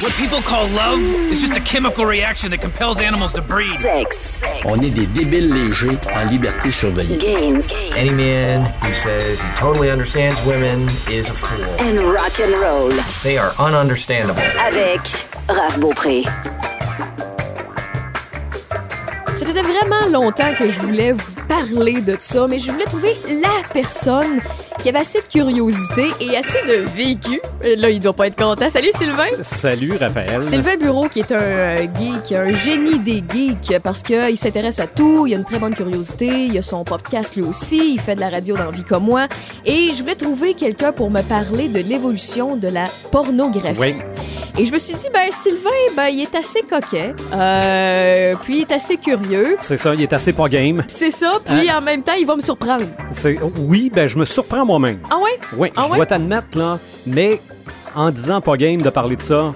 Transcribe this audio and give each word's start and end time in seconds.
What 0.00 0.12
people 0.12 0.40
call 0.40 0.68
love 0.68 1.00
is 1.00 1.40
just 1.40 1.56
a 1.56 1.60
chemical 1.60 2.06
reaction 2.06 2.52
that 2.52 2.60
compels 2.60 3.00
animals 3.00 3.32
to 3.32 3.42
breed. 3.42 3.76
Sex. 3.78 4.40
On 4.64 4.80
est 4.80 4.94
des 4.94 5.06
débiles 5.06 5.52
légers 5.52 5.98
en 6.14 6.24
liberté 6.30 6.70
surveillée. 6.70 7.18
Games. 7.18 7.62
Any 7.96 8.10
man 8.10 8.64
who 8.80 8.92
says 8.94 9.42
he 9.42 9.48
totally 9.56 9.90
understands 9.90 10.40
women 10.46 10.86
is 11.10 11.30
a 11.30 11.34
fool. 11.34 11.64
And 11.80 11.98
rock 12.12 12.38
and 12.38 12.52
roll. 12.60 12.90
They 13.24 13.38
are 13.38 13.50
ununderstandable. 13.58 14.40
Avec 14.64 15.26
Raph 15.48 15.80
Beaupré. 15.80 16.22
Ça 19.36 19.44
faisait 19.44 19.62
vraiment 19.62 20.06
longtemps 20.12 20.54
que 20.56 20.68
je 20.68 20.78
voulais 20.78 21.10
vous 21.10 21.42
parler 21.48 22.00
de 22.02 22.14
ça, 22.20 22.46
mais 22.46 22.60
je 22.60 22.70
voulais 22.70 22.84
trouver 22.84 23.16
la 23.42 23.68
personne 23.72 24.38
qui 24.78 24.88
avait 24.88 25.00
assez 25.00 25.20
de 25.20 25.26
curiosité 25.26 26.08
et 26.20 26.36
assez 26.36 26.62
de 26.66 26.86
vécu. 26.88 27.40
Et 27.62 27.76
là, 27.76 27.90
il 27.90 28.00
doit 28.00 28.12
pas 28.12 28.26
être 28.26 28.36
content. 28.36 28.70
Salut 28.70 28.90
Sylvain! 28.96 29.28
Salut 29.40 29.92
Raphaël. 29.98 30.42
Sylvain 30.42 30.76
Bureau, 30.76 31.08
qui 31.08 31.20
est 31.20 31.32
un 31.32 31.40
euh, 31.40 31.76
geek, 31.98 32.32
un 32.32 32.52
génie 32.52 32.98
des 32.98 33.22
geeks, 33.32 33.78
parce 33.82 34.02
qu'il 34.02 34.36
s'intéresse 34.36 34.78
à 34.78 34.86
tout, 34.86 35.26
il 35.26 35.34
a 35.34 35.36
une 35.36 35.44
très 35.44 35.58
bonne 35.58 35.74
curiosité, 35.74 36.46
il 36.46 36.56
a 36.58 36.62
son 36.62 36.84
podcast 36.84 37.34
lui 37.36 37.42
aussi, 37.42 37.94
il 37.94 38.00
fait 38.00 38.14
de 38.14 38.20
la 38.20 38.30
radio 38.30 38.56
dans 38.56 38.66
la 38.66 38.70
vie 38.70 38.84
comme 38.84 39.04
moi. 39.04 39.26
Et 39.64 39.92
je 39.92 40.00
voulais 40.00 40.14
trouver 40.14 40.54
quelqu'un 40.54 40.92
pour 40.92 41.10
me 41.10 41.22
parler 41.22 41.68
de 41.68 41.80
l'évolution 41.80 42.56
de 42.56 42.68
la 42.68 42.84
pornographie. 43.10 43.78
Oui. 43.78 43.94
Et 44.58 44.66
je 44.66 44.72
me 44.72 44.78
suis 44.78 44.94
dit, 44.94 45.06
ben 45.14 45.30
Sylvain, 45.30 45.70
ben 45.96 46.08
il 46.08 46.22
est 46.22 46.34
assez 46.34 46.62
coquet, 46.62 47.14
euh, 47.32 48.34
puis 48.42 48.56
il 48.56 48.60
est 48.62 48.72
assez 48.72 48.96
curieux. 48.96 49.56
C'est 49.60 49.76
ça, 49.76 49.94
il 49.94 50.02
est 50.02 50.12
assez 50.12 50.32
pas 50.32 50.48
game. 50.48 50.82
C'est 50.88 51.12
ça, 51.12 51.38
puis 51.44 51.70
en 51.70 51.80
même 51.80 52.02
temps, 52.02 52.14
il 52.18 52.26
va 52.26 52.34
me 52.34 52.40
surprendre. 52.40 52.84
C'est 53.10 53.38
oui, 53.60 53.88
ben 53.94 54.08
je 54.08 54.18
me 54.18 54.24
surprends 54.24 54.66
moi-même. 54.66 54.98
Ah 55.12 55.18
ouais? 55.18 55.38
Oui, 55.56 55.72
Ah 55.76 55.84
je 55.86 55.90
ouais? 55.90 55.96
dois 55.98 56.06
t'admettre 56.06 56.58
là, 56.58 56.78
mais 57.06 57.40
en 57.98 58.10
disant 58.10 58.40
pas 58.40 58.56
game 58.56 58.80
de 58.80 58.90
parler 58.90 59.16
de 59.16 59.22
ça, 59.22 59.52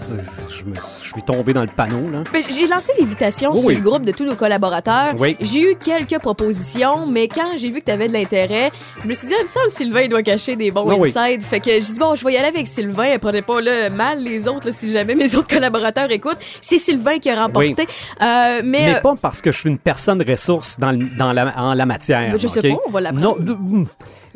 je, 0.50 0.64
me, 0.64 0.74
je 0.74 1.08
suis 1.12 1.22
tombé 1.22 1.52
dans 1.52 1.60
le 1.62 1.68
panneau 1.68 2.10
là. 2.10 2.24
Ben, 2.32 2.42
j'ai 2.50 2.66
lancé 2.66 2.92
l'invitation 2.98 3.52
Oui, 3.52 3.58
sur 3.58 3.68
oui. 3.68 3.74
le 3.76 3.80
groupe 3.82 4.04
de 4.04 4.12
tous 4.12 4.24
nos 4.24 4.34
collaborateurs. 4.34 5.10
Oui. 5.18 5.36
J'ai 5.40 5.70
eu 5.72 5.76
quelques 5.76 6.18
propositions, 6.20 7.06
mais 7.06 7.28
quand 7.28 7.56
j'ai 7.56 7.70
vu 7.70 7.80
que 7.80 7.84
tu 7.86 7.92
avais 7.92 8.08
de 8.08 8.12
l'intérêt, 8.12 8.70
je 9.02 9.06
me 9.08 9.12
suis 9.14 9.28
dit, 9.28 9.34
ah, 9.34 9.40
il 9.40 9.44
me 9.44 9.48
semble 9.48 9.70
Sylvain 9.70 10.00
il 10.02 10.08
doit 10.08 10.22
cacher 10.22 10.56
des 10.56 10.70
bons 10.70 10.88
Ah 10.90 10.94
oui. 10.98 11.10
insights. 11.16 11.42
Fait 11.44 11.60
que 11.60 11.70
j'ai 11.70 11.80
dit, 11.80 11.98
bon, 12.00 12.14
je 12.16 12.24
vais 12.24 12.32
y 12.32 12.36
aller 12.36 12.48
avec 12.48 12.66
Sylvain. 12.66 13.16
Prenez 13.20 13.42
pas 13.42 13.60
là, 13.60 13.88
mal 13.90 14.22
les 14.22 14.48
autres 14.48 14.66
là, 14.66 14.72
si 14.72 14.90
jamais 14.90 15.14
mes 15.14 15.34
autres 15.36 15.48
collaborateurs 15.48 16.10
écoutent. 16.10 16.38
C'est 16.60 16.78
Sylvain 16.78 17.18
qui 17.18 17.30
a 17.30 17.44
remporté. 17.44 17.76
Euh, 18.22 18.60
mais 18.64 18.86
Mais 18.86 18.94
euh, 18.96 19.00
pas 19.00 19.14
parce 19.20 19.40
que 19.40 19.52
je 19.52 19.58
suis 19.60 19.68
une 19.70 19.78
personne 19.78 20.22
ressource 20.28 20.78
dans, 20.80 20.90
la, 21.32 21.54
en 21.56 21.74
la 21.74 21.86
matière. 21.86 22.30
Ben, 22.32 22.40
je 22.40 22.48
sais 22.48 22.58
ok? 22.58 22.74
pas, 22.76 22.82
on 22.88 22.90
va 22.90 23.00
l'apprendre. 23.00 23.36
Non, 23.38 23.54
de- 23.54 23.86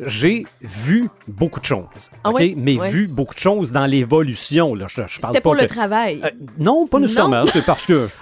j'ai 0.05 0.45
vu 0.61 1.09
beaucoup 1.27 1.59
de 1.59 1.65
choses. 1.65 1.85
Ah 2.23 2.31
ouais? 2.31 2.53
Mais 2.57 2.77
Ouais. 2.77 2.89
vu 2.89 3.07
beaucoup 3.07 3.33
de 3.35 3.39
choses 3.39 3.71
dans 3.71 3.85
l'évolution. 3.85 4.75
Là, 4.75 4.85
je, 4.89 5.01
je 5.07 5.19
parle 5.19 5.33
c'était 5.33 5.41
pas 5.41 5.41
pour 5.41 5.55
le 5.55 5.65
travail. 5.67 6.21
Euh, 6.23 6.29
non, 6.59 6.87
pas 6.87 6.99
nécessairement. 6.99 7.45
C'est 7.45 7.65
parce 7.65 7.85
que. 7.85 8.07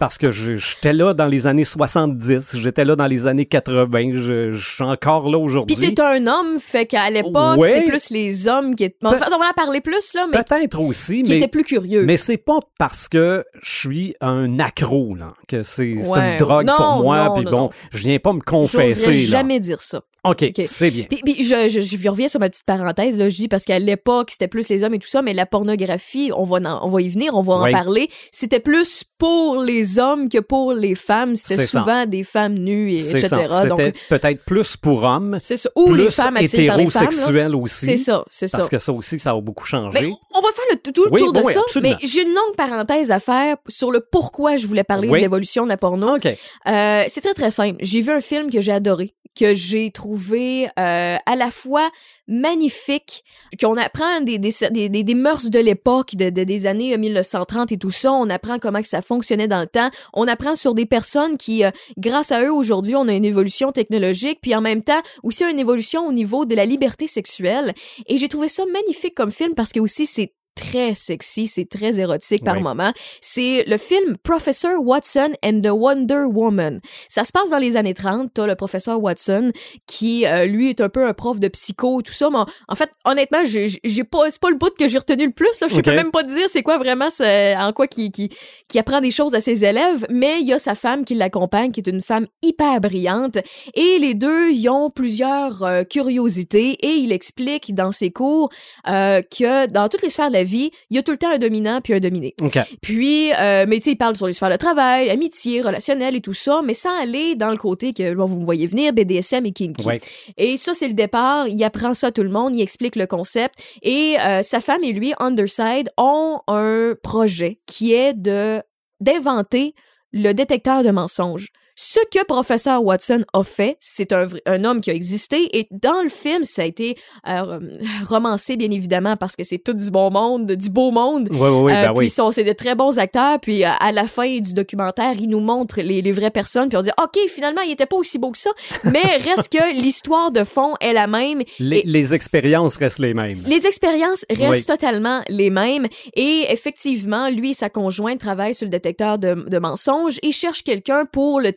Parce 0.00 0.18
que 0.18 0.28
j'étais 0.32 0.92
là 0.92 1.14
dans 1.14 1.28
les 1.28 1.46
années 1.46 1.62
70, 1.62 2.56
j'étais 2.56 2.84
là 2.84 2.96
dans 2.96 3.06
les 3.06 3.28
années 3.28 3.46
80, 3.46 4.10
je, 4.12 4.50
je 4.50 4.74
suis 4.74 4.82
encore 4.82 5.30
là 5.30 5.38
Puis 5.38 5.44
aujourd'hui. 5.46 5.76
t'es 5.94 6.00
un 6.02 6.26
homme, 6.26 6.58
fait 6.58 6.84
qu'à 6.86 7.08
l'époque, 7.10 7.58
Ouais. 7.58 7.74
c'est 7.76 7.86
plus 7.88 8.10
les 8.10 8.48
hommes 8.48 8.74
qui 8.74 8.82
étaient... 8.84 8.96
Enfin, 9.04 9.26
on 9.32 9.38
va 9.38 9.50
en 9.50 9.52
parler 9.54 9.80
plus, 9.80 10.12
là, 10.14 10.26
mais 10.30 10.42
Peut-être 10.42 10.80
aussi, 10.80 11.22
qui 11.22 11.30
mais, 11.30 11.36
étaient 11.36 11.48
plus 11.48 11.62
curieux. 11.62 12.04
mais 12.06 12.16
c'est 12.16 12.36
pas 12.38 12.58
parce 12.76 13.08
que 13.08 13.44
je 13.62 13.78
suis 13.78 14.14
un 14.20 14.58
accro, 14.58 15.14
là, 15.14 15.34
que 15.46 15.62
c'est 15.62 15.94
Ouais. 15.94 16.32
une 16.32 16.38
drogue 16.40 16.66
Non, 16.66 16.74
pour 16.76 17.02
moi, 17.04 17.32
puis 17.36 17.44
bon, 17.44 17.50
non. 17.52 17.70
je 17.92 17.98
viens 17.98 18.18
pas 18.18 18.32
me 18.32 18.40
confesser, 18.40 19.12
là. 19.12 19.16
jamais 19.18 19.60
dire 19.60 19.80
ça. 19.80 20.02
OK, 20.24 20.44
c'est 20.64 20.90
bien. 20.90 21.04
Puis, 21.10 21.20
puis 21.24 21.44
je, 21.44 21.68
je, 21.68 21.80
je 21.80 22.08
reviens 22.08 22.28
sur 22.28 22.40
ma 22.40 22.48
petite 22.48 22.64
parenthèse, 22.64 23.18
là, 23.18 23.28
je 23.28 23.36
dis 23.36 23.48
parce 23.48 23.64
qu'à 23.64 23.78
l'époque, 23.78 24.30
c'était 24.30 24.48
plus 24.48 24.68
les 24.68 24.82
hommes 24.82 24.94
et 24.94 24.98
tout 24.98 25.08
ça, 25.08 25.20
mais 25.22 25.34
la 25.34 25.44
pornographie, 25.46 26.30
on 26.34 26.44
va, 26.44 26.56
en- 26.64 26.86
on 26.86 26.90
va 26.90 27.02
y 27.02 27.08
venir, 27.08 27.34
on 27.34 27.42
va 27.42 27.54
en 27.54 27.70
parler. 27.70 28.08
C'était 28.32 28.60
plus 28.60 29.04
pour 29.18 29.62
les 29.62 29.98
hommes 29.98 30.28
que 30.28 30.38
pour 30.38 30.72
les 30.72 30.94
femmes. 30.94 31.36
C'était 31.36 31.66
ça. 31.66 31.80
souvent 31.80 32.06
des 32.06 32.24
femmes 32.24 32.54
nues, 32.54 32.92
et, 32.92 33.10
etc. 33.10 33.26
ça. 33.48 33.66
Donc, 33.66 33.80
C'était 33.80 33.98
peut-être 34.08 34.44
plus 34.44 34.76
pour 34.76 35.04
hommes, 35.04 35.38
c'est 35.40 35.56
ça. 35.56 35.68
Ou 35.76 35.92
les 35.94 36.04
plus 36.06 36.14
femmes 36.14 36.36
attirées 36.36 36.66
par 36.68 36.76
les 36.78 36.90
femmes. 36.90 37.54
aussi. 37.62 37.86
C'est 37.86 37.96
ça, 37.98 38.24
c'est 38.30 38.48
ça. 38.48 38.58
Parce 38.58 38.70
que 38.70 38.78
ça 38.78 38.92
aussi, 38.92 39.18
ça 39.18 39.30
a 39.30 39.40
beaucoup 39.40 39.66
changé. 39.66 39.98
Mais 40.00 40.06
on 40.34 40.40
va 40.40 40.48
faire 40.54 40.64
le, 40.70 40.76
tout, 40.92 41.04
le 41.04 41.12
Oui, 41.12 41.20
tour 41.20 41.32
de 41.32 41.40
oui, 41.42 41.52
ça, 41.52 41.60
absolument. 41.60 41.96
mais 42.00 42.06
j'ai 42.06 42.22
une 42.22 42.34
longue 42.34 42.56
parenthèse 42.56 43.10
à 43.10 43.20
faire 43.20 43.56
sur 43.68 43.90
le 43.90 44.00
pourquoi 44.00 44.56
je 44.56 44.66
voulais 44.66 44.84
parler 44.84 45.08
de 45.08 45.14
l'évolution 45.16 45.64
de 45.64 45.68
la 45.68 45.76
porno. 45.76 46.16
OK. 46.16 46.26
Euh, 46.26 47.02
c'est 47.08 47.20
très 47.20 47.34
très 47.34 47.50
simple. 47.50 47.76
J'ai 47.80 48.00
vu 48.00 48.10
un 48.10 48.20
film 48.20 48.50
que 48.50 48.60
j'ai 48.60 48.72
adoré, 48.72 49.14
que 49.34 49.54
j'ai 49.54 49.90
trouvé 49.90 50.66
euh, 50.78 51.16
à 51.26 51.36
la 51.36 51.50
fois 51.50 51.90
magnifique, 52.26 53.24
qu'on 53.60 53.76
apprend 53.76 54.20
des, 54.20 54.38
des, 54.38 54.52
des, 54.70 54.88
des, 54.88 55.14
mœurs 55.14 55.50
de 55.50 55.58
l'époque, 55.58 56.14
de, 56.14 56.30
de- 56.30 56.44
des 56.44 56.66
années 56.66 56.96
1930 56.96 57.72
et 57.72 57.78
tout 57.78 57.90
ça. 57.90 58.12
On 58.12 58.30
apprend 58.30 58.58
comment 58.58 58.80
que 58.80 58.88
ça 58.88 59.02
fonctionnait 59.02 59.48
dans 59.48 59.60
le 59.60 59.66
temps. 59.66 59.90
On 60.12 60.26
apprend 60.26 60.54
sur 60.54 60.74
des 60.74 60.86
personnes 60.86 61.36
qui, 61.36 61.64
euh, 61.64 61.70
grâce 61.98 62.32
à 62.32 62.42
eux 62.44 62.52
aujourd'hui, 62.52 62.96
on 62.96 63.08
a 63.08 63.12
une 63.14 63.24
évolution 63.24 63.72
technologique, 63.72 64.38
puis 64.42 64.54
en 64.54 64.60
même 64.60 64.82
temps 64.82 65.00
aussi 65.22 65.44
une 65.44 65.58
évolution 65.58 66.06
au 66.06 66.12
niveau 66.12 66.44
de 66.44 66.54
la 66.54 66.64
liberté 66.66 67.06
sexuelle. 67.06 67.74
Et 68.06 68.16
j'ai 68.16 68.28
trouvé 68.28 68.48
ça 68.48 68.64
magnifique 68.72 69.14
comme 69.14 69.30
film 69.32 69.54
parce 69.54 69.72
que 69.72 69.80
aussi 69.80 70.06
c'est 70.06 70.32
très 70.54 70.94
sexy, 70.94 71.46
c'est 71.46 71.68
très 71.68 71.98
érotique 72.00 72.44
par 72.44 72.56
Oui. 72.56 72.62
moment. 72.62 72.92
C'est 73.20 73.64
le 73.66 73.76
film 73.78 74.16
Professor 74.22 74.72
Watson 74.84 75.30
and 75.44 75.60
the 75.62 75.70
Wonder 75.70 76.24
Woman. 76.32 76.80
Ça 77.08 77.24
se 77.24 77.32
passe 77.32 77.50
dans 77.50 77.58
les 77.58 77.76
années 77.76 77.94
30. 77.94 78.30
T'as 78.34 78.46
le 78.46 78.54
professeur 78.54 79.02
Watson 79.02 79.52
qui, 79.86 80.26
euh, 80.26 80.44
lui, 80.46 80.70
est 80.70 80.80
un 80.80 80.88
peu 80.88 81.06
un 81.06 81.12
prof 81.14 81.40
de 81.40 81.48
psycho, 81.48 82.02
tout 82.02 82.12
ça. 82.12 82.30
Mais 82.30 82.38
en- 82.38 82.46
en 82.68 82.74
fait, 82.74 82.90
honnêtement, 83.04 83.42
j'ai 83.44 84.04
pas, 84.04 84.30
c'est 84.30 84.40
pas 84.40 84.50
le 84.50 84.56
bout 84.56 84.72
que 84.78 84.88
j'ai 84.88 84.98
retenu 84.98 85.26
le 85.26 85.32
plus. 85.32 85.60
Là. 85.60 85.68
Je 85.68 85.76
Ok. 85.76 85.84
peux 85.84 85.92
même 85.94 86.10
pas 86.10 86.22
te 86.22 86.28
dire 86.28 86.48
c'est 86.48 86.62
quoi 86.62 86.78
vraiment, 86.78 87.10
c'est- 87.10 87.56
en 87.56 87.72
quoi 87.72 87.86
qui, 87.86 88.10
qui, 88.10 88.30
qui 88.68 88.78
apprend 88.78 89.00
des 89.00 89.10
choses 89.10 89.34
à 89.34 89.40
ses 89.40 89.64
élèves. 89.64 90.06
Mais 90.10 90.40
il 90.40 90.46
y 90.46 90.52
a 90.52 90.58
sa 90.58 90.74
femme 90.74 91.04
qui 91.04 91.14
l'accompagne, 91.14 91.72
qui 91.72 91.80
est 91.80 91.88
une 91.90 92.02
femme 92.02 92.26
hyper 92.42 92.80
brillante. 92.80 93.38
Et 93.74 93.98
les 93.98 94.14
deux, 94.14 94.50
ils 94.50 94.68
ont 94.68 94.90
plusieurs 94.90 95.62
euh, 95.62 95.82
curiosités. 95.84 96.72
Et 96.86 96.94
il 96.96 97.12
explique 97.12 97.74
dans 97.74 97.92
ses 97.92 98.10
cours 98.10 98.50
euh, 98.88 99.20
que 99.22 99.66
dans 99.66 99.88
toutes 99.88 100.02
les 100.02 100.10
sphères 100.10 100.28
de 100.28 100.34
la 100.34 100.43
vie, 100.44 100.70
il 100.90 100.96
y 100.96 100.98
a 100.98 101.02
tout 101.02 101.10
le 101.10 101.18
temps 101.18 101.30
un 101.30 101.38
dominant 101.38 101.80
puis 101.82 101.94
un 101.94 102.00
dominé. 102.00 102.34
OK. 102.40 102.58
Puis, 102.80 103.32
euh, 103.32 103.64
mais 103.68 103.76
tu 103.76 103.84
sais, 103.84 103.90
il 103.92 103.96
parle 103.96 104.16
sur 104.16 104.26
les 104.26 104.32
sphères 104.32 104.50
de 104.50 104.56
travail, 104.56 105.10
amitié, 105.10 105.60
relationnel 105.60 106.14
et 106.16 106.20
tout 106.20 106.32
ça, 106.32 106.62
mais 106.64 106.74
sans 106.74 106.96
aller 107.00 107.34
dans 107.34 107.50
le 107.50 107.56
côté 107.56 107.92
que 107.92 108.14
bon, 108.14 108.26
vous 108.26 108.38
me 108.38 108.44
voyez 108.44 108.66
venir, 108.66 108.92
BDSM 108.92 109.46
et 109.46 109.52
kinky. 109.52 109.86
Ouais. 109.86 110.00
Et 110.36 110.56
ça, 110.56 110.74
c'est 110.74 110.88
le 110.88 110.94
départ. 110.94 111.48
Il 111.48 111.62
apprend 111.64 111.94
ça 111.94 112.08
à 112.08 112.12
tout 112.12 112.22
le 112.22 112.30
monde, 112.30 112.54
il 112.54 112.62
explique 112.62 112.96
le 112.96 113.06
concept. 113.06 113.54
Et 113.82 114.16
euh, 114.20 114.42
sa 114.42 114.60
femme 114.60 114.84
et 114.84 114.92
lui, 114.92 115.12
Underside, 115.18 115.90
ont 115.96 116.40
un 116.46 116.94
projet 117.02 117.60
qui 117.66 117.92
est 117.92 118.14
de 118.14 118.62
d'inventer 119.00 119.74
le 120.12 120.32
détecteur 120.32 120.82
de 120.82 120.90
mensonges. 120.90 121.48
Ce 121.76 121.98
que 122.12 122.24
professeur 122.24 122.84
Watson 122.84 123.24
a 123.32 123.42
fait, 123.42 123.76
c'est 123.80 124.12
un, 124.12 124.28
un 124.46 124.64
homme 124.64 124.80
qui 124.80 124.90
a 124.90 124.94
existé 124.94 125.48
et 125.58 125.66
dans 125.72 126.02
le 126.02 126.08
film, 126.08 126.44
ça 126.44 126.62
a 126.62 126.64
été 126.66 126.96
euh, 127.28 127.58
romancé 128.06 128.56
bien 128.56 128.70
évidemment 128.70 129.16
parce 129.16 129.34
que 129.36 129.42
c'est 129.44 129.58
tout 129.58 129.72
du 129.74 129.90
bon 129.90 130.10
monde, 130.10 130.52
du 130.52 130.70
beau 130.70 130.90
monde. 130.90 131.28
Oui, 131.32 131.38
oui, 131.40 131.48
oui, 131.48 131.72
Euh, 131.72 131.86
ben 131.86 131.92
puis 131.94 132.12
oui. 132.16 132.32
c'est 132.32 132.44
de 132.44 132.52
très 132.52 132.74
bons 132.74 132.98
acteurs. 132.98 133.40
Puis 133.40 133.64
euh, 133.64 133.70
à 133.80 133.90
la 133.92 134.06
fin 134.06 134.38
du 134.38 134.54
documentaire, 134.54 135.14
ils 135.18 135.28
nous 135.28 135.40
montrent 135.40 135.80
les, 135.80 136.00
les 136.02 136.12
vraies 136.12 136.30
personnes. 136.30 136.68
Puis 136.68 136.78
on 136.78 136.82
dit, 136.82 136.90
OK, 137.02 137.18
finalement, 137.28 137.62
il 137.62 137.72
était 137.72 137.86
pas 137.86 137.96
aussi 137.96 138.18
beau 138.18 138.30
que 138.30 138.38
ça. 138.38 138.50
Mais 138.84 139.02
reste 139.24 139.50
que 139.52 139.74
l'histoire 139.74 140.30
de 140.30 140.44
fond 140.44 140.74
est 140.80 140.92
la 140.92 141.06
même. 141.06 141.42
Les, 141.58 141.78
et- 141.78 141.82
les 141.86 142.14
expériences 142.14 142.76
restent 142.76 142.98
les 143.00 143.14
mêmes. 143.14 143.34
Les 143.46 143.66
expériences 143.66 144.24
restent 144.30 144.48
Oui. 144.50 144.64
totalement 144.64 145.22
les 145.28 145.50
mêmes. 145.50 145.86
Et 146.14 146.46
effectivement, 146.50 147.28
lui 147.30 147.50
et 147.50 147.54
sa 147.54 147.68
conjointe 147.68 148.20
travaillent 148.20 148.54
sur 148.54 148.66
le 148.66 148.70
détecteur 148.70 149.18
de, 149.18 149.34
de 149.34 149.58
mensonges. 149.58 150.18
Ils 150.22 150.32
cherchent 150.32 150.62
quelqu'un 150.62 151.04
pour 151.04 151.40
le 151.40 151.52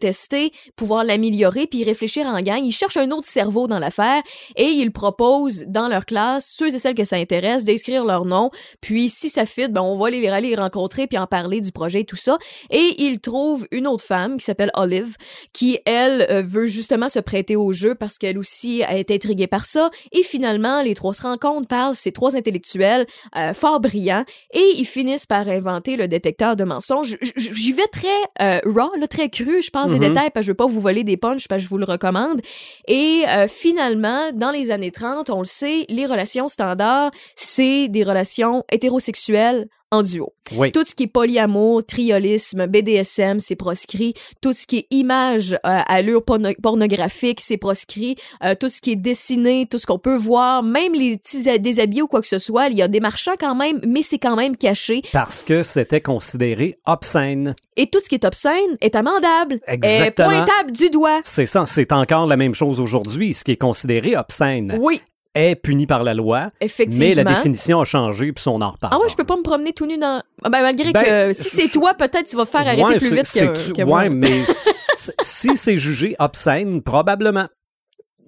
pouvoir 0.75 1.03
l'améliorer, 1.03 1.68
puis 1.68 1.84
réfléchir 1.84 2.25
en 2.25 2.41
gang. 2.41 2.63
Ils 2.63 2.72
cherchent 2.72 2.97
un 2.97 3.12
autre 3.12 3.28
cerveau 3.28 3.68
dans 3.68 3.79
l'affaire 3.79 4.22
et 4.56 4.66
ils 4.66 4.91
proposent 4.91 5.66
dans 5.68 5.88
leur 5.88 6.06
classe, 6.06 6.53
ceux 6.56 6.73
et 6.73 6.79
celles 6.79 6.95
que 6.95 7.06
ça 7.06 7.18
intéresse, 7.18 7.66
d'écrire 7.66 8.06
leur 8.06 8.25
nom. 8.25 8.51
Puis 8.81 9.09
si 9.09 9.29
ça 9.29 9.45
fit, 9.45 9.68
ben 9.69 9.81
on 9.81 9.97
va 9.97 10.07
aller 10.07 10.22
les 10.41 10.56
rencontrer 10.56 11.07
puis 11.07 11.18
en 11.18 11.27
parler 11.27 11.62
du 11.62 11.71
projet 11.71 12.01
et 12.01 12.06
tout 12.06 12.15
ça. 12.15 12.38
Et 12.69 12.95
ils 13.00 13.19
trouvent 13.19 13.68
une 13.71 13.88
autre 13.88 14.04
femme 14.04 14.38
qui 14.38 14.45
s'appelle 14.45 14.71
Olive, 14.75 15.18
qui 15.54 15.80
elle 15.86 16.27
euh, 16.30 16.42
veut 16.42 16.68
justement 16.68 17.10
se 17.10 17.19
prêter 17.19 17.56
au 17.56 17.71
jeu 17.74 17.95
parce 17.95 18.18
qu'elle 18.18 18.38
aussi 18.38 18.83
été 18.89 19.15
intriguée 19.15 19.48
par 19.48 19.65
ça. 19.65 19.89
Et 20.12 20.24
finalement, 20.24 20.81
les 20.81 20.95
trois 20.95 21.13
se 21.13 21.21
rencontrent, 21.21 21.68
parlent, 21.68 21.95
ces 21.95 22.12
trois 22.12 22.36
intellectuels 22.36 23.06
euh, 23.36 23.53
fort 23.53 23.80
brillants, 23.80 24.25
et 24.53 24.74
ils 24.75 24.86
finissent 24.86 25.25
par 25.25 25.48
inventer 25.48 25.98
le 25.98 26.07
détecteur 26.07 26.56
de 26.56 26.63
mensonges. 26.63 27.18
J'y 27.36 27.74
vais 27.74 27.88
très 27.88 28.07
euh, 28.42 28.60
raw, 28.65 28.92
là, 29.00 29.07
très 29.07 29.30
cru. 29.30 29.62
Je 29.62 29.71
passe 29.71 29.92
Mhm. 29.98 30.08
détails 30.08 30.30
parce 30.34 30.44
que 30.44 30.48
je 30.48 30.52
veux 30.52 30.56
pas 30.56 30.68
vous 30.68 30.80
voler 30.82 31.04
des 31.04 31.18
punchs 31.18 31.48
parce 31.48 31.60
que 31.60 31.64
je 31.66 31.70
vous 31.70 31.78
le 31.78 31.86
recommande. 31.86 32.42
Et 32.88 33.24
euh, 33.28 33.48
finalement, 33.48 34.32
dans 34.34 34.52
les 34.52 34.72
années 34.72 34.92
30, 34.92 35.30
on 35.30 35.40
le 35.40 35.46
sait, 35.46 35.86
les 35.90 36.06
relations 36.06 36.48
standards, 36.48 37.12
c'est 37.36 37.88
des 37.88 38.04
relations 38.04 38.64
hétérosexuelles 38.72 39.68
en 39.92 40.04
duo. 40.04 40.34
Oui. 40.56 40.72
Tout 40.72 40.84
ce 40.84 40.95
qui 40.95 41.04
est 41.04 41.07
polyamour, 41.07 41.86
triolisme, 41.86 42.68
BDSM, 42.68 43.39
c'est 43.39 43.56
proscrit. 43.56 44.13
Tout 44.42 44.54
ce 44.54 44.68
qui 44.68 44.80
est 44.80 44.88
image 44.92 45.54
euh, 45.54 45.57
allure 45.88 46.22
porno- 46.24 46.54
pornographique, 46.62 47.39
c'est 47.42 47.57
proscrit. 47.57 48.16
Euh, 48.44 48.56
tout 48.60 48.69
ce 48.69 48.81
qui 48.81 48.92
est 48.92 48.95
dessiné, 48.95 49.66
tout 49.69 49.78
ce 49.78 49.86
qu'on 49.86 50.00
peut 50.00 50.16
voir, 50.16 50.63
même 50.63 50.94
les 50.94 51.18
petits 51.18 51.60
déshabillés 51.60 52.01
ou 52.01 52.07
quoi 52.07 52.22
que 52.22 52.28
ce 52.28 52.38
soit, 52.38 52.68
il 52.68 52.75
y 52.78 52.81
a 52.81 52.88
des 52.88 53.00
marchands 53.00 53.36
quand 53.39 53.56
même, 53.56 53.80
mais 53.86 54.01
c'est 54.01 54.19
quand 54.19 54.36
même 54.36 54.57
caché. 54.57 55.01
Parce 55.13 55.44
que 55.44 55.63
c'était 55.63 56.01
considéré 56.01 56.80
obscène. 56.86 57.56
Et 57.75 57.88
tout 57.88 58.00
ce 58.00 58.10
qui 58.10 58.16
est 58.16 58.25
obscène 58.25 58.78
est 58.81 58.95
amendable, 58.95 59.60
est 59.68 59.74
Exactement. 59.75 60.30
pointable 60.30 60.72
du 60.72 60.89
doigt. 60.89 61.19
C'est 61.24 61.45
ça, 61.45 61.66
c'est 61.66 61.92
encore 61.92 62.28
la 62.28 62.38
même 62.38 62.54
chose 62.54 62.80
aujourd'hui. 62.80 63.34
Ce 63.34 63.44
qui 63.44 63.51
est 63.51 63.56
considéré 63.57 64.16
obscène 64.16 64.78
Oui, 64.81 65.01
est 65.39 65.56
puni 65.56 65.88
par 65.88 66.04
la 66.04 66.13
loi, 66.13 66.51
effectivement. 66.62 67.06
mais 67.06 67.16
la 67.16 67.24
définition 67.24 67.80
a 67.81 67.86
changé, 67.86 68.31
puis 68.34 68.44
on 68.48 68.62
en 68.62 68.72
reparle. 68.72 68.94
Ah 68.95 69.00
ouais, 69.00 69.10
je 69.10 69.16
peux 69.16 69.24
pas 69.24 69.38
me 69.38 69.44
promener 69.44 69.74
tout 69.74 69.86
nu 69.86 69.98
dans. 69.98 70.22
Ah 70.44 70.50
ben, 70.50 70.62
malgré 70.62 70.92
Ben, 70.92 71.04
que 71.04 71.34
si 71.34 71.50
c'est 71.50 71.69
toi, 71.69 71.94
peut-être 71.94 72.25
tu 72.25 72.36
vas 72.36 72.45
faire 72.45 72.62
arrêter 72.68 72.84
Ouais, 72.84 72.98
plus 72.98 73.13
vite 73.13 73.74
que, 73.75 73.84
moi. 73.84 74.00
Ouais, 74.01 74.10
mais 74.10 74.42
si 75.22 75.56
c'est 75.56 75.78
jugé 75.78 76.16
obscène, 76.19 76.81
probablement. 76.81 77.48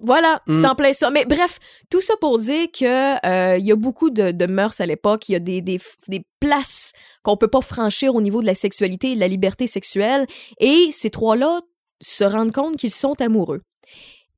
Voilà, 0.02 0.40
Mm. 0.46 0.60
c'est 0.62 0.66
en 0.66 0.74
plein 0.74 0.92
ça. 0.94 1.10
Mais 1.10 1.26
bref, 1.26 1.58
tout 1.90 2.00
ça 2.00 2.14
pour 2.20 2.38
dire 2.38 2.68
que 2.72 3.26
euh, 3.26 3.58
il 3.58 3.66
y 3.66 3.72
a 3.72 3.76
beaucoup 3.76 4.08
de, 4.08 4.30
de 4.30 4.46
mœurs 4.46 4.80
à 4.80 4.86
l'époque. 4.86 5.28
Il 5.28 5.32
y 5.32 5.36
a 5.36 5.40
des, 5.40 5.60
des, 5.60 5.78
des 6.08 6.22
places 6.40 6.94
qu'on 7.22 7.36
peut 7.36 7.48
pas 7.48 7.60
franchir 7.60 8.14
au 8.14 8.22
niveau 8.22 8.40
de 8.40 8.46
la 8.46 8.54
sexualité 8.54 9.12
et 9.12 9.14
de 9.14 9.20
la 9.20 9.28
liberté 9.28 9.66
sexuelle. 9.66 10.26
Et 10.58 10.88
ces 10.90 11.10
trois-là 11.10 11.60
se 12.00 12.24
rendent 12.24 12.52
compte 12.52 12.76
qu'ils 12.78 12.90
sont 12.90 13.20
amoureux. 13.20 13.60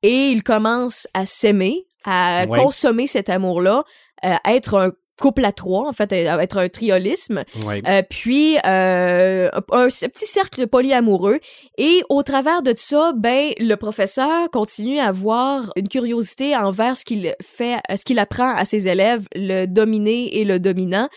Et 0.02 0.30
ils 0.30 0.42
commencent 0.42 1.06
à 1.14 1.26
s'aimer, 1.26 1.84
à 2.04 2.42
Ouais. 2.48 2.58
consommer 2.62 3.06
cet 3.06 3.28
amour-là, 3.28 3.84
euh, 4.24 4.34
être 4.48 4.74
un 4.78 4.90
couple 5.20 5.44
à 5.44 5.52
trois, 5.52 5.88
en 5.88 5.92
fait, 5.92 6.12
à 6.12 6.42
être 6.42 6.56
un 6.58 6.68
triolisme. 6.68 7.44
Ouais. 7.64 7.80
Euh, 7.86 8.02
puis 8.08 8.56
euh, 8.66 9.48
un, 9.70 9.84
un 9.84 9.86
petit 9.88 10.26
cercle 10.26 10.66
polyamoureux. 10.66 11.38
Et 11.78 12.02
au 12.08 12.22
travers 12.24 12.62
de 12.62 12.72
ça, 12.76 13.12
ben 13.14 13.50
le 13.60 13.74
professeur 13.76 14.50
continue 14.50 14.98
à 14.98 15.06
avoir 15.08 15.72
une 15.76 15.86
curiosité 15.86 16.56
envers 16.56 16.96
ce 16.96 17.04
qu'il 17.04 17.34
fait, 17.40 17.76
ce 17.94 18.04
qu'il 18.04 18.18
apprend 18.18 18.52
à 18.56 18.64
ses 18.64 18.88
élèves, 18.88 19.26
le 19.36 19.66
dominé 19.66 20.38
et 20.38 20.44
le 20.44 20.58
dominant. 20.58 21.08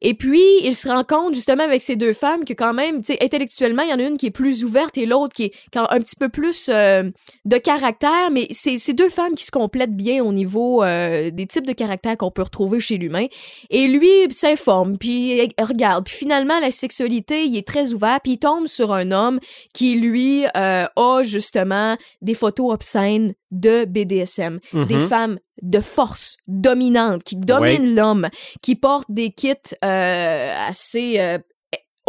Et 0.00 0.14
puis, 0.14 0.42
il 0.62 0.74
se 0.74 0.88
rend 0.88 1.04
compte, 1.04 1.34
justement, 1.34 1.64
avec 1.64 1.82
ces 1.82 1.96
deux 1.96 2.12
femmes, 2.12 2.44
que 2.44 2.52
quand 2.52 2.74
même, 2.74 3.02
tu 3.02 3.12
sais, 3.12 3.18
intellectuellement, 3.22 3.82
il 3.82 3.90
y 3.90 3.92
en 3.92 3.98
a 3.98 4.02
une 4.02 4.16
qui 4.16 4.26
est 4.26 4.30
plus 4.30 4.64
ouverte 4.64 4.96
et 4.96 5.06
l'autre 5.06 5.34
qui 5.34 5.44
est 5.44 5.52
un 5.74 5.98
petit 6.00 6.16
peu 6.16 6.28
plus 6.28 6.68
euh, 6.68 7.04
de 7.44 7.56
caractère, 7.56 8.30
mais 8.30 8.46
c'est 8.50 8.78
c'est 8.78 8.92
deux 8.92 9.08
femmes 9.08 9.34
qui 9.34 9.44
se 9.44 9.50
complètent 9.50 9.96
bien 9.96 10.24
au 10.24 10.32
niveau 10.32 10.82
euh, 10.82 11.30
des 11.30 11.46
types 11.46 11.66
de 11.66 11.72
caractères 11.72 12.16
qu'on 12.16 12.30
peut 12.30 12.42
retrouver 12.42 12.80
chez 12.80 12.96
l'humain. 12.96 13.26
Et 13.70 13.88
lui 13.88 14.08
s'informe, 14.30 14.98
puis 14.98 15.48
regarde. 15.58 16.04
Puis 16.04 16.16
finalement, 16.16 16.60
la 16.60 16.70
sexualité, 16.70 17.44
il 17.44 17.56
est 17.56 17.66
très 17.66 17.92
ouvert, 17.92 18.20
puis 18.22 18.32
il 18.32 18.38
tombe 18.38 18.66
sur 18.66 18.92
un 18.92 19.10
homme 19.10 19.40
qui, 19.74 19.94
lui, 19.96 20.44
euh, 20.56 20.86
a 20.94 21.22
justement 21.22 21.96
des 22.22 22.34
photos 22.34 22.72
obscènes 22.72 23.34
de 23.50 23.84
BDSM. 23.84 24.60
Des 24.72 24.94
Mhm. 24.96 25.00
femmes 25.08 25.38
de 25.62 25.80
force, 25.80 26.36
dominantes, 26.46 27.22
qui 27.24 27.36
dominent 27.36 27.94
l'homme, 27.94 28.28
qui 28.62 28.76
portent 28.76 29.10
des 29.10 29.30
kits 29.30 29.54
euh, 29.84 30.54
assez... 30.68 31.18
euh, 31.20 31.38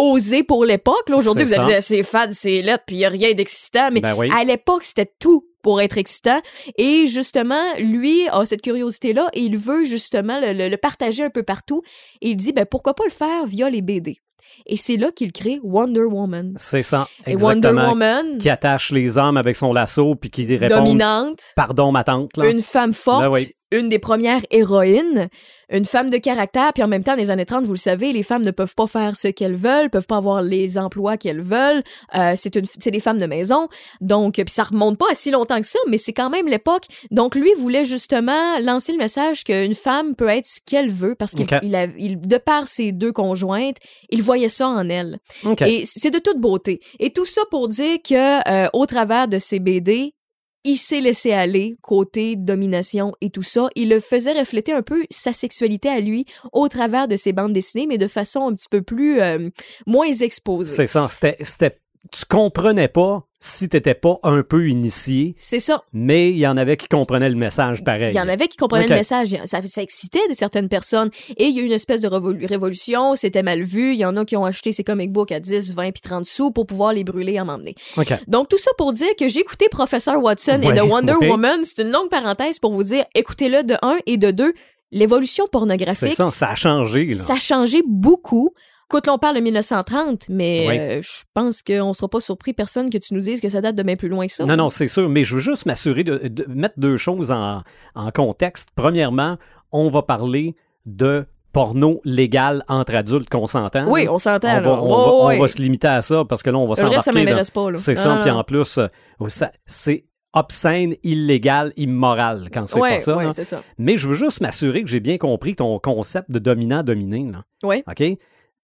osés 0.01 0.43
pour 0.43 0.63
l'époque. 0.63 1.09
Aujourd'hui, 1.11 1.43
vous 1.43 1.53
allez 1.59 1.73
dire 1.73 1.83
c'est 1.83 2.03
fade, 2.03 2.31
c'est 2.31 2.61
lettre, 2.61 2.85
puis 2.87 2.95
il 2.95 2.99
n'y 2.99 3.05
a 3.05 3.09
rien 3.09 3.33
d'excitant, 3.33 3.89
mais 3.91 3.99
Ben 3.99 4.15
oui. 4.15 4.29
à 4.33 4.45
l'époque, 4.45 4.85
c'était 4.85 5.11
tout 5.19 5.45
pour 5.61 5.81
être 5.81 5.97
excitant. 5.97 6.39
Et 6.77 7.05
justement, 7.05 7.61
lui 7.79 8.25
a 8.29 8.45
cette 8.45 8.61
curiosité-là 8.61 9.29
et 9.33 9.41
il 9.41 9.57
veut 9.57 9.83
justement 9.83 10.39
le, 10.39 10.53
le- 10.53 10.69
le 10.69 10.77
partager 10.77 11.21
un 11.23 11.29
peu 11.29 11.43
partout. 11.43 11.81
Et 12.21 12.29
il 12.29 12.37
dit, 12.37 12.53
ben 12.53 12.65
pourquoi 12.65 12.93
pas 12.93 13.03
le 13.03 13.09
faire 13.11 13.45
via 13.45 13.69
les 13.69 13.81
BD? 13.81 14.19
Et 14.65 14.77
c'est 14.77 14.97
là 14.97 15.11
qu'il 15.11 15.31
crée 15.31 15.59
Wonder 15.63 16.03
Woman. 16.03 16.53
C'est 16.57 16.83
ça, 16.83 17.07
Et 17.25 17.35
Wonder 17.35 17.57
exactement. 17.67 17.89
Woman, 17.89 18.37
Qui 18.37 18.49
attache 18.49 18.91
les 18.91 19.17
hommes 19.17 19.37
avec 19.37 19.55
son 19.55 19.73
lasso, 19.73 20.15
puis 20.15 20.29
qui 20.29 20.45
répond 20.55 20.77
dominante, 20.77 21.39
Pardon, 21.55 21.91
ma 21.91 22.03
tante. 22.03 22.37
Là. 22.37 22.49
une 22.49 22.61
femme 22.61 22.93
forte, 22.93 23.23
Ben 23.23 23.29
oui. 23.31 23.51
Une 23.71 23.89
des 23.89 23.99
premières 23.99 24.41
héroïnes, 24.51 25.29
une 25.71 25.85
femme 25.85 26.09
de 26.09 26.17
caractère, 26.17 26.73
puis 26.73 26.81
en 26.81 26.87
même 26.87 27.03
temps, 27.03 27.11
dans 27.11 27.21
les 27.21 27.29
années 27.29 27.45
30, 27.45 27.63
vous 27.65 27.73
le 27.73 27.77
savez, 27.77 28.11
les 28.11 28.23
femmes 28.23 28.41
ne 28.43 28.49
peuvent 28.49 28.73
pas 28.73 28.87
faire 28.87 29.15
ce 29.15 29.27
qu'elles 29.27 29.55
veulent, 29.55 29.91
peuvent 29.91 30.07
pas 30.07 30.17
avoir 30.17 30.41
les 30.41 30.79
emplois 30.79 31.17
qu'elles 31.17 31.41
veulent, 31.41 31.83
euh, 32.15 32.33
c'est 32.35 32.55
une, 32.55 32.65
c'est 32.79 32.89
des 32.89 32.99
femmes 32.99 33.19
de 33.19 33.27
maison, 33.27 33.67
donc, 34.01 34.33
puis 34.35 34.45
ça 34.49 34.63
remonte 34.63 34.97
pas 34.97 35.11
à 35.11 35.13
si 35.13 35.29
longtemps 35.29 35.61
que 35.61 35.67
ça, 35.67 35.77
mais 35.87 35.99
c'est 35.99 36.13
quand 36.13 36.31
même 36.31 36.47
l'époque, 36.47 36.85
donc 37.11 37.35
lui 37.35 37.51
voulait 37.57 37.85
justement 37.85 38.57
lancer 38.59 38.91
le 38.93 38.97
message 38.97 39.43
qu'une 39.43 39.75
femme 39.75 40.15
peut 40.15 40.29
être 40.29 40.47
ce 40.47 40.59
qu'elle 40.65 40.89
veut, 40.89 41.13
parce 41.13 41.35
qu'il, 41.35 41.45
il 41.61 41.75
a- 41.75 41.85
il- 41.97 42.19
de 42.19 42.37
par 42.37 42.65
ses 42.67 42.91
deux 42.91 43.11
conjointes, 43.11 43.77
il 44.09 44.23
voyait 44.23 44.49
ça 44.49 44.67
en 44.67 44.89
elle. 44.89 45.19
Et 45.67 45.83
c'est 45.85 46.09
de 46.11 46.17
toute 46.19 46.39
beauté. 46.39 46.79
Et 46.99 47.11
tout 47.11 47.25
ça 47.25 47.41
pour 47.51 47.67
dire 47.67 47.97
que 48.01 48.49
euh, 48.49 48.69
au 48.73 48.87
travers 48.87 49.27
de 49.27 49.37
ces 49.37 49.59
BD, 49.59 50.15
il 50.63 50.75
s'est 50.75 51.01
laissé 51.01 51.31
aller 51.31 51.77
côté 51.81 52.35
domination 52.35 53.13
et 53.21 53.29
tout 53.29 53.43
ça. 53.43 53.69
Il 53.75 53.89
le 53.89 53.99
faisait 53.99 54.37
refléter 54.37 54.71
un 54.71 54.81
peu 54.81 55.05
sa 55.09 55.33
sexualité 55.33 55.89
à 55.89 55.99
lui 55.99 56.25
au 56.53 56.67
travers 56.67 57.07
de 57.07 57.15
ses 57.15 57.33
bandes 57.33 57.53
dessinées, 57.53 57.87
mais 57.87 57.97
de 57.97 58.07
façon 58.07 58.47
un 58.47 58.53
petit 58.53 58.69
peu 58.69 58.81
plus 58.81 59.21
euh, 59.21 59.49
moins 59.85 60.11
exposée. 60.11 60.75
C'est 60.75 60.87
ça. 60.87 61.07
C'était, 61.09 61.79
tu 62.11 62.25
comprenais 62.25 62.87
pas 62.87 63.25
si 63.41 63.69
t'étais 63.69 63.93
pas 63.93 64.17
un 64.23 64.43
peu 64.43 64.67
initié, 64.67 65.33
C'est 65.39 65.59
ça. 65.61 65.83
mais 65.93 66.29
il 66.31 66.37
y 66.37 66.45
en 66.47 66.57
avait 66.57 66.75
qui 66.75 66.89
comprenaient 66.89 67.29
le 67.29 67.35
message 67.37 67.85
pareil. 67.85 68.09
Il 68.11 68.15
y 68.17 68.19
en 68.19 68.27
avait 68.27 68.49
qui 68.49 68.57
comprenaient 68.57 68.87
le 68.87 68.95
message. 68.95 69.29
Ça, 69.45 69.61
ça 69.65 69.81
excitait 69.81 70.27
de 70.27 70.33
certaines 70.33 70.67
personnes. 70.67 71.09
Et 71.37 71.45
il 71.45 71.55
y 71.55 71.59
a 71.59 71.63
eu 71.63 71.65
une 71.65 71.71
espèce 71.71 72.01
de 72.01 72.09
révolu- 72.09 72.45
révolution. 72.45 73.15
C'était 73.15 73.43
mal 73.43 73.61
vu. 73.63 73.93
Il 73.93 73.99
y 73.99 74.03
en 74.03 74.17
a 74.17 74.25
qui 74.25 74.35
ont 74.35 74.43
acheté 74.43 74.73
ces 74.73 74.83
comic 74.83 75.13
books 75.13 75.31
à 75.31 75.39
10, 75.39 75.73
20 75.73 75.91
puis 75.91 76.01
30 76.01 76.25
sous 76.25 76.51
pour 76.51 76.65
pouvoir 76.67 76.91
les 76.91 77.05
brûler 77.05 77.37
à 77.37 77.45
m'emmener. 77.45 77.75
OK. 77.95 78.13
Donc, 78.27 78.49
tout 78.49 78.57
ça 78.57 78.71
pour 78.77 78.91
dire 78.91 79.15
que 79.17 79.29
j'ai 79.29 79.39
écouté 79.39 79.67
Professeur 79.69 80.21
Watson 80.21 80.59
et 80.61 80.73
de 80.73 80.81
Wonder 80.81 81.13
ouais. 81.21 81.29
Woman. 81.29 81.61
C'est 81.63 81.81
une 81.83 81.91
longue 81.91 82.09
parenthèse 82.09 82.59
pour 82.59 82.73
vous 82.73 82.83
dire, 82.83 83.05
écoutez-le 83.15 83.63
de 83.63 83.75
un 83.81 83.99
et 84.05 84.17
de 84.17 84.31
deux. 84.31 84.53
L'évolution 84.91 85.45
C'est 85.45 85.51
pornographique, 85.51 86.15
ça, 86.15 86.31
ça 86.31 86.49
a 86.49 86.55
changé. 86.55 87.05
Là. 87.05 87.15
ça 87.15 87.33
a 87.35 87.37
changé 87.39 87.83
beaucoup. 87.87 88.49
Écoute, 88.91 89.05
là, 89.05 89.13
on 89.13 89.17
parle 89.19 89.35
de 89.35 89.41
1930, 89.41 90.29
mais 90.29 90.65
Oui. 90.67 90.79
euh, 90.79 91.01
je 91.03 91.23
pense 91.35 91.61
qu'on 91.61 91.93
sera 91.93 92.07
pas 92.09 92.19
surpris, 92.19 92.53
personne, 92.53 92.89
que 92.89 92.97
tu 92.97 93.13
nous 93.13 93.19
dises 93.19 93.39
que 93.39 93.47
ça 93.49 93.61
date 93.61 93.75
de 93.75 93.83
bien 93.83 93.95
plus 93.95 94.09
loin 94.09 94.25
que 94.25 94.33
ça. 94.33 94.45
Non, 94.45 94.55
non, 94.57 94.71
c'est 94.71 94.87
sûr, 94.87 95.07
mais 95.09 95.23
je 95.23 95.35
veux 95.35 95.41
juste 95.41 95.67
m'assurer 95.67 96.03
de, 96.03 96.27
de 96.27 96.45
mettre 96.49 96.73
deux 96.79 96.97
choses 96.97 97.31
en, 97.31 97.61
en 97.93 98.11
contexte. 98.11 98.69
Premièrement, 98.75 99.37
on 99.71 99.89
va 99.91 100.01
parler 100.01 100.55
de 100.87 101.25
porno 101.53 102.01
légal 102.03 102.63
entre 102.67 102.95
adultes 102.95 103.29
consentants. 103.29 103.85
Oui, 103.91 104.07
on 104.09 104.17
s'entend. 104.17 104.57
on 104.57 104.61
va, 104.61 104.69
on, 104.81 104.87
va, 104.87 104.95
on 105.13 105.27
ouais. 105.27 105.39
va 105.39 105.47
se 105.47 105.57
limiter 105.61 105.87
à 105.87 106.01
ça 106.01 106.23
parce 106.27 106.41
que 106.41 106.49
là, 106.49 106.57
on 106.57 106.65
va 106.67 106.73
ça 106.75 106.83
s'embarquer. 106.89 107.11
dans- 107.11 107.19
m'intéresse 107.19 107.51
pas. 107.51 107.73
C'est 107.75 107.93
Non, 107.93 108.01
ça, 108.01 108.15
non, 108.15 108.21
puis 108.21 108.31
en 108.31 108.43
plus, 108.43 108.77
euh, 108.79 108.87
ça- 109.27 109.51
c'est 109.67 110.05
obscène, 110.33 110.95
illégal, 111.03 111.73
immoral 111.75 112.49
quand 112.53 112.67
c'est 112.67 112.79
ouais, 112.79 112.95
pas 112.95 112.99
ça. 112.99 113.17
ouais, 113.17 113.31
ça. 113.31 113.61
Mais 113.79 113.97
je 113.97 114.07
veux 114.07 114.13
juste 114.15 114.41
m'assurer 114.41 114.83
que 114.83 114.89
j'ai 114.89 114.99
bien 114.99 115.17
compris 115.17 115.55
ton 115.55 115.77
concept 115.79 116.29
de 116.31 116.37
dominant-dominé. 116.39 117.31
Ouais. 117.63 117.83
OK? 117.87 118.03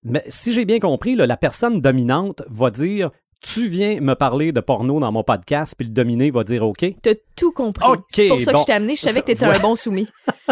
Mais 0.05 0.23
si 0.27 0.53
j'ai 0.53 0.65
bien 0.65 0.79
compris, 0.79 1.15
là, 1.15 1.25
la 1.25 1.35
personne 1.37 1.81
dominante 1.81 2.43
va 2.47 2.69
dire 2.69 3.09
Tu 3.41 3.67
viens 3.67 3.99
me 4.01 4.13
parler 4.13 4.51
de 4.51 4.59
porno 4.61 4.99
dans 4.99 5.11
mon 5.11 5.23
podcast, 5.23 5.75
puis 5.77 5.87
le 5.87 5.93
dominé 5.93 6.31
va 6.31 6.43
dire 6.43 6.63
OK. 6.65 6.85
T'as 7.01 7.15
tout 7.35 7.51
compris. 7.51 7.85
C'est 8.09 8.27
pour 8.27 8.39
ça 8.39 8.53
que 8.53 8.59
je 8.59 8.63
t'ai 8.65 8.71
amené. 8.73 8.95
Je 8.95 9.01
savais 9.01 9.21
que 9.21 9.25
t'étais 9.25 9.47
ouais. 9.47 9.55
un 9.55 9.59
bon 9.59 9.75
soumis. 9.75 10.07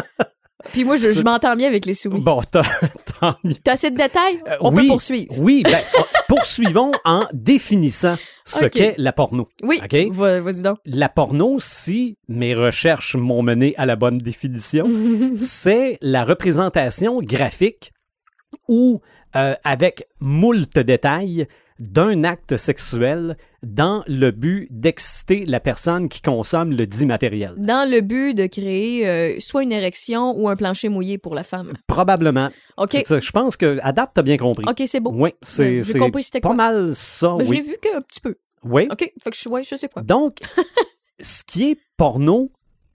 Puis 0.72 0.86
moi, 0.86 0.96
je, 0.96 1.22
m'entends 1.24 1.56
bien 1.56 1.68
avec 1.68 1.86
les 1.86 1.94
soumis. 1.94 2.22
Bon, 2.22 2.42
t'as- 2.50 2.64
tant 3.20 3.36
mieux. 3.44 3.56
T'as 3.64 3.74
assez 3.74 3.92
de 3.92 3.98
détails? 3.98 4.42
Euh, 4.48 4.56
On 4.62 4.74
oui, 4.74 4.84
peut 4.84 4.88
poursuivre. 4.88 5.34
Oui, 5.38 5.62
ben, 5.64 5.76
euh, 5.76 6.02
poursuivons 6.30 6.92
en 7.04 7.26
définissant 7.34 8.16
ce 8.46 8.66
qu'est 8.66 8.96
la 8.98 9.12
porno. 9.12 9.48
Oui, 9.62 9.82
OK? 9.84 10.16
va- 10.16 10.40
vas-y 10.42 10.62
donc. 10.62 10.78
La 10.86 11.10
porno, 11.10 11.58
si 11.60 12.18
mes 12.30 12.56
recherches 12.56 13.16
m'ont 13.16 13.44
mené 13.44 13.76
à 13.78 13.86
la 13.86 13.98
bonne 13.98 14.18
définition, 14.20 14.90
c'est 15.38 15.98
la 16.02 16.24
représentation 16.24 17.20
graphique 17.22 17.92
ou 18.70 19.02
euh, 19.36 19.56
avec 19.64 20.08
moult 20.20 20.78
détails 20.80 21.48
d'un 21.80 22.24
acte 22.24 22.56
sexuel 22.56 23.36
dans 23.64 24.04
le 24.08 24.32
but 24.32 24.68
d'exciter 24.70 25.44
la 25.46 25.60
personne 25.60 26.08
qui 26.08 26.22
consomme 26.22 26.72
le 26.72 26.86
dit 26.86 27.06
matériel. 27.06 27.54
Dans 27.58 27.90
le 27.90 28.02
but 28.02 28.36
de 28.36 28.46
créer 28.46 29.08
euh, 29.08 29.40
soit 29.40 29.64
une 29.64 29.72
érection 29.72 30.38
ou 30.40 30.48
un 30.50 30.56
plancher 30.56 30.90
mouillé 30.90 31.18
pour 31.18 31.34
la 31.34 31.44
femme. 31.44 31.74
Probablement. 31.88 32.50
OK. 32.78 32.92
Je 33.08 33.32
pense 33.32 33.58
que 33.58 33.80
à 33.82 33.92
date, 33.92 34.12
t'as 34.14 34.22
bien 34.22 34.38
compris. 34.38 34.66
OK, 34.70 34.84
c'est 34.86 35.00
beau. 35.00 35.12
Oui, 35.14 35.34
c'est 35.42 35.82
pas 36.42 36.50
quoi? 36.50 36.56
mal 36.56 36.94
ça. 36.94 37.36
Ben, 37.38 37.46
Je 37.46 37.50
oui. 37.50 37.58
l'ai 37.58 37.64
vu 37.64 37.78
qu'un 37.82 38.02
petit 38.02 38.20
peu. 38.22 38.36
oui. 38.64 38.88
OK, 38.92 39.12
fait 39.22 39.32
que 39.32 39.38
je, 39.38 39.50
ouais, 39.50 39.64
je 39.64 39.76
sais 39.76 39.90
quoi. 39.90 40.04
Donc, 40.04 40.38
ce 41.20 41.44
qui 41.44 41.72
est 41.72 41.78
porno 41.98 42.52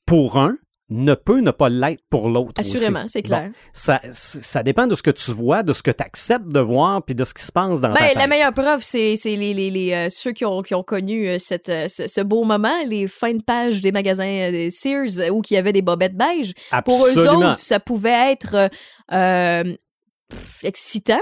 pour 0.07 0.39
un 0.39 0.57
ne 0.91 1.15
peut 1.15 1.41
ne 1.41 1.51
pas 1.51 1.69
l'être 1.69 2.03
pour 2.09 2.31
l'autre. 2.31 2.53
Assurément, 2.57 3.05
c'est 3.09 3.21
clair. 3.23 3.49
Bon, 3.49 3.53
ça, 3.75 4.01
ça 4.13 4.63
dépend 4.63 4.87
de 4.87 4.95
ce 4.95 5.03
que 5.03 5.11
tu 5.11 5.31
vois, 5.33 5.63
de 5.63 5.73
ce 5.75 5.83
que 5.83 5.91
tu 5.91 6.03
acceptes 6.03 6.49
de 6.49 6.61
voir, 6.61 7.03
puis 7.05 7.15
de 7.15 7.25
ce 7.25 7.35
qui 7.35 7.43
se 7.43 7.53
passe 7.53 7.81
dans 7.83 7.93
ta 7.93 8.01
Ben, 8.01 8.09
tête. 8.09 8.17
la 8.17 8.27
meilleure 8.27 8.55
preuve, 8.55 8.81
c'est 8.83 9.15
les, 9.25 9.53
les, 9.53 9.71
les, 9.71 9.93
euh, 9.93 10.07
ceux 10.09 10.33
qui 10.33 10.47
ont, 10.47 10.63
qui 10.63 10.75
ont 10.75 10.83
connu 10.83 11.29
euh, 11.29 11.37
cette, 11.39 11.69
euh, 11.69 11.89
ce, 11.89 12.21
beau 12.23 12.45
moment, 12.45 12.73
les 12.87 13.07
fins 13.07 13.35
de 13.35 13.43
page 13.43 13.83
des 13.83 13.93
magasins 13.93 14.51
des 14.51 14.71
Sears 14.71 15.31
où 15.31 15.43
il 15.51 15.55
y 15.55 15.57
avait 15.59 15.75
des 15.75 15.83
bobettes 15.83 16.17
beige. 16.17 16.55
Pour 16.87 17.07
eux 17.07 17.29
autres, 17.29 17.59
ça 17.59 17.81
pouvait 17.81 18.33
être 18.33 18.71
pff, 19.11 20.65
excitant, 20.65 21.21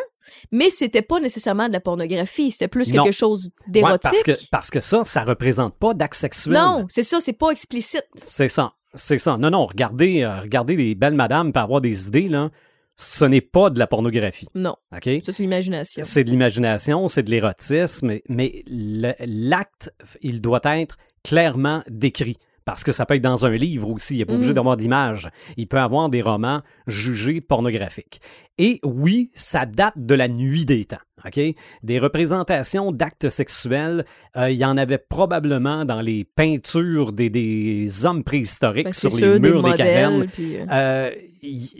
mais 0.52 0.70
c'était 0.70 1.02
pas 1.02 1.18
nécessairement 1.20 1.68
de 1.68 1.72
la 1.72 1.80
pornographie, 1.80 2.50
c'était 2.50 2.68
plus 2.68 2.92
Non. 2.92 3.02
quelque 3.04 3.14
chose 3.14 3.50
Ouais, 3.66 3.72
d'érotique. 3.72 4.00
parce, 4.02 4.22
que, 4.22 4.32
parce 4.50 4.70
que 4.70 4.80
ça, 4.80 5.04
ça 5.04 5.24
représente 5.24 5.76
pas 5.76 5.94
d'acte 5.94 6.14
sexuel. 6.14 6.54
non, 6.54 6.84
c'est 6.88 7.02
ça, 7.02 7.20
c'est 7.20 7.32
pas 7.32 7.50
explicite. 7.50 8.06
C'est 8.20 8.48
ça. 8.48 8.72
C'est 8.96 9.18
ça. 9.18 9.36
Non, 9.38 9.50
non, 9.50 9.66
regardez, 9.66 10.22
euh, 10.22 10.40
regardez 10.40 10.76
les 10.76 10.94
belles 10.94 11.14
madames 11.14 11.52
pour 11.52 11.62
avoir 11.62 11.80
des 11.80 12.08
idées, 12.08 12.28
là. 12.28 12.50
Ce 12.98 13.26
n'est 13.26 13.42
pas 13.42 13.68
de 13.68 13.78
la 13.78 13.86
pornographie. 13.86 14.48
Non, 14.54 14.74
OK? 14.90 15.22
ça 15.22 15.30
c'est 15.30 15.42
l'imagination. 15.42 16.02
C'est 16.02 16.24
de 16.24 16.30
l'imagination, 16.30 17.08
c'est 17.08 17.22
de 17.22 17.30
l'érotisme, 17.30 18.06
mais, 18.06 18.22
mais 18.30 18.64
l'acte, 18.66 19.92
il 20.22 20.40
doit 20.40 20.62
être 20.64 20.96
clairement 21.22 21.82
décrit. 21.88 22.38
Parce 22.66 22.84
que 22.84 22.92
ça 22.92 23.06
peut 23.06 23.14
être 23.14 23.22
dans 23.22 23.46
un 23.46 23.52
livre 23.52 23.88
aussi, 23.90 24.16
il 24.16 24.18
n'est 24.18 24.24
pas 24.26 24.34
obligé 24.34 24.50
Mm. 24.50 24.54
d'avoir 24.54 24.76
d'image. 24.76 25.30
Il 25.56 25.66
peut 25.68 25.78
avoir 25.78 26.10
des 26.10 26.20
romans 26.20 26.60
jugés 26.86 27.40
pornographiques. 27.40 28.20
Et 28.58 28.78
oui, 28.84 29.30
ça 29.34 29.64
date 29.66 29.94
de 29.96 30.14
la 30.14 30.28
nuit 30.28 30.64
des 30.66 30.84
temps. 30.84 30.96
OK? 31.24 31.40
Des 31.82 31.98
représentations 31.98 32.92
d'actes 32.92 33.28
sexuels, 33.28 34.04
euh, 34.36 34.50
il 34.50 34.56
y 34.58 34.64
en 34.64 34.76
avait 34.76 34.98
probablement 34.98 35.84
dans 35.84 36.00
les 36.00 36.24
peintures 36.24 37.12
des, 37.12 37.30
des 37.30 38.04
hommes 38.04 38.22
préhistoriques 38.24 38.84
Ben, 38.86 38.92
sur 38.92 39.16
les 39.16 39.40
murs 39.40 39.62
des, 39.62 39.72
cavernes. 39.74 40.26
puis, 40.26 40.56
euh, 40.58 40.66
Euh, 40.72 41.10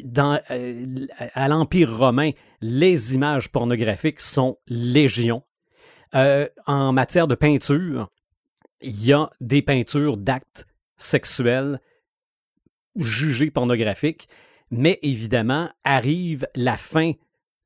dans, 0.05 0.39
euh, 0.53 0.85
à 1.35 1.49
l'Empire 1.49 1.97
romain, 1.99 2.31
les 2.61 3.15
images 3.17 3.49
pornographiques 3.51 4.21
sont 4.21 4.57
légion. 4.69 5.43
Euh, 6.15 6.47
en 6.67 6.93
matière 6.93 7.27
de 7.27 7.35
peinture, 7.35 8.09
il 8.81 9.05
y 9.05 9.13
a 9.13 9.31
des 9.41 9.63
peintures 9.63 10.17
d'actes 10.17 10.67
sexuels 10.97 11.81
jugés 12.97 13.51
pornographiques, 13.51 14.29
mais 14.71 14.99
évidemment, 15.03 15.69
arrive 15.85 16.47
la 16.55 16.77
fin 16.77 17.13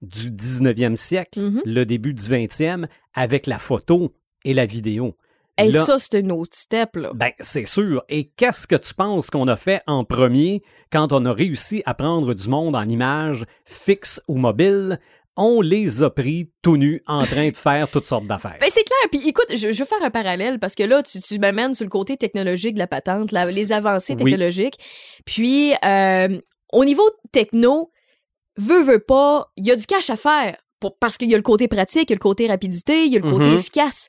du 0.02 0.30
19e 0.30 0.96
siècle, 0.96 1.40
Mhm. 1.40 1.62
le 1.64 1.84
début 1.84 2.14
du 2.14 2.22
20e, 2.22 2.88
avec 3.14 3.46
la 3.46 3.58
photo 3.58 4.14
et 4.44 4.54
la 4.54 4.66
vidéo. 4.66 5.16
hey, 5.58 5.70
Là- 5.72 5.84
ça, 5.84 5.98
c'est 5.98 6.14
un 6.24 6.30
autre 6.30 6.56
step, 6.56 6.96
là. 6.96 7.12
ben, 7.14 7.32
c'est 7.38 7.66
sûr. 7.66 8.02
Et 8.08 8.24
qu'est-ce 8.30 8.66
que 8.66 8.76
tu 8.76 8.94
penses 8.94 9.28
qu'on 9.28 9.46
a 9.46 9.56
fait 9.56 9.82
en 9.86 10.04
premier 10.04 10.62
quand 10.90 11.12
on 11.12 11.26
a 11.26 11.32
réussi 11.34 11.82
à 11.84 11.92
prendre 11.92 12.32
du 12.32 12.48
monde 12.48 12.74
en 12.74 12.84
images 12.88 13.44
fixes 13.66 14.22
ou 14.26 14.36
mobiles? 14.38 14.98
On 15.36 15.60
les 15.60 16.02
a 16.02 16.10
pris 16.10 16.50
tout 16.60 16.76
nus 16.76 17.00
en 17.06 17.24
train 17.24 17.48
de 17.48 17.56
faire 17.56 17.88
toutes 17.90 18.04
sortes 18.04 18.26
d'affaires. 18.26 18.58
Ben, 18.60 18.68
c'est 18.70 18.82
clair. 18.84 18.98
Puis 19.10 19.26
écoute, 19.28 19.46
je, 19.50 19.72
je 19.72 19.78
veux 19.78 19.84
faire 19.84 20.02
un 20.02 20.10
parallèle 20.10 20.58
parce 20.58 20.74
que 20.74 20.82
là, 20.82 21.02
tu, 21.02 21.20
tu 21.20 21.38
m'amènes 21.38 21.72
sur 21.74 21.84
le 21.84 21.90
côté 21.90 22.16
technologique 22.16 22.74
de 22.74 22.78
la 22.80 22.86
patente, 22.86 23.32
la- 23.32 23.50
les 23.50 23.72
avancées 23.72 24.14
Oui. 24.18 24.24
technologiques. 24.24 24.74
Puis, 25.24 25.72
euh, 25.84 26.38
au 26.72 26.84
niveau 26.84 27.02
techno, 27.32 27.90
veut, 28.58 28.82
veut 28.82 28.98
pas, 29.00 29.50
il 29.56 29.64
y 29.66 29.70
a 29.70 29.76
du 29.76 29.86
cash 29.86 30.10
à 30.10 30.16
faire. 30.16 30.56
Pour- 30.80 30.98
parce 30.98 31.16
qu'il 31.16 31.30
y 31.30 31.34
a 31.34 31.36
le 31.36 31.42
côté 31.42 31.68
pratique, 31.68 32.10
il 32.10 32.12
y 32.12 32.14
a 32.14 32.16
le 32.16 32.20
côté 32.20 32.46
rapidité, 32.46 33.04
il 33.06 33.12
y 33.12 33.16
a 33.16 33.20
le 33.20 33.30
côté 33.30 33.44
Mhm. 33.50 33.54
efficace. 33.58 34.08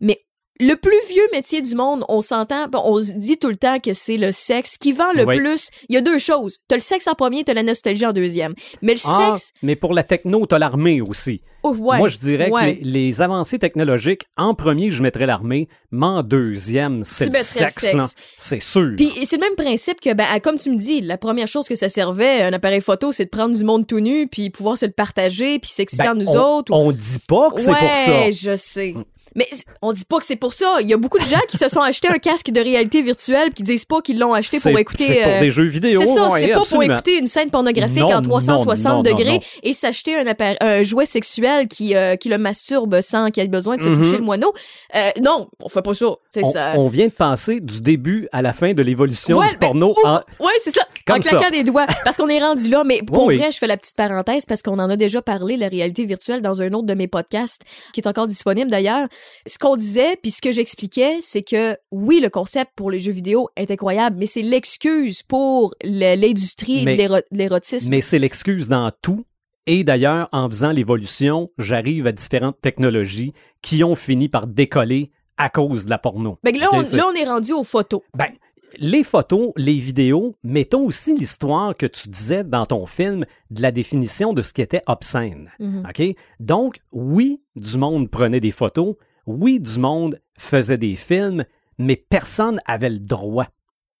Mais 0.00 0.24
le 0.60 0.74
plus 0.76 0.96
vieux 1.08 1.26
métier 1.32 1.62
du 1.62 1.74
monde, 1.74 2.04
on 2.08 2.20
s'entend, 2.20 2.66
on 2.72 3.00
se 3.00 3.16
dit 3.18 3.38
tout 3.38 3.48
le 3.48 3.56
temps 3.56 3.80
que 3.80 3.92
c'est 3.92 4.16
le 4.16 4.30
sexe 4.30 4.78
qui 4.78 4.92
vend 4.92 5.12
le 5.16 5.24
Oui. 5.24 5.36
plus. 5.36 5.68
Il 5.88 5.94
y 5.94 5.98
a 5.98 6.00
deux 6.00 6.18
choses. 6.18 6.58
T'as 6.68 6.76
le 6.76 6.80
sexe 6.80 7.08
en 7.08 7.14
premier, 7.14 7.42
t'as 7.42 7.54
la 7.54 7.62
nostalgie 7.64 8.06
en 8.06 8.12
deuxième. 8.12 8.54
Mais 8.82 8.94
le 8.94 9.00
Ah, 9.04 9.32
sexe, 9.34 9.52
mais 9.62 9.74
pour 9.74 9.92
la 9.94 10.04
techno, 10.04 10.46
t'as 10.46 10.58
l'armée 10.58 11.00
aussi. 11.00 11.40
oh, 11.64 11.74
ouais, 11.74 11.98
Moi, 11.98 12.08
je 12.08 12.18
dirais 12.18 12.50
ouais. 12.50 12.76
que 12.76 12.84
les, 12.84 12.90
les 12.90 13.20
avancées 13.22 13.58
technologiques, 13.58 14.22
en 14.36 14.54
premier, 14.54 14.90
je 14.92 15.02
mettrais 15.02 15.26
l'armée, 15.26 15.68
mais 15.90 16.06
en 16.06 16.22
deuxième, 16.22 17.02
c'est 17.04 17.26
le 17.26 17.34
sexe. 17.42 17.96
C'est 18.36 18.60
sûr. 18.62 18.92
Puis 18.96 19.10
c'est 19.26 19.36
le 19.36 19.40
même 19.40 19.56
principe 19.56 20.00
que, 20.00 20.14
ben, 20.14 20.26
comme 20.40 20.58
tu 20.58 20.70
me 20.70 20.76
dis, 20.76 21.00
la 21.00 21.18
première 21.18 21.48
chose 21.48 21.66
que 21.66 21.74
ça 21.74 21.88
servait, 21.88 22.42
un 22.42 22.52
appareil 22.52 22.80
photo, 22.80 23.10
c'est 23.10 23.24
de 23.24 23.30
prendre 23.30 23.56
du 23.56 23.64
monde 23.64 23.86
tout 23.88 23.98
nu, 24.00 24.28
puis 24.28 24.50
pouvoir 24.50 24.76
se 24.78 24.86
le 24.86 24.92
partager, 24.92 25.58
puis 25.58 25.70
s'exciter 25.70 26.04
Ben, 26.04 26.12
en 26.12 26.14
nous 26.14 26.28
on, 26.28 26.58
autres. 26.58 26.72
ou- 26.72 26.76
on 26.76 26.92
dit 26.92 27.18
pas 27.26 27.50
que 27.50 27.60
c'est 27.60 27.70
pour 27.74 27.96
ça. 27.96 28.30
je 28.30 28.54
sais. 28.56 28.94
Mais 29.34 29.48
on 29.82 29.92
dit 29.92 30.04
pas 30.04 30.18
que 30.18 30.26
c'est 30.26 30.36
pour 30.36 30.52
ça. 30.52 30.78
Il 30.80 30.86
y 30.86 30.92
a 30.92 30.96
beaucoup 30.96 31.18
de 31.18 31.24
gens 31.24 31.40
qui 31.48 31.58
se 31.58 31.68
sont 31.68 31.80
achetés 31.80 32.08
un 32.08 32.18
casque 32.18 32.50
de 32.50 32.60
réalité 32.60 33.02
virtuelle 33.02 33.52
qui 33.52 33.62
disent 33.62 33.84
pas 33.84 34.00
qu'ils 34.00 34.18
l'ont 34.18 34.32
acheté 34.32 34.60
pour 34.60 34.78
écouter. 34.78 35.06
C'est 35.06 35.22
pour 35.22 35.32
euh, 35.32 35.40
des 35.40 35.50
jeux 35.50 35.64
vidéo. 35.64 36.00
c'est 36.00 36.06
ça, 36.06 36.28
c'est 36.38 36.48
pas 36.48 36.62
pour 36.62 36.82
écouter 36.82 37.18
une 37.18 37.26
scène 37.26 37.50
pornographique 37.50 37.98
Non, 37.98 38.14
en 38.14 38.22
360 38.22 38.84
non, 38.84 38.96
non, 38.96 39.02
degrés 39.02 39.40
et 39.62 39.72
s'acheter 39.72 40.16
un, 40.16 40.24
un 40.60 40.82
jouet 40.82 41.06
sexuel 41.06 41.68
qui, 41.68 41.96
euh, 41.96 42.16
qui 42.16 42.28
le 42.28 42.38
masturbe 42.38 43.00
sans 43.00 43.30
qu'il 43.30 43.42
ait 43.42 43.48
besoin 43.48 43.76
de 43.76 43.82
se 43.82 43.88
toucher 43.88 44.18
le 44.18 44.24
moineau. 44.24 44.52
Euh, 44.94 45.10
non, 45.22 45.48
on 45.60 45.68
fait 45.68 45.82
pas 45.82 45.94
ça. 45.94 46.06
On, 46.36 46.50
ça. 46.50 46.72
on 46.76 46.88
vient 46.88 47.06
de 47.06 47.12
passer 47.12 47.60
du 47.60 47.80
début 47.80 48.28
à 48.32 48.42
la 48.42 48.52
fin 48.52 48.72
de 48.72 48.82
l'évolution 48.82 49.38
Ouais, 49.38 49.48
du 49.48 49.56
ben, 49.56 49.68
porno 49.68 49.94
ouh, 49.96 50.06
en, 50.06 50.20
Ouais, 50.40 50.52
c'est 50.62 50.74
ça. 50.74 50.86
Comme 51.06 51.16
en 51.16 51.20
claquant 51.20 51.44
ça. 51.44 51.50
des 51.50 51.64
doigts. 51.64 51.86
Parce 52.04 52.16
qu'on 52.16 52.28
est 52.28 52.38
rendu 52.38 52.68
là. 52.68 52.84
Mais 52.84 53.02
pour 53.02 53.26
Oui, 53.26 53.34
oui. 53.34 53.38
vrai, 53.38 53.52
je 53.52 53.58
fais 53.58 53.66
la 53.66 53.76
petite 53.76 53.96
parenthèse 53.96 54.46
parce 54.46 54.62
qu'on 54.62 54.78
en 54.78 54.88
a 54.88 54.96
déjà 54.96 55.20
parlé, 55.22 55.56
la 55.56 55.68
réalité 55.68 56.06
virtuelle, 56.06 56.42
dans 56.42 56.62
un 56.62 56.72
autre 56.72 56.86
de 56.86 56.94
mes 56.94 57.08
podcasts, 57.08 57.62
qui 57.92 58.00
est 58.00 58.08
encore 58.08 58.26
disponible 58.26 58.70
d'ailleurs. 58.70 59.08
Ce 59.46 59.58
qu'on 59.58 59.76
disait, 59.76 60.16
puis 60.22 60.30
ce 60.30 60.40
que 60.40 60.52
j'expliquais, 60.52 61.18
c'est 61.20 61.42
que 61.42 61.76
oui, 61.90 62.20
le 62.20 62.30
concept 62.30 62.72
pour 62.76 62.90
les 62.90 62.98
jeux 63.00 63.12
vidéo 63.12 63.48
est 63.56 63.70
incroyable, 63.70 64.16
mais 64.18 64.26
c'est 64.26 64.42
l'excuse 64.42 65.22
pour 65.22 65.74
l'industrie 65.82 66.84
de 66.84 67.22
l'érotisme. 67.32 67.88
Mais 67.90 68.00
c'est 68.00 68.18
l'excuse 68.18 68.68
dans 68.68 68.90
tout. 69.02 69.24
Et 69.66 69.82
d'ailleurs, 69.82 70.28
en 70.32 70.48
faisant 70.48 70.72
l'évolution, 70.72 71.50
j'arrive 71.58 72.06
à 72.06 72.12
différentes 72.12 72.60
technologies 72.60 73.32
qui 73.62 73.82
ont 73.82 73.94
fini 73.94 74.28
par 74.28 74.46
décoller 74.46 75.10
à 75.36 75.48
cause 75.48 75.86
de 75.86 75.90
la 75.90 75.98
porno. 75.98 76.38
Ben, 76.44 76.56
là, 76.56 76.68
on, 76.72 76.80
là, 76.80 77.06
on 77.10 77.14
est 77.14 77.24
rendu 77.24 77.52
aux 77.52 77.64
photos. 77.64 78.02
Ben, 78.14 78.28
les 78.78 79.04
photos, 79.04 79.52
les 79.56 79.78
vidéos, 79.78 80.36
mettons 80.42 80.86
aussi 80.86 81.16
l'histoire 81.16 81.76
que 81.76 81.86
tu 81.86 82.08
disais 82.08 82.44
dans 82.44 82.66
ton 82.66 82.86
film 82.86 83.24
de 83.50 83.62
la 83.62 83.72
définition 83.72 84.32
de 84.32 84.42
ce 84.42 84.52
qui 84.52 84.62
était 84.62 84.82
obscène. 84.86 85.50
OK? 85.88 86.02
Donc, 86.40 86.78
oui, 86.92 87.42
du 87.56 87.78
monde 87.78 88.10
prenait 88.10 88.40
des 88.40 88.50
photos, 88.50 88.96
oui, 89.26 89.60
du 89.60 89.78
monde 89.78 90.20
faisait 90.36 90.78
des 90.78 90.96
films, 90.96 91.44
mais 91.78 91.96
personne 91.96 92.60
avait 92.66 92.90
le 92.90 92.98
droit. 92.98 93.46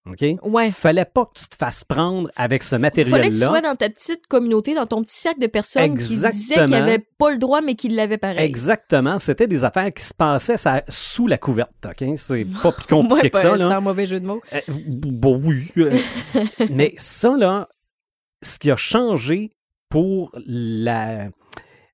OK? 0.06 0.22
Ouais. 0.42 0.70
Fallait 0.70 1.06
pas 1.06 1.24
que 1.24 1.40
tu 1.40 1.48
te 1.48 1.56
fasses 1.56 1.82
prendre 1.82 2.30
avec 2.36 2.62
ce 2.62 2.76
Il 2.76 2.80
fallait 2.80 2.90
que 2.90 3.32
tu 3.32 3.38
sois 3.38 3.48
matériel-là. 3.48 3.60
dans 3.62 3.74
ta 3.74 3.88
petite 3.88 4.26
communauté, 4.26 4.74
dans 4.74 4.86
ton 4.86 5.02
petit 5.02 5.16
sac 5.18 5.38
de 5.38 5.46
personnes 5.46 5.96
qui 5.96 6.06
disaient 6.08 6.30
qu'ils 6.30 6.64
n'avaient 6.66 7.06
pas 7.18 7.30
le 7.32 7.38
droit, 7.38 7.62
mais 7.62 7.74
qu'ils 7.74 7.94
l'avaient 7.94 8.18
pareil. 8.18 8.44
Exactement. 8.44 9.18
C'était 9.18 9.46
des 9.46 9.64
affaires 9.64 9.90
qui 9.94 10.04
se 10.04 10.12
passaient 10.12 10.58
ça, 10.58 10.82
sous 10.88 11.26
la 11.26 11.38
couverte. 11.38 11.70
OK? 11.86 12.04
C'est 12.16 12.44
pas 12.62 12.72
plus 12.72 12.86
compliqué 12.86 13.22
Ouais, 13.22 13.30
que 13.30 13.38
ça. 13.38 13.56
Là. 13.56 13.68
sans 13.68 13.80
mauvais 13.80 14.06
jeu 14.06 14.20
de 14.20 14.26
mots. 14.26 14.42
Euh, 14.52 14.60
bon, 14.68 15.40
oui. 15.42 15.70
euh, 15.78 15.98
mais 16.70 16.94
ça, 16.98 17.34
là, 17.38 17.68
ce 18.42 18.58
qui 18.58 18.70
a 18.70 18.76
changé 18.76 19.52
pour 19.88 20.32
la, 20.46 21.28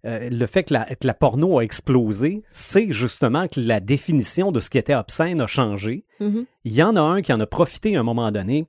euh, 0.06 0.28
le 0.30 0.46
fait 0.46 0.64
que 0.64 0.74
la, 0.74 0.84
que 0.84 1.06
la 1.06 1.14
porno 1.14 1.58
a 1.58 1.62
explosé, 1.62 2.42
c'est 2.48 2.90
justement 2.90 3.48
que 3.48 3.60
la 3.60 3.80
définition 3.80 4.52
de 4.52 4.60
ce 4.60 4.70
qui 4.70 4.78
était 4.78 4.94
obscène 4.94 5.40
a 5.40 5.46
changé. 5.46 6.04
Mhm. 6.20 6.46
Il 6.64 6.72
y 6.72 6.82
en 6.82 6.96
a 6.96 7.00
un 7.00 7.22
qui 7.22 7.32
en 7.32 7.40
a 7.40 7.46
profité 7.46 7.96
à 7.96 8.00
un 8.00 8.02
moment 8.04 8.30
donné, 8.32 8.66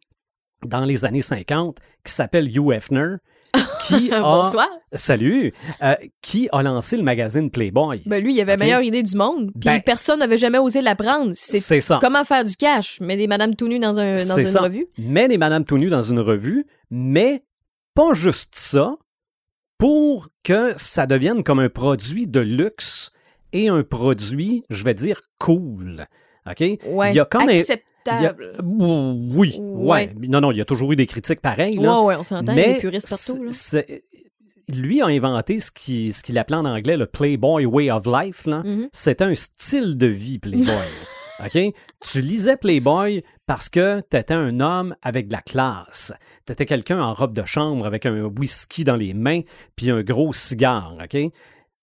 dans 0.65 0.85
les 0.85 1.05
années 1.05 1.21
50, 1.21 1.77
qui 2.05 2.11
s'appelle 2.11 2.47
Hugh 2.55 2.71
Hefner, 2.73 3.15
qui 3.87 4.11
a... 4.11 4.21
Bonsoir. 4.21 4.67
Salut! 4.93 5.53
euh, 5.81 5.95
qui 6.21 6.47
a 6.51 6.61
lancé 6.63 6.97
le 6.97 7.03
magazine 7.03 7.49
Playboy. 7.49 8.01
Ben 8.05 8.21
lui, 8.23 8.33
il 8.33 8.41
avait 8.41 8.57
la 8.57 8.63
meilleure 8.63 8.81
idée 8.81 9.03
du 9.03 9.15
monde. 9.15 9.51
Puis 9.53 9.61
Ben- 9.65 9.81
personne 9.81 10.19
n'avait 10.19 10.37
jamais 10.37 10.57
osé 10.57 10.81
l'apprendre. 10.81 11.31
C'est 11.33 11.59
C'est 11.59 11.81
ça. 11.81 11.97
comment 12.01 12.23
faire 12.25 12.43
du 12.43 12.55
cash? 12.57 12.99
Mais 13.01 13.15
des 13.17 13.27
madames 13.27 13.55
tout 13.55 13.67
nues 13.69 13.79
dans, 13.79 13.99
un, 13.99 14.13
dans 14.13 14.17
C'est 14.35 14.41
une 14.41 14.47
ça. 14.47 14.61
revue. 14.61 14.85
Mets 14.97 15.27
des 15.29 15.37
Madame 15.37 15.63
tout 15.65 15.77
nues 15.77 15.89
dans 15.89 16.01
une 16.01 16.19
revue, 16.19 16.65
mais 16.89 17.43
pas 17.95 18.13
juste 18.13 18.53
ça, 18.55 18.95
pour 19.81 20.29
que 20.43 20.73
ça 20.77 21.07
devienne 21.07 21.41
comme 21.41 21.57
un 21.57 21.67
produit 21.67 22.27
de 22.27 22.39
luxe 22.39 23.11
et 23.51 23.67
un 23.67 23.81
produit, 23.81 24.63
je 24.69 24.83
vais 24.83 24.93
dire, 24.93 25.19
cool. 25.39 26.05
OK? 26.45 26.59
Ouais. 26.59 27.11
Il 27.11 27.15
y 27.15 27.19
a 27.19 27.27
Acceptable. 27.31 28.57
Oui, 28.63 29.57
ouais. 29.59 30.13
Ouais. 30.13 30.13
Non, 30.27 30.39
non, 30.39 30.51
il 30.51 30.59
y 30.59 30.61
a 30.61 30.65
toujours 30.65 30.91
eu 30.91 30.95
des 30.95 31.07
critiques 31.07 31.41
pareilles. 31.41 31.79
Là. 31.79 32.03
ouais, 32.03 32.15
on 32.15 32.21
s'entend. 32.21 32.51
Il 32.51 32.59
y 32.59 32.61
a 32.61 32.73
des 32.73 32.79
puristes 32.79 33.09
partout. 33.09 33.43
Là. 33.43 33.81
lui 34.71 35.01
a 35.01 35.07
inventé 35.07 35.59
ce 35.59 35.71
qu'il 35.71 36.13
ce 36.13 36.37
appelait 36.37 36.57
en 36.57 36.65
anglais 36.65 36.95
le 36.95 37.07
Playboy 37.07 37.65
Way 37.65 37.89
of 37.89 38.05
Life. 38.05 38.45
là. 38.45 38.61
Mhm. 38.63 38.87
C'était 38.91 39.23
un 39.23 39.33
style 39.33 39.97
de 39.97 40.05
vie, 40.05 40.37
Playboy. 40.37 40.67
OK? 41.43 41.73
Tu 42.01 42.21
lisais 42.21 42.57
Playboy 42.57 43.23
parce 43.45 43.69
que 43.69 44.01
tu 44.09 44.17
étais 44.17 44.33
un 44.33 44.59
homme 44.59 44.95
avec 45.01 45.27
de 45.27 45.33
la 45.33 45.41
classe. 45.41 46.13
Tu 46.45 46.53
étais 46.53 46.65
quelqu'un 46.65 47.01
en 47.01 47.13
robe 47.13 47.33
de 47.33 47.45
chambre 47.45 47.85
avec 47.85 48.05
un 48.05 48.23
whisky 48.25 48.83
dans 48.83 48.95
les 48.95 49.13
mains 49.13 49.41
puis 49.75 49.91
un 49.91 50.01
gros 50.01 50.33
cigare. 50.33 50.97
OK? 51.03 51.17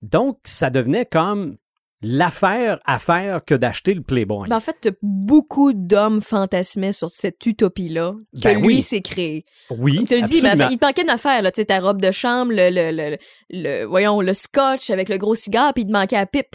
Donc, 0.02 0.38
ça 0.44 0.70
devenait 0.70 1.06
comme 1.06 1.56
l'affaire 2.02 2.78
à 2.86 2.98
faire 2.98 3.44
que 3.44 3.54
d'acheter 3.54 3.92
le 3.94 4.02
Playboy. 4.02 4.48
Ben, 4.48 4.56
en 4.56 4.60
fait, 4.60 4.88
beaucoup 5.02 5.72
d'hommes 5.72 6.20
fantasmaient 6.20 6.92
sur 6.92 7.10
cette 7.10 7.44
utopie-là 7.44 8.12
que 8.34 8.42
Ben 8.44 8.58
lui 8.60 8.66
oui. 8.66 8.82
s'est 8.82 9.00
créé. 9.00 9.44
oui, 9.70 10.04
Tu 10.06 10.14
le 10.16 10.22
dis, 10.26 10.40
mais 10.42 10.50
absolument. 10.50 10.68
il 10.70 10.78
te 10.78 10.84
manquait 10.86 11.02
une 11.02 11.10
affaire, 11.10 11.42
là. 11.42 11.50
Tu 11.50 11.60
sais, 11.60 11.64
ta 11.66 11.80
robe 11.80 12.00
de 12.00 12.10
chambre, 12.12 12.52
le, 12.54 12.70
le, 12.70 12.96
le, 12.96 13.16
le- 13.50 13.84
voyons, 13.84 14.20
le 14.20 14.32
scotch 14.32 14.90
avec 14.90 15.08
le 15.08 15.18
gros 15.18 15.34
cigare, 15.34 15.74
puis 15.74 15.82
il 15.82 15.86
te 15.88 15.92
manquait 15.92 16.16
la 16.16 16.26
pipe, 16.26 16.50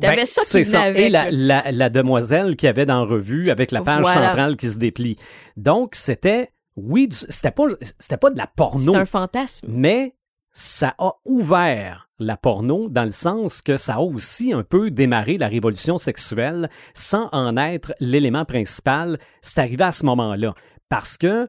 T'avais 0.00 0.16
ben, 0.16 0.26
ça 0.26 0.42
qui 0.60 0.76
avec, 0.76 1.02
Et 1.02 1.08
la, 1.10 1.30
là. 1.30 1.62
la- 1.64 1.72
la 1.72 1.88
demoiselle 1.90 2.56
qui 2.56 2.66
avait 2.66 2.86
dans 2.86 3.04
la 3.04 3.10
revue 3.10 3.50
avec 3.50 3.70
la 3.72 3.82
page 3.82 4.00
Voilà. 4.00 4.28
centrale 4.28 4.56
qui 4.56 4.68
se 4.68 4.78
déplie. 4.78 5.16
Donc, 5.56 5.94
c'était, 5.94 6.48
oui, 6.76 7.08
c'était 7.10 7.50
pas, 7.50 7.64
c'était 7.98 8.16
pas 8.16 8.30
de 8.30 8.38
la 8.38 8.46
porno, 8.46 8.92
C'est 8.92 8.98
un 8.98 9.04
fantasme. 9.06 9.66
mais 9.70 10.14
ça 10.56 10.94
a 10.96 11.12
ouvert 11.26 12.08
la 12.18 12.38
porno 12.38 12.88
dans 12.88 13.04
le 13.04 13.10
sens 13.10 13.60
que 13.60 13.76
ça 13.76 13.96
a 13.96 14.00
aussi 14.00 14.54
un 14.54 14.62
peu 14.62 14.90
démarré 14.90 15.36
la 15.36 15.48
révolution 15.48 15.98
sexuelle 15.98 16.70
sans 16.94 17.28
en 17.32 17.58
être 17.58 17.92
l'élément 18.00 18.46
principal. 18.46 19.18
C'est 19.42 19.60
arrivé 19.60 19.84
à 19.84 19.92
ce 19.92 20.06
moment-là. 20.06 20.54
Parce 20.88 21.18
que 21.18 21.46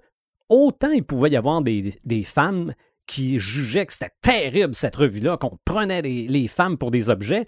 autant 0.50 0.92
il 0.92 1.06
pouvait 1.06 1.30
y 1.30 1.38
avoir 1.38 1.62
des, 1.62 2.24
femmes 2.26 2.74
qui 3.06 3.40
jugeaient 3.40 3.86
que 3.86 3.94
c'était 3.94 4.12
terrible 4.22 4.76
cette 4.76 4.98
revue-là, 4.98 5.38
qu'on 5.38 5.58
prenait 5.64 6.02
les 6.02 6.48
femmes 6.50 6.78
pour 6.78 6.92
des 6.92 7.10
objets, 7.10 7.48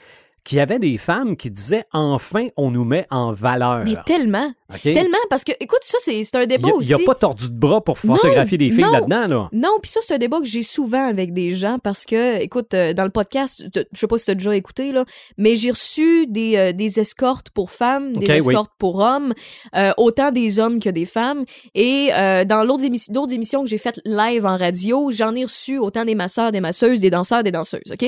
qu'il 0.49 0.57
y 0.57 0.61
avait 0.61 0.79
des 0.79 0.97
femmes 0.97 1.37
qui 1.37 1.51
disaient 1.51 1.83
enfin 1.93 2.47
on 2.57 2.71
nous 2.71 2.83
met 2.83 3.05
en 3.11 3.31
valeur. 3.31 3.83
Mais 3.85 3.95
tellement. 4.05 4.51
Tellement, 4.83 5.17
parce 5.31 5.43
que, 5.43 5.51
écoute, 5.59 5.79
ça, 5.81 5.97
c'est 5.99 6.35
un 6.35 6.45
débat 6.45 6.67
n'y 6.67 6.71
a, 6.71 6.75
aussi. 6.75 6.89
il 6.89 6.91
y 6.91 6.93
a 6.93 7.03
pas 7.03 7.15
tordu 7.15 7.49
de 7.49 7.55
bras 7.55 7.81
pour 7.83 7.97
Non, 8.03 8.15
photographier 8.15 8.57
des 8.59 8.69
filles 8.69 8.85
là-dedans. 8.91 9.27
Là. 9.27 9.49
Non, 9.51 9.77
puis 9.81 9.89
ça, 9.89 9.99
c'est 10.03 10.13
un 10.13 10.19
débat 10.19 10.39
que 10.39 10.45
j'ai 10.45 10.61
souvent 10.61 11.07
avec 11.07 11.33
des 11.33 11.49
gens 11.49 11.79
parce 11.83 12.05
que, 12.05 12.39
écoute, 12.39 12.75
euh, 12.75 12.93
dans 12.93 13.03
le 13.03 13.09
podcast, 13.09 13.65
je 13.73 13.99
sais 13.99 14.05
pas 14.05 14.19
si 14.19 14.25
tu 14.25 14.31
as 14.31 14.35
déjà 14.35 14.55
écouté, 14.55 14.91
là, 14.91 15.05
mais 15.39 15.55
j'ai 15.55 15.71
reçu 15.71 16.27
des, 16.27 16.55
euh, 16.55 16.71
des 16.71 16.99
escortes 16.99 17.49
pour 17.49 17.71
femmes, 17.71 18.13
des 18.13 18.27
oui. 18.27 18.37
escortes 18.37 18.73
pour 18.77 18.97
hommes, 18.99 19.33
euh, 19.75 19.91
autant 19.97 20.29
des 20.29 20.59
hommes 20.59 20.79
que 20.79 20.89
des 20.91 21.07
femmes. 21.07 21.45
Et 21.73 22.09
dans 22.45 22.63
l'autre 22.63 22.83
émi- 22.83 23.11
d'autres 23.11 23.33
émissions 23.33 23.63
que 23.63 23.69
j'ai 23.69 23.79
faites 23.79 23.99
live 24.05 24.45
en 24.45 24.55
radio, 24.57 25.09
j'en 25.11 25.33
ai 25.33 25.45
reçu 25.45 25.79
autant 25.79 26.05
des 26.05 26.13
masseurs, 26.15 26.51
des 26.51 26.61
masseuses, 26.61 26.99
des 26.99 27.09
danseurs, 27.09 27.41
des 27.41 27.51
danseuses, 27.51 27.91
OK? 27.91 28.03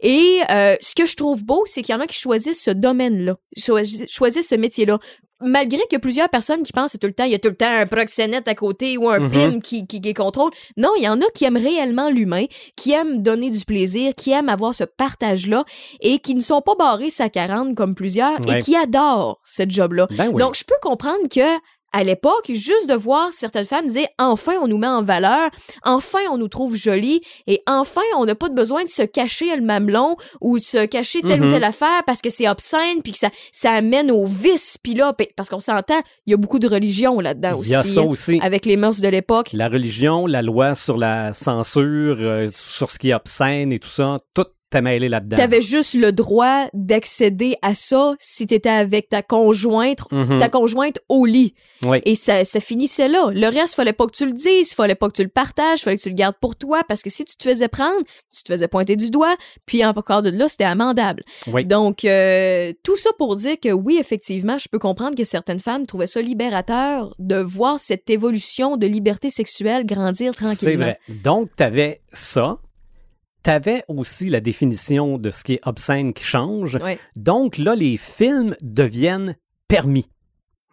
Et 0.00 0.38
ce 0.48 0.94
que 0.94 1.06
je 1.06 1.16
trouve 1.16 1.44
beau, 1.44 1.64
c'est 1.66 1.82
qu'il 1.84 1.94
y 1.94 1.96
en 1.96 2.00
a 2.00 2.06
qui 2.06 2.18
choisissent 2.18 2.62
ce 2.62 2.70
domaine-là, 2.72 3.36
choisissent, 3.56 4.48
ce 4.48 4.54
métier-là. 4.56 4.98
Malgré 5.40 5.80
que 5.90 5.96
plusieurs 5.96 6.28
personnes 6.30 6.62
qui 6.62 6.72
pensent 6.72 6.96
tout 6.98 7.06
le 7.06 7.12
temps, 7.12 7.24
il 7.24 7.32
y 7.32 7.34
a 7.34 7.38
tout 7.38 7.48
le 7.50 7.56
temps 7.56 7.68
un 7.68 7.86
proxénète 7.86 8.48
à 8.48 8.54
côté 8.54 8.96
ou 8.96 9.10
un 9.10 9.18
Mhm. 9.18 9.30
pimp 9.30 9.62
qui, 9.62 9.86
qui, 9.86 10.00
qui 10.00 10.14
contrôle. 10.14 10.50
Non, 10.78 10.90
il 10.96 11.02
y 11.02 11.08
en 11.08 11.20
a 11.20 11.24
qui 11.34 11.44
aiment 11.44 11.56
réellement 11.58 12.08
l'humain, 12.08 12.44
qui 12.76 12.92
aiment 12.92 13.20
donner 13.22 13.50
du 13.50 13.64
plaisir, 13.64 14.14
qui 14.14 14.30
aiment 14.30 14.48
avoir 14.48 14.74
ce 14.74 14.84
partage-là 14.84 15.64
et 16.00 16.18
qui 16.20 16.34
ne 16.34 16.40
sont 16.40 16.62
pas 16.62 16.76
barrés 16.76 17.10
sa 17.10 17.28
40 17.28 17.74
comme 17.74 17.94
plusieurs 17.94 18.38
Ouais. 18.46 18.56
et 18.56 18.58
qui 18.60 18.74
adorent 18.76 19.40
cette 19.44 19.70
job-là. 19.72 20.06
Ben 20.12 20.28
oui. 20.32 20.40
Donc, 20.40 20.56
je 20.56 20.64
peux 20.64 20.76
comprendre 20.80 21.28
que 21.30 21.58
à 21.94 22.02
l'époque, 22.02 22.50
juste 22.52 22.90
de 22.90 22.94
voir 22.94 23.32
certaines 23.32 23.66
femmes 23.66 23.86
dire 23.86 24.08
enfin 24.18 24.54
on 24.60 24.66
nous 24.66 24.78
met 24.78 24.88
en 24.88 25.04
valeur, 25.04 25.48
enfin 25.84 26.18
on 26.32 26.38
nous 26.38 26.48
trouve 26.48 26.74
jolis 26.74 27.20
et 27.46 27.62
enfin 27.68 28.00
on 28.18 28.24
n'a 28.24 28.34
pas 28.34 28.48
de 28.48 28.54
besoin 28.54 28.82
de 28.82 28.88
se 28.88 29.02
cacher 29.02 29.54
le 29.54 29.62
mamelon 29.62 30.16
ou 30.40 30.58
se 30.58 30.86
cacher 30.86 31.22
telle 31.22 31.44
ou 31.44 31.50
telle 31.50 31.62
affaire 31.62 32.02
parce 32.04 32.20
que 32.20 32.30
c'est 32.30 32.48
obscène 32.48 33.00
puis 33.02 33.12
que 33.12 33.18
ça 33.18 33.30
ça 33.52 33.70
amène 33.70 34.10
au 34.10 34.24
vice 34.24 34.76
puis 34.82 34.94
là 34.94 35.14
parce 35.36 35.48
qu'on 35.48 35.60
s'entend, 35.60 36.00
il 36.26 36.32
y 36.32 36.34
a 36.34 36.36
beaucoup 36.36 36.58
de 36.58 36.66
religion 36.66 37.20
là-dedans 37.20 37.58
aussi. 37.58 37.70
Il 37.70 37.72
y 37.72 37.76
a 37.76 37.84
ça 37.84 38.00
hein, 38.00 38.04
aussi. 38.04 38.40
avec 38.42 38.66
les 38.66 38.76
mœurs 38.76 39.00
de 39.00 39.08
l'époque. 39.08 39.50
La 39.52 39.68
religion, 39.68 40.26
la 40.26 40.42
loi 40.42 40.74
sur 40.74 40.96
la 40.96 41.32
censure, 41.32 42.16
euh, 42.18 42.48
sur 42.50 42.90
ce 42.90 42.98
qui 42.98 43.10
est 43.10 43.14
obscène 43.14 43.72
et 43.72 43.78
tout 43.78 43.88
ça, 43.88 44.18
tout 44.34 44.46
mêlé 44.80 45.08
là-dedans. 45.08 45.36
T'avais 45.36 45.62
juste 45.62 45.94
le 45.94 46.12
droit 46.12 46.66
d'accéder 46.72 47.56
à 47.62 47.74
ça 47.74 48.14
si 48.18 48.46
t'étais 48.46 48.68
avec 48.68 49.08
ta 49.08 49.22
conjointe, 49.22 50.00
Mhm. 50.12 50.38
ta 50.38 50.48
conjointe 50.48 50.98
au 51.08 51.26
lit. 51.26 51.54
Oui. 51.84 52.00
Et 52.04 52.14
ça, 52.14 52.44
ça 52.44 52.60
finissait 52.60 53.08
là. 53.08 53.30
Le 53.34 53.46
reste, 53.48 53.74
fallait 53.74 53.92
pas 53.92 54.06
que 54.06 54.12
tu 54.16 54.26
le 54.26 54.32
dises, 54.32 54.72
fallait 54.74 54.94
pas 54.94 55.08
que 55.08 55.14
tu 55.16 55.22
le 55.22 55.28
partages, 55.28 55.80
fallait 55.82 55.96
que 55.96 56.02
tu 56.02 56.08
le 56.08 56.14
gardes 56.14 56.36
pour 56.40 56.56
toi, 56.56 56.82
parce 56.88 57.02
que 57.02 57.10
si 57.10 57.24
tu 57.24 57.36
te 57.36 57.42
faisais 57.42 57.68
prendre, 57.68 57.98
tu 58.34 58.42
te 58.42 58.52
faisais 58.52 58.68
pointer 58.68 58.96
du 58.96 59.10
doigt, 59.10 59.36
puis 59.66 59.84
encore 59.84 60.22
de 60.22 60.30
là, 60.30 60.48
c'était 60.48 60.64
amendable. 60.64 61.22
Oui. 61.52 61.66
Donc, 61.66 62.04
euh, 62.04 62.72
tout 62.82 62.96
ça 62.96 63.10
pour 63.18 63.36
dire 63.36 63.56
que 63.62 63.70
oui, 63.72 63.98
effectivement, 64.00 64.58
je 64.58 64.68
peux 64.70 64.78
comprendre 64.78 65.16
que 65.16 65.24
certaines 65.24 65.60
femmes 65.60 65.86
trouvaient 65.86 66.06
ça 66.06 66.22
libérateur 66.22 67.14
de 67.18 67.36
voir 67.36 67.78
cette 67.80 68.08
évolution 68.08 68.76
de 68.76 68.86
liberté 68.86 69.30
sexuelle 69.30 69.84
grandir 69.84 70.34
tranquillement. 70.34 70.54
C'est 70.56 70.76
vrai. 70.76 70.98
Donc, 71.22 71.50
tu 71.56 71.62
avais 71.62 72.00
ça. 72.12 72.58
Tu 73.44 73.50
avais 73.50 73.84
aussi 73.88 74.30
la 74.30 74.40
définition 74.40 75.18
de 75.18 75.30
ce 75.30 75.44
qui 75.44 75.54
est 75.54 75.60
obscène 75.66 76.14
qui 76.14 76.24
change. 76.24 76.78
Donc, 77.16 77.58
là, 77.58 77.74
les 77.74 77.96
films 77.96 78.56
deviennent 78.62 79.36
permis. 79.68 80.06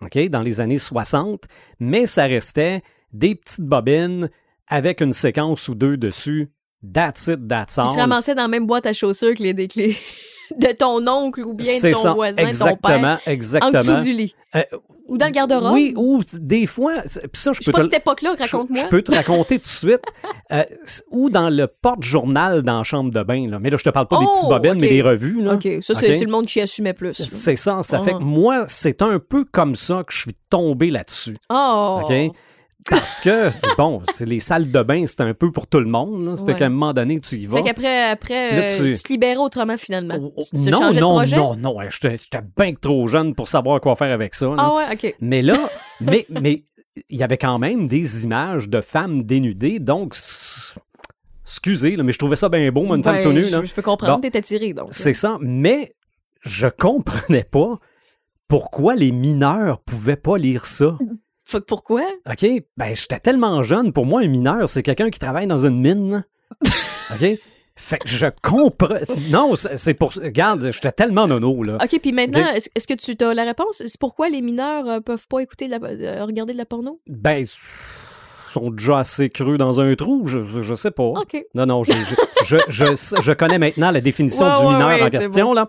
OK? 0.01 0.17
Dans 0.29 0.41
les 0.41 0.61
années 0.61 0.77
60. 0.77 1.43
Mais 1.79 2.05
ça 2.05 2.25
restait 2.25 2.81
des 3.13 3.35
petites 3.35 3.65
bobines 3.65 4.29
avec 4.67 5.01
une 5.01 5.13
séquence 5.13 5.67
ou 5.67 5.75
deux 5.75 5.97
dessus. 5.97 6.49
That's 6.93 7.27
it, 7.27 7.47
that's 7.47 7.73
Ils 7.77 7.87
se 7.87 7.93
all. 7.93 7.99
ramassaient 7.99 8.35
dans 8.35 8.43
la 8.43 8.47
même 8.47 8.65
boîte 8.65 8.85
à 8.87 8.93
chaussures 8.93 9.35
que 9.35 9.43
les 9.43 9.53
déclés 9.53 9.97
de 10.57 10.71
ton 10.73 11.05
oncle 11.07 11.41
ou 11.41 11.53
bien 11.53 11.77
de 11.79 11.91
ton 11.93 11.99
ça. 11.99 12.13
voisin, 12.13 12.41
ton 12.41 12.47
exactement, 12.47 12.99
père, 12.99 13.19
en 13.27 13.31
exactement. 13.31 13.71
dessous 13.71 13.97
du 14.05 14.13
lit. 14.13 14.35
Euh, 14.55 14.63
Ou 15.07 15.17
dans 15.17 15.25
le 15.27 15.31
garde-robe? 15.31 15.73
Oui, 15.73 15.93
ou 15.97 16.21
des 16.33 16.65
fois, 16.65 16.93
puis 17.03 17.29
ça, 17.33 17.51
je 17.53 17.59
Je 17.61 17.65
peux 17.65 17.71
pas 17.71 17.79
te 17.79 17.83
cette 17.85 18.01
époque-là, 18.01 18.35
raconte-moi. 18.37 18.81
Je, 18.81 18.87
peux 18.87 19.01
te 19.01 19.13
raconter 19.13 19.59
tout 19.59 19.63
de 19.63 19.67
suite. 19.67 20.01
Euh, 20.51 20.63
ou 21.11 21.29
dans 21.29 21.49
le 21.49 21.67
porte-journal 21.67 22.61
dans 22.63 22.77
la 22.79 22.83
chambre 22.83 23.11
de 23.11 23.23
bain. 23.23 23.47
Là. 23.49 23.59
Mais 23.59 23.69
là, 23.69 23.77
je 23.77 23.83
te 23.83 23.89
parle 23.89 24.07
pas 24.07 24.19
des 24.19 24.25
Oh, 24.27 24.31
petites 24.33 24.49
bobines, 24.49 24.71
ok. 24.73 24.81
mais 24.81 24.89
des 24.89 25.01
revues. 25.01 25.41
Là. 25.41 25.53
OK, 25.55 25.67
ça, 25.81 25.93
c'est 25.93 26.19
le 26.19 26.31
monde 26.31 26.45
qui 26.45 26.59
assumait 26.61 26.93
plus. 26.93 27.13
C'est 27.13 27.55
ça. 27.55 27.81
Ça 27.83 27.99
Ah. 27.99 28.03
fait 28.03 28.13
que 28.13 28.23
moi, 28.23 28.65
c'est 28.67 29.01
un 29.01 29.19
peu 29.19 29.45
comme 29.45 29.75
ça 29.75 30.03
que 30.05 30.13
je 30.13 30.19
suis 30.21 30.35
tombé 30.49 30.91
là-dessus. 30.91 31.35
Oh! 31.49 32.01
OK? 32.03 32.13
Parce 32.89 33.21
que, 33.21 33.49
bon, 33.77 34.01
c'est 34.11 34.25
les 34.25 34.39
salles 34.39 34.71
de 34.71 34.83
bain, 34.83 35.05
c'est 35.07 35.21
un 35.21 35.33
peu 35.33 35.51
pour 35.51 35.67
tout 35.67 35.79
le 35.79 35.85
monde. 35.85 36.25
Là. 36.25 36.35
Ça 36.35 36.43
fait 36.45 36.55
qu'à 36.55 36.65
un 36.65 36.69
moment 36.69 36.93
donné, 36.93 37.19
tu 37.21 37.35
y 37.35 37.45
vas. 37.45 37.57
Fait 37.57 37.63
qu'après, 37.63 38.09
après, 38.09 38.51
Là, 38.55 38.63
euh, 38.63 38.77
tu- 38.77 38.97
tu... 38.97 39.03
te 39.03 39.11
libérais 39.13 39.37
autrement, 39.37 39.77
finalement. 39.77 40.15
Oh, 40.19 40.33
oh, 40.35 40.41
Tu, 40.49 40.63
tu 40.63 40.69
non, 40.71 40.91
non, 40.93 41.23
non, 41.25 41.55
non, 41.55 41.77
J'étais 41.89 42.17
bien 42.57 42.73
que 42.73 42.79
trop 42.79 43.07
jeune 43.07 43.35
pour 43.35 43.47
savoir 43.49 43.79
quoi 43.81 43.95
faire 43.95 44.11
avec 44.13 44.33
ça. 44.33 44.47
là. 44.47 44.55
Ah 44.57 44.73
ouais, 44.75 44.83
OK. 44.93 45.15
Mais 45.21 45.41
là, 45.43 45.57
mais 46.01 46.25
mais 46.29 46.63
il 47.09 47.17
y 47.19 47.23
avait 47.23 47.37
quand 47.37 47.59
même 47.59 47.87
des 47.87 48.23
images 48.23 48.67
de 48.67 48.81
femmes 48.81 49.23
dénudées, 49.23 49.79
donc 49.79 50.15
excusez, 51.45 51.95
là, 51.95 52.03
mais 52.03 52.11
je 52.13 52.17
trouvais 52.17 52.35
ça 52.35 52.49
bien 52.49 52.69
beau, 52.71 52.83
moi, 52.83 52.97
une 52.97 53.03
femme 53.03 53.15
Ouais, 53.17 53.23
tout 53.23 53.31
nue. 53.31 53.43
je, 53.45 53.55
là. 53.57 53.63
je 53.63 53.73
peux 53.73 53.81
comprendre, 53.81 54.15
Bon. 54.15 54.21
t'étais 54.21 54.41
tiré, 54.41 54.73
donc. 54.73 54.87
C'est 54.91 55.13
ça, 55.13 55.37
mais 55.39 55.93
je 56.41 56.67
comprenais 56.67 57.43
pas 57.43 57.79
pourquoi 58.47 58.95
les 58.95 59.11
mineurs 59.11 59.79
pouvaient 59.81 60.15
pas 60.17 60.37
lire 60.37 60.65
ça. 60.65 60.97
Fait 61.51 61.59
que 61.59 61.65
pourquoi? 61.65 62.03
OK? 62.29 62.45
Ben, 62.77 62.95
j'étais 62.95 63.19
tellement 63.19 63.61
jeune. 63.61 63.91
Pour 63.91 64.05
moi, 64.05 64.21
un 64.21 64.27
mineur, 64.27 64.69
c'est 64.69 64.83
quelqu'un 64.83 65.09
qui 65.09 65.19
travaille 65.19 65.47
dans 65.47 65.65
une 65.65 65.81
mine. 65.81 66.25
OK? 67.11 67.39
Fait 67.75 67.97
que 67.97 68.07
je 68.07 68.27
comprends. 68.41 68.95
Non, 69.29 69.55
c'est 69.55 69.93
pour. 69.93 70.13
Regarde, 70.13 70.71
j'étais 70.71 70.91
tellement 70.91 71.27
nono, 71.27 71.63
là. 71.63 71.77
OK, 71.81 71.99
puis 71.99 72.11
maintenant, 72.13 72.45
est-ce 72.53 72.87
que 72.87 72.93
tu 72.93 73.23
as 73.23 73.33
la 73.33 73.43
réponse? 73.43 73.81
C'est 73.85 73.99
pourquoi 73.99 74.29
les 74.29 74.41
mineurs 74.41 74.87
euh, 74.87 74.99
peuvent 74.99 75.27
pas 75.27 75.39
écouter 75.39 75.67
la, 75.67 75.77
euh, 75.81 76.25
regarder 76.25 76.53
de 76.53 76.57
la 76.57 76.65
porno? 76.65 76.99
Ben, 77.07 77.39
ils 77.39 77.47
sont 77.47 78.69
déjà 78.71 78.99
assez 78.99 79.29
creux 79.29 79.57
dans 79.57 79.79
un 79.79 79.95
trou, 79.95 80.27
je, 80.27 80.61
je 80.61 80.75
sais 80.75 80.91
pas. 80.91 81.03
OK. 81.03 81.43
Non, 81.55 81.65
non, 81.65 81.83
je, 81.83 81.91
je, 82.45 82.57
je, 82.69 83.31
connais 83.31 83.57
maintenant 83.57 83.91
la 83.91 84.01
définition 84.01 84.45
Ouais, 84.47 84.59
du 84.59 84.65
mineur 84.65 84.87
ouais, 84.87 85.03
en 85.03 85.09
question, 85.09 85.47
bon. 85.47 85.53
là. 85.53 85.67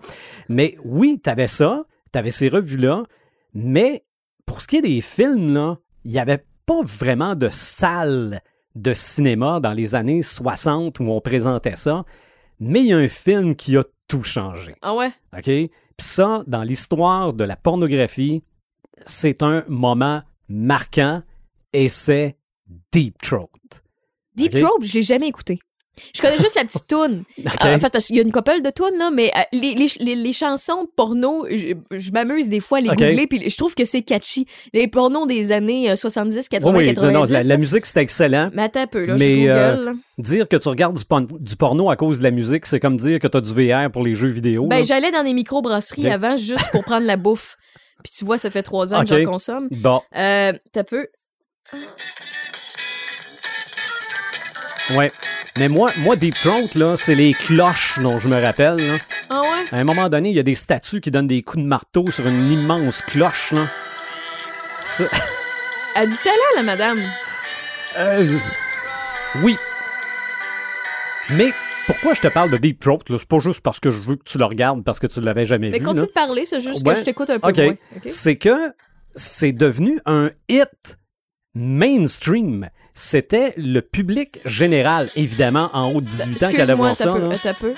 Mais 0.49 0.75
oui, 0.83 1.19
t'avais 1.21 1.47
ça, 1.47 1.83
t'avais 2.11 2.29
ces 2.29 2.49
revues-là, 2.49 3.03
mais 3.53 4.03
pour 4.45 4.61
ce 4.61 4.67
qui 4.67 4.77
est 4.77 4.81
des 4.81 5.01
films, 5.01 5.53
là, 5.53 5.77
il 6.03 6.11
n'y 6.11 6.19
avait 6.19 6.45
pas 6.65 6.81
vraiment 6.83 7.35
de 7.35 7.49
salle 7.49 8.41
de 8.75 8.93
cinéma 8.93 9.59
dans 9.59 9.73
les 9.73 9.95
années 9.95 10.23
60 10.23 10.99
où 10.99 11.03
on 11.03 11.21
présentait 11.21 11.75
ça, 11.75 12.05
mais 12.59 12.79
il 12.81 12.87
y 12.87 12.93
a 12.93 12.97
un 12.97 13.07
film 13.07 13.55
qui 13.55 13.77
a 13.77 13.83
tout 14.07 14.23
changé. 14.23 14.71
Ah 14.81 14.95
ouais? 14.95 15.11
OK? 15.35 15.43
Puis 15.43 15.71
ça, 15.97 16.43
dans 16.47 16.63
l'histoire 16.63 17.33
de 17.33 17.43
la 17.43 17.55
pornographie, 17.55 18.43
c'est 19.05 19.43
un 19.43 19.63
moment 19.67 20.23
marquant 20.47 21.21
et 21.71 21.87
c'est 21.87 22.37
Deep 22.91 23.21
Throat. 23.21 23.49
Deep. 24.35 24.55
Throat, 24.55 24.79
je 24.81 24.93
l'ai 24.93 25.01
jamais 25.01 25.27
écouté. 25.27 25.59
Je 26.15 26.21
connais 26.21 26.37
juste 26.39 26.55
la 26.55 26.63
petite 26.65 26.87
toune. 26.87 27.23
Euh, 27.63 27.75
en 27.75 27.79
fait, 27.79 27.89
parce 27.91 28.07
qu'il 28.07 28.15
y 28.15 28.19
a 28.19 28.23
une 28.23 28.31
couple 28.31 28.61
de 28.61 28.69
tunes, 28.71 28.97
là, 28.97 29.09
mais 29.11 29.31
euh, 29.37 29.41
les, 29.53 29.73
les, 29.75 29.87
les, 29.99 30.15
les 30.15 30.33
chansons 30.33 30.87
porno, 30.95 31.45
je, 31.49 31.75
je 31.91 32.11
m'amuse 32.11 32.49
des 32.49 32.59
fois 32.59 32.79
à 32.79 32.81
les 32.81 32.89
googler, 32.89 33.27
puis 33.27 33.49
je 33.49 33.55
trouve 33.57 33.73
que 33.75 33.85
c'est 33.85 34.01
catchy. 34.01 34.47
Les 34.73 34.87
pornos 34.87 35.27
des 35.27 35.51
années 35.51 35.89
euh, 35.91 35.95
70, 35.95 36.49
80, 36.49 36.71
Oui, 36.71 36.77
oui, 36.79 36.93
90. 36.93 37.13
non, 37.13 37.19
non, 37.21 37.25
la, 37.31 37.43
la 37.43 37.57
musique, 37.57 37.85
c'est 37.85 37.99
excellent. 38.01 38.49
Mais 38.53 38.63
attends 38.63 38.81
un 38.81 38.87
peu, 38.87 39.05
là, 39.05 39.15
Mais, 39.17 39.43
je 39.45 39.49
euh, 39.49 39.71
google. 39.75 39.85
là. 39.85 39.93
Dire 40.17 40.47
que 40.49 40.57
tu 40.57 40.67
regardes 40.67 40.97
du, 40.97 41.55
porno 41.55 41.89
à 41.89 41.95
cause 41.95 42.19
de 42.19 42.23
la 42.23 42.31
musique, 42.31 42.65
c'est 42.65 42.79
comme 42.79 42.97
dire 42.97 43.19
que 43.19 43.27
tu 43.27 43.37
as 43.37 43.41
du 43.41 43.53
VR 43.53 43.89
pour 43.91 44.03
les 44.03 44.15
jeux 44.15 44.29
vidéo. 44.29 44.65
Ben, 44.67 44.83
j'allais 44.83 45.11
dans 45.11 45.23
des 45.23 45.33
microbrasseries 45.33 46.09
avant 46.09 46.35
juste 46.37 46.69
pour 46.71 46.83
prendre 46.83 47.05
la 47.05 47.17
bouffe. 47.17 47.55
Puis 48.03 48.11
tu 48.17 48.25
vois, 48.25 48.37
ça 48.37 48.49
fait 48.51 48.63
trois 48.63 48.93
ans 48.93 49.01
que 49.05 49.07
j'en 49.07 49.23
consomme. 49.31 49.67
Bon, 49.71 50.01
Euh, 50.17 50.51
t'as 50.73 50.83
peu. 50.83 51.07
ouais. 54.95 55.11
Mais 55.57 55.69
moi, 55.69 55.91
moi, 55.97 56.15
Deep 56.15 56.33
Throat, 56.35 56.69
là, 56.75 56.95
c'est 56.97 57.13
les 57.13 57.33
cloches 57.33 57.99
dont 58.01 58.17
je 58.17 58.27
me 58.27 58.41
rappelle. 58.41 58.77
là. 58.77 58.97
Ah 59.29 59.41
ouais? 59.41 59.65
À 59.71 59.77
un 59.77 59.83
moment 59.83 60.09
donné, 60.09 60.29
il 60.31 60.35
y 60.35 60.39
a 60.39 60.43
des 60.43 60.55
statues 60.55 60.99
qui 60.99 61.11
donnent 61.11 61.27
des 61.27 61.43
coups 61.43 61.63
de 61.63 61.67
marteau 61.67 62.09
sur 62.09 62.25
une 62.27 62.51
immense 62.51 63.01
cloche. 63.03 63.51
Là. 63.51 63.67
Ça- 64.79 65.03
Elle 65.95 66.03
a 66.03 66.07
du 66.07 66.17
talent, 66.17 66.35
la 66.55 66.63
madame. 66.63 66.99
Euh, 67.99 68.35
oui. 69.43 69.55
Mais 71.29 71.51
pourquoi 71.85 72.15
je 72.15 72.21
te 72.21 72.27
parle 72.29 72.49
de 72.49 72.57
Deep 72.57 72.79
Throat? 72.79 72.99
là? 73.09 73.17
C'est 73.19 73.27
pas 73.27 73.37
juste 73.39 73.61
parce 73.61 73.79
que 73.79 73.91
je 73.91 73.99
veux 74.01 74.15
que 74.15 74.23
tu 74.23 74.39
le 74.39 74.45
regardes 74.45 74.83
parce 74.83 74.99
que 74.99 75.05
tu 75.05 75.21
l'avais 75.21 75.45
jamais 75.45 75.69
Mais 75.69 75.77
vu. 75.77 75.85
continue 75.85 76.01
là. 76.01 76.07
de 76.07 76.11
parler, 76.13 76.45
c'est 76.45 76.61
juste 76.61 76.83
Ouais. 76.85 76.93
que 76.95 76.99
je 76.99 77.05
t'écoute 77.05 77.29
un 77.29 77.39
peu 77.39 77.49
OK. 77.49 77.57
moins. 77.57 77.75
OK? 77.95 78.01
C'est 78.07 78.37
que 78.37 78.73
c'est 79.15 79.51
devenu 79.51 79.99
un 80.07 80.31
hit 80.49 80.97
mainstream. 81.53 82.69
C'était 82.93 83.53
le 83.57 83.81
public 83.81 84.39
général, 84.45 85.09
évidemment, 85.15 85.69
en 85.73 85.91
haut 85.91 86.01
de 86.01 86.05
18 86.07 86.43
ans 86.43 86.49
qui 86.49 86.61
allait 86.61 86.73
voir 86.73 86.95
ça. 86.97 87.13
peu, 87.13 87.29
là. 87.29 87.35
t'as 87.41 87.53
peu. 87.53 87.73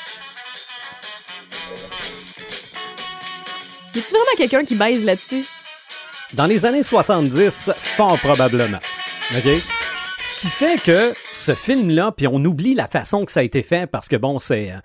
Y 3.95 3.99
a-tu 3.99 4.09
vraiment 4.09 4.25
quelqu'un 4.37 4.65
qui 4.65 4.75
baise 4.75 5.05
là-dessus? 5.05 5.45
Dans 6.33 6.47
les 6.47 6.65
années 6.65 6.83
70, 6.83 7.71
fort 7.77 8.19
probablement. 8.19 8.79
OK? 9.37 9.49
Ce 10.17 10.35
qui 10.41 10.47
fait 10.47 10.81
que 10.81 11.13
ce 11.31 11.53
film-là, 11.53 12.11
puis 12.11 12.27
on 12.27 12.43
oublie 12.43 12.73
la 12.73 12.87
façon 12.87 13.23
que 13.25 13.31
ça 13.31 13.39
a 13.39 13.43
été 13.43 13.61
fait 13.61 13.87
parce 13.87 14.07
que 14.09 14.15
bon, 14.15 14.37
c'est 14.39 14.71
euh, 14.71 14.79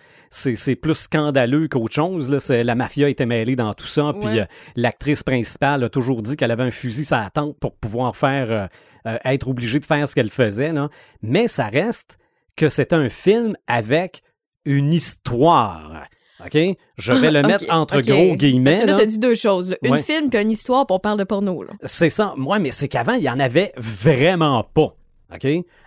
c'est 0.54 0.76
plus 0.76 0.94
scandaleux 0.94 1.66
qu'autre 1.66 1.94
chose. 1.94 2.30
Là. 2.30 2.38
C'est- 2.38 2.62
La 2.62 2.74
mafia 2.76 3.08
était 3.08 3.26
mêlée 3.26 3.56
dans 3.56 3.74
tout 3.74 3.86
ça. 3.86 4.12
Puis 4.20 4.38
euh, 4.38 4.44
l'actrice 4.76 5.24
principale 5.24 5.82
a 5.84 5.88
toujours 5.88 6.22
dit 6.22 6.36
qu'elle 6.36 6.50
avait 6.52 6.62
un 6.62 6.70
fusil 6.70 7.04
sur 7.04 7.16
la 7.16 7.30
tempe 7.30 7.58
pour 7.58 7.74
pouvoir 7.74 8.16
faire 8.16 8.46
euh, 8.50 8.66
euh, 9.06 9.16
être 9.24 9.48
obligée 9.48 9.78
de 9.80 9.84
faire 9.84 10.08
ce 10.08 10.14
qu'elle 10.14 10.30
faisait. 10.30 10.72
Là. 10.72 10.88
Mais 11.22 11.48
ça 11.48 11.66
reste 11.66 12.18
que 12.56 12.68
c'est 12.68 12.92
un 12.92 13.08
film 13.08 13.54
avec 13.66 14.22
une 14.64 14.92
histoire. 14.92 16.04
OK? 16.44 16.56
Je 16.96 17.12
vais 17.12 17.30
le 17.30 17.42
mettre 17.46 17.64
entre 17.70 18.00
gros 18.00 18.28
Parce 18.28 18.36
guillemets. 18.38 18.80
que 18.80 18.86
là, 18.86 19.04
dit 19.06 19.18
deux 19.18 19.34
choses. 19.34 19.70
là. 19.70 19.76
Une 19.82 19.92
Ouais. 19.92 20.02
film 20.02 20.30
puis 20.30 20.40
une 20.40 20.50
histoire, 20.50 20.86
puis 20.86 20.94
on 20.94 20.98
parle 20.98 21.18
de 21.18 21.24
porno. 21.24 21.64
C'est 21.84 22.10
ça. 22.10 22.34
Moi, 22.36 22.58
mais 22.58 22.70
c'est 22.72 22.88
qu'avant, 22.88 23.14
il 23.14 23.22
y 23.22 23.30
en 23.30 23.40
avait 23.40 23.72
vraiment 23.76 24.62
pas. 24.64 24.94
OK? 25.34 25.46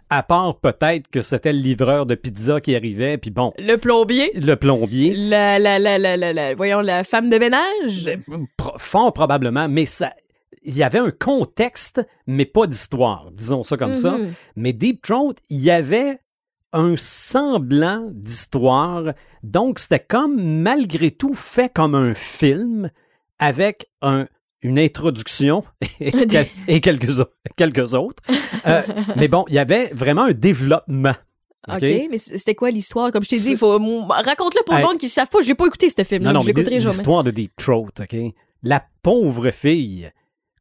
À 0.10 0.22
part 0.22 0.60
peut-être 0.60 1.08
que 1.10 1.22
c'était 1.24 1.52
le 1.52 1.58
livreur 1.58 2.06
de 2.06 2.14
pizza 2.14 2.62
qui 2.62 2.76
arrivait, 2.76 3.18
puis 3.18 3.32
bon, 3.32 3.52
Le 3.58 3.78
plombier, 3.78 4.32
le 4.36 4.56
plombier. 4.56 5.14
la, 5.16 5.58
la, 5.58 5.80
la, 5.80 5.98
la, 5.98 6.18
la, 6.18 6.34
la- 6.34 6.54
voyons, 6.56 6.82
la 6.82 7.04
femme 7.04 7.30
de 7.32 7.38
ménage. 7.40 8.20
Pro- 8.56 8.74
fort 8.78 9.12
probablement, 9.12 9.68
mais 9.68 9.86
ça. 9.86 10.14
Il 10.66 10.76
y 10.78 10.84
avait 10.84 11.00
un 11.00 11.12
contexte, 11.12 12.06
mais 12.28 12.46
pas 12.46 12.68
d'histoire, 12.68 13.32
disons 13.32 13.64
ça 13.64 13.78
comme 13.78 13.96
ça. 13.96 14.18
Mhm. 14.18 14.34
Mais 14.56 14.74
Deep 14.74 15.02
Throat, 15.02 15.34
il 15.50 15.60
y 15.62 15.72
avait 15.72 16.20
un 16.72 16.96
semblant 16.98 18.08
d'histoire. 18.12 19.14
Donc, 19.44 19.80
c'était 19.80 20.00
comme, 20.00 20.42
malgré 20.62 21.12
tout, 21.12 21.34
fait 21.34 21.72
comme 21.74 21.96
un 21.96 22.14
film 22.14 22.90
avec 23.40 23.88
un, 24.02 24.26
une 24.62 24.80
introduction 24.80 25.64
et, 26.00 26.12
quel- 26.28 26.48
et 26.68 26.80
quelques, 26.82 27.20
au- 27.20 27.26
quelques 27.56 27.94
autres. 27.94 28.24
Euh, 28.66 28.82
mais 29.18 29.28
bon, 29.28 29.46
il 29.50 29.56
y 29.56 29.60
avait 29.60 29.92
vraiment 29.94 30.24
un 30.24 30.34
développement. 30.34 31.14
OK, 31.68 31.82
mais 31.82 32.18
c'était 32.18 32.56
quoi 32.56 32.72
l'histoire? 32.72 33.12
Comme 33.12 33.24
je 33.24 33.30
t'ai 33.30 33.38
dit, 33.38 33.56
raconte-le 33.56 34.64
pour 34.66 34.74
le 34.76 34.80
Hey. 34.82 34.86
monde 34.86 34.98
qui 34.98 35.06
ne 35.06 35.12
savent 35.12 35.30
pas. 35.30 35.42
J'ai 35.42 35.56
pas 35.56 35.66
écouté 35.68 35.90
ce 35.90 36.04
film-là, 36.04 36.30
Non, 36.34 36.40
non, 36.40 36.42
je 36.42 36.48
l'écouterai 36.48 36.80
jamais. 36.82 36.92
l'histoire 36.94 37.24
de 37.24 37.32
Deep 37.32 37.54
Throat, 37.56 37.90
OK? 38.02 38.16
La 38.64 38.84
pauvre 39.02 39.50
fille 39.52 40.12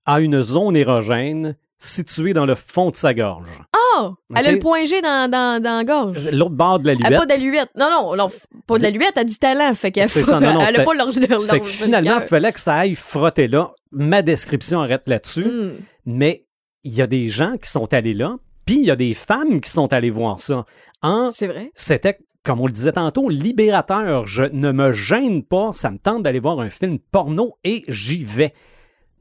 a 0.07 0.21
une 0.21 0.41
zone 0.43 0.77
érogène 0.77 1.57
située 1.79 2.33
dans 2.33 2.47
le 2.47 2.55
fond 2.55 2.91
de 2.91 2.97
sa 2.97 3.13
gorge. 3.15 3.49
Ah! 3.97 4.13
Elle 4.37 4.47
a 4.47 4.53
le 4.53 4.59
point 4.59 4.85
G 4.85 5.01
dans, 5.03 5.31
dans, 5.31 5.63
dans 5.63 5.77
la 5.79 5.85
gorge. 5.85 6.31
L'autre 6.31 6.55
bord 6.55 6.79
de 6.79 6.87
la 6.87 6.93
Elle 6.93 7.05
a 7.07 7.09
luette. 7.11 7.19
pas 7.21 7.27
d'aluette. 7.27 7.69
Non, 7.77 7.89
non, 7.91 8.17
non, 8.17 8.31
pas 8.67 8.79
de 8.79 8.83
l'aluette, 8.85 9.13
elle 9.17 9.21
a 9.23 9.25
du 9.25 9.37
talent. 9.37 9.75
Fait 9.75 9.91
qu'elle 9.93 10.09
C'est 10.09 10.23
ça, 10.25 10.41
non, 10.41 10.55
non, 10.55 10.61
elle 10.61 10.63
a 10.63 10.67
c'était- 10.67 10.85
pas 10.85 10.95
leur, 10.95 11.07
leur, 11.07 11.15
Fait 11.15 11.29
leur- 11.29 11.61
que 11.61 11.67
finalement, 11.67 12.17
il 12.21 12.27
fallait 12.27 12.53
que 12.53 12.61
ça 12.61 12.77
aille 12.77 12.95
frotter 12.95 13.49
là. 13.49 13.71
Ma 13.91 14.23
description 14.23 14.81
arrête 14.81 15.03
là-dessus. 15.09 15.45
Hmm. 15.45 15.73
Mais 16.07 16.47
il 16.85 16.95
y 16.95 17.03
a 17.03 17.07
des 17.07 17.29
gens 17.29 17.57
qui 17.63 17.69
sont 17.69 17.93
allés 17.93 18.15
là, 18.15 18.37
puis 18.65 18.77
il 18.77 18.85
y 18.85 18.91
a 18.91 18.97
des 18.97 19.13
femmes 19.15 19.61
qui 19.61 19.71
sont 19.71 19.93
allées 19.93 20.11
voir 20.11 20.39
ça. 20.39 20.65
En, 21.03 21.31
C'est 21.33 21.49
vrai? 21.49 21.71
c'était, 21.75 22.17
comme 22.45 22.61
on 22.61 22.67
le 22.67 22.73
disait 22.73 22.93
tantôt, 22.93 23.29
libérateur. 23.29 24.27
Je 24.27 24.45
ne 24.45 24.73
me 24.73 24.93
gêne 24.93 25.43
pas, 25.43 25.71
ça 25.75 25.91
me 25.91 25.99
tente 25.99 26.23
d'aller 26.23 26.41
voir 26.41 26.61
un 26.61 26.71
film 26.71 26.99
porno 26.99 27.57
et 27.65 27.83
j'y 27.89 28.25
vais. 28.25 28.55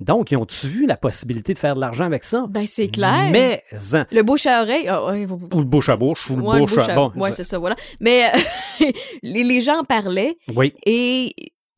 Donc, 0.01 0.31
ils 0.31 0.35
ont-tu 0.37 0.67
vu 0.67 0.85
la 0.87 0.97
possibilité 0.97 1.53
de 1.53 1.57
faire 1.59 1.75
de 1.75 1.79
l'argent 1.79 2.05
avec 2.05 2.23
ça? 2.23 2.45
Ben, 2.49 2.65
c'est 2.65 2.87
clair. 2.89 3.29
Mais, 3.31 3.63
hein, 3.93 4.05
Le 4.11 4.23
bouche 4.23 4.45
à 4.47 4.63
oreille. 4.63 4.87
ah, 4.87 5.05
ouais, 5.05 5.25
vous- 5.25 5.39
ou 5.53 5.59
le 5.59 5.65
bouche 5.65 5.89
à 5.89 5.95
bouche, 5.95 6.29
ou 6.29 6.35
le 6.35 6.41
Ouais, 6.43 6.59
bouche, 6.59 6.77
à... 6.79 6.95
Bon, 6.95 7.11
Ouais, 7.15 7.31
c'est 7.31 7.43
ça, 7.43 7.59
voilà. 7.59 7.75
Mais 7.99 8.25
euh, 8.25 8.85
les, 9.23 9.43
les 9.43 9.61
gens 9.61 9.83
parlaient 9.83 10.37
oui, 10.55 10.73
et 10.85 11.33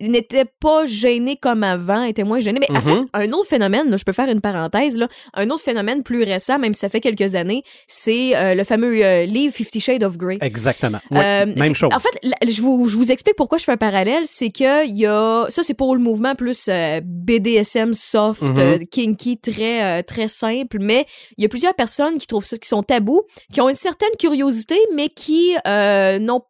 ils 0.05 0.11
n'étaient 0.11 0.45
pas 0.59 0.85
gênés 0.85 1.37
comme 1.37 1.63
avant, 1.63 2.03
étaient 2.03 2.25
moins 2.25 2.39
gênés. 2.41 2.59
Mais 2.59 2.77
en 2.77 2.81
fait, 2.81 2.91
Mhm. 2.93 3.07
un 3.13 3.31
autre 3.31 3.47
phénomène, 3.47 3.89
là, 3.89 3.95
je 3.97 4.03
peux 4.03 4.11
faire 4.11 4.29
une 4.29 4.41
parenthèse, 4.41 4.97
là, 4.97 5.07
un 5.33 5.49
autre 5.49 5.63
phénomène 5.63 6.03
plus 6.03 6.23
récent, 6.23 6.59
même 6.59 6.73
si 6.73 6.81
ça 6.81 6.89
fait 6.89 6.99
quelques 6.99 7.35
années, 7.35 7.63
c'est 7.87 8.35
euh, 8.35 8.53
le 8.53 8.63
fameux 8.65 9.01
euh, 9.03 9.25
livre 9.25 9.53
Fifty 9.53 9.79
Shades 9.79 10.03
of 10.03 10.17
Grey. 10.17 10.37
exactement. 10.41 10.99
Euh, 11.13 11.45
même 11.55 11.73
chose. 11.73 11.89
En 11.95 11.99
fait, 11.99 12.09
je 12.47 12.61
vous, 12.61 12.89
je 12.89 12.97
vous 12.97 13.11
explique 13.11 13.35
pourquoi 13.37 13.57
je 13.57 13.63
fais 13.63 13.71
un 13.71 13.77
parallèle. 13.77 14.23
C'est 14.25 14.49
que 14.49 14.85
il 14.85 14.97
y 14.97 15.05
a. 15.05 15.45
Ça, 15.49 15.63
c'est 15.63 15.73
pour 15.73 15.95
le 15.95 16.01
mouvement 16.01 16.35
plus 16.35 16.65
euh, 16.67 16.99
BDSM 17.03 17.93
soft, 17.93 18.41
Mhm. 18.43 18.85
kinky, 18.87 19.37
très, 19.37 20.03
très 20.03 20.27
simple. 20.27 20.77
Mais 20.81 21.05
il 21.37 21.43
y 21.43 21.45
a 21.45 21.49
plusieurs 21.49 21.75
personnes 21.75 22.17
qui 22.17 22.27
trouvent 22.27 22.45
ça, 22.45 22.57
qui 22.57 22.67
sont 22.67 22.83
tabous, 22.83 23.21
qui 23.53 23.61
ont 23.61 23.69
une 23.69 23.75
certaine 23.75 24.09
curiosité, 24.19 24.77
mais 24.93 25.07
qui 25.09 25.55
n'ont. 25.65 26.41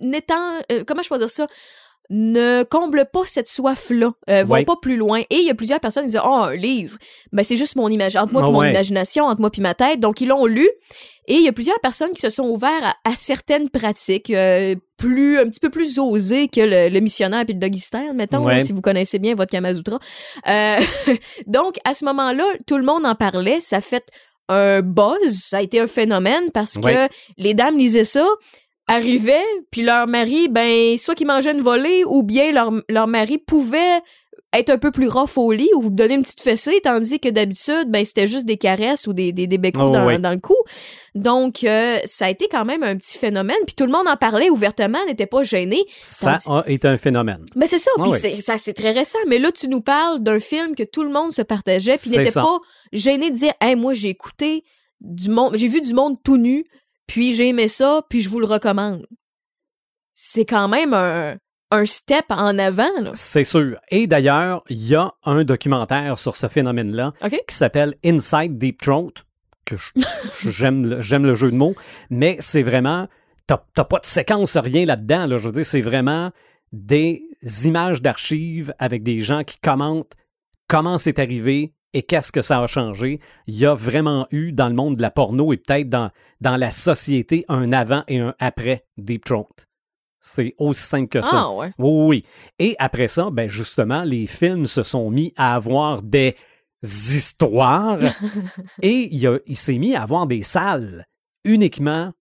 n'étant. 0.00 0.60
comment 0.86 1.02
je 1.02 1.08
peux 1.08 1.18
dire 1.18 1.28
ça? 1.30 1.46
Ne 2.10 2.62
comblent 2.62 3.04
pas 3.12 3.22
cette 3.24 3.48
soif-là, 3.48 4.12
euh, 4.30 4.44
vont 4.44 4.54
Ouais. 4.54 4.64
pas 4.64 4.76
plus 4.80 4.96
loin. 4.96 5.20
Et 5.30 5.36
il 5.36 5.44
y 5.44 5.50
a 5.50 5.54
plusieurs 5.54 5.80
personnes 5.80 6.04
qui 6.04 6.10
disent 6.10 6.22
Oh, 6.24 6.28
un 6.44 6.56
livre, 6.56 6.96
ben 7.32 7.42
c'est 7.42 7.56
juste 7.56 7.76
mon 7.76 7.88
image, 7.88 8.16
entre 8.16 8.32
moi 8.32 8.42
Ah 8.44 8.48
et 8.48 8.52
mon 8.52 8.58
ouais. 8.60 8.70
imagination, 8.70 9.24
entre 9.24 9.40
moi 9.40 9.50
et 9.56 9.60
ma 9.60 9.74
tête. 9.74 10.00
Donc, 10.00 10.20
ils 10.20 10.28
l'ont 10.28 10.46
lu. 10.46 10.68
Et 11.30 11.34
il 11.34 11.42
y 11.42 11.48
a 11.48 11.52
plusieurs 11.52 11.78
personnes 11.80 12.12
qui 12.12 12.22
se 12.22 12.30
sont 12.30 12.48
ouvertes 12.48 12.82
à, 13.04 13.10
à 13.10 13.14
certaines 13.14 13.68
pratiques 13.68 14.30
euh, 14.30 14.74
plus 14.96 15.38
un 15.38 15.44
petit 15.46 15.60
peu 15.60 15.68
plus 15.68 15.98
osées 15.98 16.48
que 16.48 16.62
le, 16.62 16.88
le 16.88 17.00
missionnaire 17.00 17.44
puis 17.44 17.52
le 17.52 17.60
doggy 17.60 17.80
style, 17.80 18.12
mettons, 18.14 18.42
Ouais. 18.42 18.54
là, 18.56 18.64
si 18.64 18.72
vous 18.72 18.80
connaissez 18.80 19.18
bien 19.18 19.34
votre 19.34 19.50
Kamasutra. 19.50 19.98
Euh, 20.48 20.76
donc, 21.46 21.76
à 21.84 21.92
ce 21.92 22.06
moment-là, 22.06 22.44
tout 22.66 22.78
le 22.78 22.84
monde 22.84 23.04
en 23.04 23.14
parlait. 23.14 23.60
Ça 23.60 23.76
a 23.76 23.80
fait 23.82 24.06
un 24.48 24.80
buzz, 24.80 25.38
ça 25.38 25.58
a 25.58 25.60
été 25.60 25.78
un 25.78 25.86
phénomène 25.86 26.50
parce 26.54 26.78
que 26.78 27.08
les 27.36 27.52
dames 27.52 27.76
lisaient 27.76 28.04
ça, 28.04 28.26
arrivaient, 28.88 29.44
puis 29.70 29.82
leur 29.82 30.06
mari, 30.06 30.48
ben, 30.48 30.96
soit 30.98 31.14
qu'ils 31.14 31.26
mangeaient 31.26 31.52
une 31.52 31.62
volée 31.62 32.04
ou 32.06 32.22
bien 32.22 32.50
leur, 32.52 32.72
leur 32.88 33.06
mari 33.06 33.38
pouvait 33.38 34.00
être 34.54 34.70
un 34.70 34.78
peu 34.78 34.90
plus 34.90 35.08
rough 35.08 35.36
au 35.36 35.52
lit 35.52 35.68
ou 35.74 35.82
vous 35.82 35.90
donner 35.90 36.14
une 36.14 36.22
petite 36.22 36.40
fessée, 36.40 36.80
tandis 36.82 37.20
que 37.20 37.28
d'habitude, 37.28 37.84
ben, 37.88 38.02
c'était 38.02 38.26
juste 38.26 38.46
des 38.46 38.56
caresses 38.56 39.06
ou 39.06 39.12
des, 39.12 39.30
des, 39.32 39.46
des 39.46 39.58
Oh, 39.78 39.90
dans, 39.90 40.06
oui. 40.06 40.18
dans 40.18 40.30
le 40.30 40.38
cou. 40.38 40.56
Donc, 41.14 41.64
euh, 41.64 41.98
ça 42.06 42.26
a 42.26 42.30
été 42.30 42.48
quand 42.50 42.64
même 42.64 42.82
un 42.82 42.96
petit 42.96 43.18
phénomène, 43.18 43.58
puis 43.66 43.74
tout 43.74 43.84
le 43.84 43.92
monde 43.92 44.08
en 44.08 44.16
parlait 44.16 44.48
ouvertement, 44.48 45.04
n'était 45.06 45.26
pas 45.26 45.42
gêné. 45.42 45.84
Ça 45.98 46.36
a 46.46 46.64
été 46.66 46.88
un 46.88 46.96
phénomène. 46.96 47.44
Mais 47.56 47.66
c'est 47.66 47.78
ça, 47.78 47.90
Ah 47.98 48.02
puis 48.04 48.12
oui. 48.36 48.40
ça 48.40 48.56
c'est 48.56 48.72
très 48.72 48.92
récent. 48.92 49.18
Mais 49.28 49.38
là, 49.38 49.52
tu 49.52 49.68
nous 49.68 49.82
parles 49.82 50.20
d'un 50.20 50.40
film 50.40 50.74
que 50.74 50.82
tout 50.84 51.02
le 51.02 51.10
monde 51.10 51.32
se 51.32 51.42
partageait, 51.42 51.96
puis 52.00 52.10
n'était 52.10 52.32
pas 52.32 52.58
gêné 52.94 53.30
de 53.30 53.34
dire, 53.34 53.52
hey, 53.60 53.76
moi 53.76 53.92
j'ai 53.92 54.08
écouté 54.08 54.64
du 55.02 55.28
monde, 55.28 55.56
j'ai 55.56 55.68
vu 55.68 55.82
du 55.82 55.92
monde 55.92 56.16
tout 56.24 56.38
nu, 56.38 56.64
puis 57.08 57.32
j'ai 57.32 57.48
aimé 57.48 57.66
ça, 57.66 58.02
puis 58.08 58.20
je 58.20 58.28
vous 58.28 58.38
le 58.38 58.46
recommande. 58.46 59.08
C'est 60.14 60.44
quand 60.44 60.68
même 60.68 60.94
un, 60.94 61.36
un 61.70 61.84
step 61.84 62.26
en 62.28 62.58
avant, 62.58 63.00
là. 63.00 63.10
C'est 63.14 63.44
sûr. 63.44 63.78
Et 63.90 64.06
d'ailleurs, 64.06 64.62
il 64.68 64.86
y 64.86 64.94
a 64.94 65.10
un 65.24 65.44
documentaire 65.44 66.18
sur 66.18 66.36
ce 66.36 66.46
phénomène-là 66.46 67.12
qui 67.48 67.54
s'appelle 67.54 67.94
Inside 68.04 68.58
Deep 68.58 68.80
Throat, 68.80 69.12
que 69.64 69.74
j'aime 70.46 70.86
le, 70.86 71.34
jeu 71.34 71.50
de 71.50 71.56
mots, 71.56 71.74
mais 72.10 72.36
c'est 72.40 72.62
vraiment, 72.62 73.08
t'as 73.46 73.62
t'as 73.74 73.84
pas 73.84 73.98
de 73.98 74.06
séquence, 74.06 74.56
rien 74.56 74.86
là-dedans, 74.86 75.26
là, 75.26 75.38
je 75.38 75.46
veux 75.46 75.52
dire, 75.52 75.66
c'est 75.66 75.80
vraiment 75.80 76.30
des 76.72 77.24
images 77.64 78.02
d'archives 78.02 78.74
avec 78.78 79.02
des 79.02 79.20
gens 79.20 79.42
qui 79.44 79.58
commentent 79.58 80.12
comment 80.68 80.98
c'est 80.98 81.18
arrivé 81.18 81.72
et 81.98 82.02
qu'est-ce 82.02 82.30
que 82.30 82.42
ça 82.42 82.60
a 82.62 82.68
changé? 82.68 83.18
Il 83.48 83.58
y 83.58 83.66
a 83.66 83.74
vraiment 83.74 84.28
eu 84.30 84.52
dans 84.52 84.68
le 84.68 84.74
monde 84.74 84.94
de 84.94 85.02
la 85.02 85.10
porno 85.10 85.52
et 85.52 85.56
peut-être 85.56 85.88
dans, 85.88 86.12
dans 86.40 86.56
la 86.56 86.70
société 86.70 87.44
un 87.48 87.72
avant 87.72 88.04
et 88.06 88.20
un 88.20 88.36
après 88.38 88.84
Deep 88.98 89.24
Throat. 89.24 89.48
C'est 90.20 90.54
aussi 90.58 90.80
simple 90.80 91.08
que 91.08 91.22
ça. 91.22 91.46
Ah, 91.46 91.52
ouais. 91.52 91.72
Oui, 91.76 92.06
oui. 92.06 92.22
Et 92.60 92.76
après 92.78 93.08
ça, 93.08 93.30
ben 93.32 93.48
justement, 93.48 94.04
les 94.04 94.28
films 94.28 94.66
se 94.66 94.84
sont 94.84 95.10
mis 95.10 95.32
à 95.36 95.56
avoir 95.56 96.02
des 96.02 96.36
histoires 96.82 97.98
et 98.82 99.08
il, 99.10 99.40
il 99.46 99.56
s'est 99.56 99.78
mis 99.78 99.96
à 99.96 100.02
avoir 100.02 100.28
des 100.28 100.42
salles 100.42 101.04
uniquement 101.42 102.12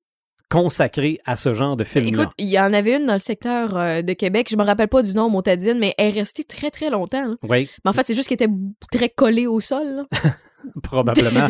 consacrées 0.49 1.19
à 1.25 1.35
ce 1.35 1.53
genre 1.53 1.75
de 1.75 1.83
film-là. 1.83 2.23
Écoute, 2.23 2.33
il 2.37 2.49
y 2.49 2.59
en 2.59 2.73
avait 2.73 2.97
une 2.97 3.05
dans 3.05 3.13
le 3.13 3.19
secteur 3.19 3.75
euh, 3.77 4.01
de 4.01 4.13
Québec, 4.13 4.47
je 4.49 4.55
me 4.55 4.63
rappelle 4.63 4.87
pas 4.87 5.01
du 5.01 5.13
nom, 5.13 5.29
Montadine, 5.29 5.77
mais 5.79 5.93
elle 5.97 6.07
est 6.15 6.19
restée 6.19 6.43
très 6.43 6.71
très 6.71 6.89
longtemps. 6.89 7.35
Oui, 7.43 7.69
Mais 7.83 7.89
en 7.89 7.93
fait, 7.93 8.05
c'est 8.05 8.15
juste 8.15 8.29
qu'elle 8.29 8.35
était 8.35 8.53
très 8.91 9.09
collée 9.09 9.47
au 9.47 9.59
sol. 9.59 9.87
là. 9.87 10.05
probablement. 10.83 11.49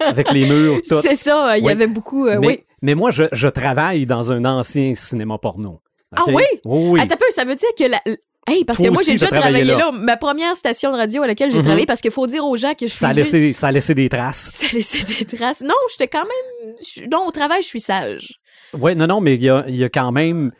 avec 0.00 0.30
les 0.32 0.46
murs, 0.46 0.80
tout. 0.88 1.00
C'est 1.02 1.16
ça, 1.16 1.58
il 1.58 1.64
y 1.64 1.70
avait 1.70 1.86
beaucoup. 1.86 2.26
euh, 2.26 2.38
mais, 2.40 2.46
oui. 2.46 2.60
mais 2.82 2.94
moi, 2.94 3.10
je, 3.10 3.24
je 3.32 3.48
travaille 3.48 4.06
dans 4.06 4.32
un 4.32 4.44
ancien 4.44 4.94
cinéma 4.94 5.38
porno. 5.38 5.80
Ah 6.14 6.22
oui? 6.28 6.44
Oui, 6.64 6.88
oui. 6.90 7.00
Attends 7.00 7.14
un 7.14 7.18
peu, 7.18 7.24
ça 7.30 7.44
veut 7.44 7.54
dire 7.54 7.68
que 7.78 7.84
la. 7.84 8.00
Hey, 8.48 8.64
parce 8.64 8.78
Toi 8.78 8.88
que 8.88 8.92
moi, 8.92 9.02
j'ai 9.04 9.12
déjà 9.12 9.26
travaillé 9.26 9.64
travaillé 9.64 9.72
là. 9.72 9.90
là. 9.90 9.92
Ma 9.92 10.16
première 10.16 10.54
station 10.54 10.92
de 10.92 10.96
radio 10.96 11.22
à 11.22 11.26
laquelle 11.26 11.50
j'ai 11.50 11.58
Mhm. 11.58 11.64
travaillé, 11.64 11.86
parce 11.86 12.00
qu'il 12.00 12.12
faut 12.12 12.26
dire 12.28 12.44
aux 12.44 12.56
gens 12.56 12.74
que 12.74 12.86
je 12.86 12.92
suis. 12.92 12.98
ça, 12.98 13.08
a 13.08 13.12
laissé, 13.12 13.52
ça 13.52 13.68
a 13.68 13.72
laissé 13.72 13.94
des 13.94 14.08
traces. 14.08 14.50
Ça 14.54 14.66
a 14.70 14.74
laissé 14.74 15.02
des 15.02 15.24
traces. 15.24 15.62
Non, 15.62 15.74
j'étais 15.90 16.06
quand 16.08 16.24
même. 16.24 16.74
je- 16.80 17.04
Non, 17.10 17.26
au 17.26 17.30
travail, 17.32 17.62
je 17.62 17.66
suis 17.66 17.80
sage. 17.80 18.38
Oui, 18.78 18.94
non, 18.94 19.06
non, 19.06 19.20
mais 19.20 19.34
il 19.34 19.42
y 19.42 19.50
a, 19.50 19.64
y 19.68 19.82
a 19.84 19.88
quand 19.88 20.12
même 20.12 20.52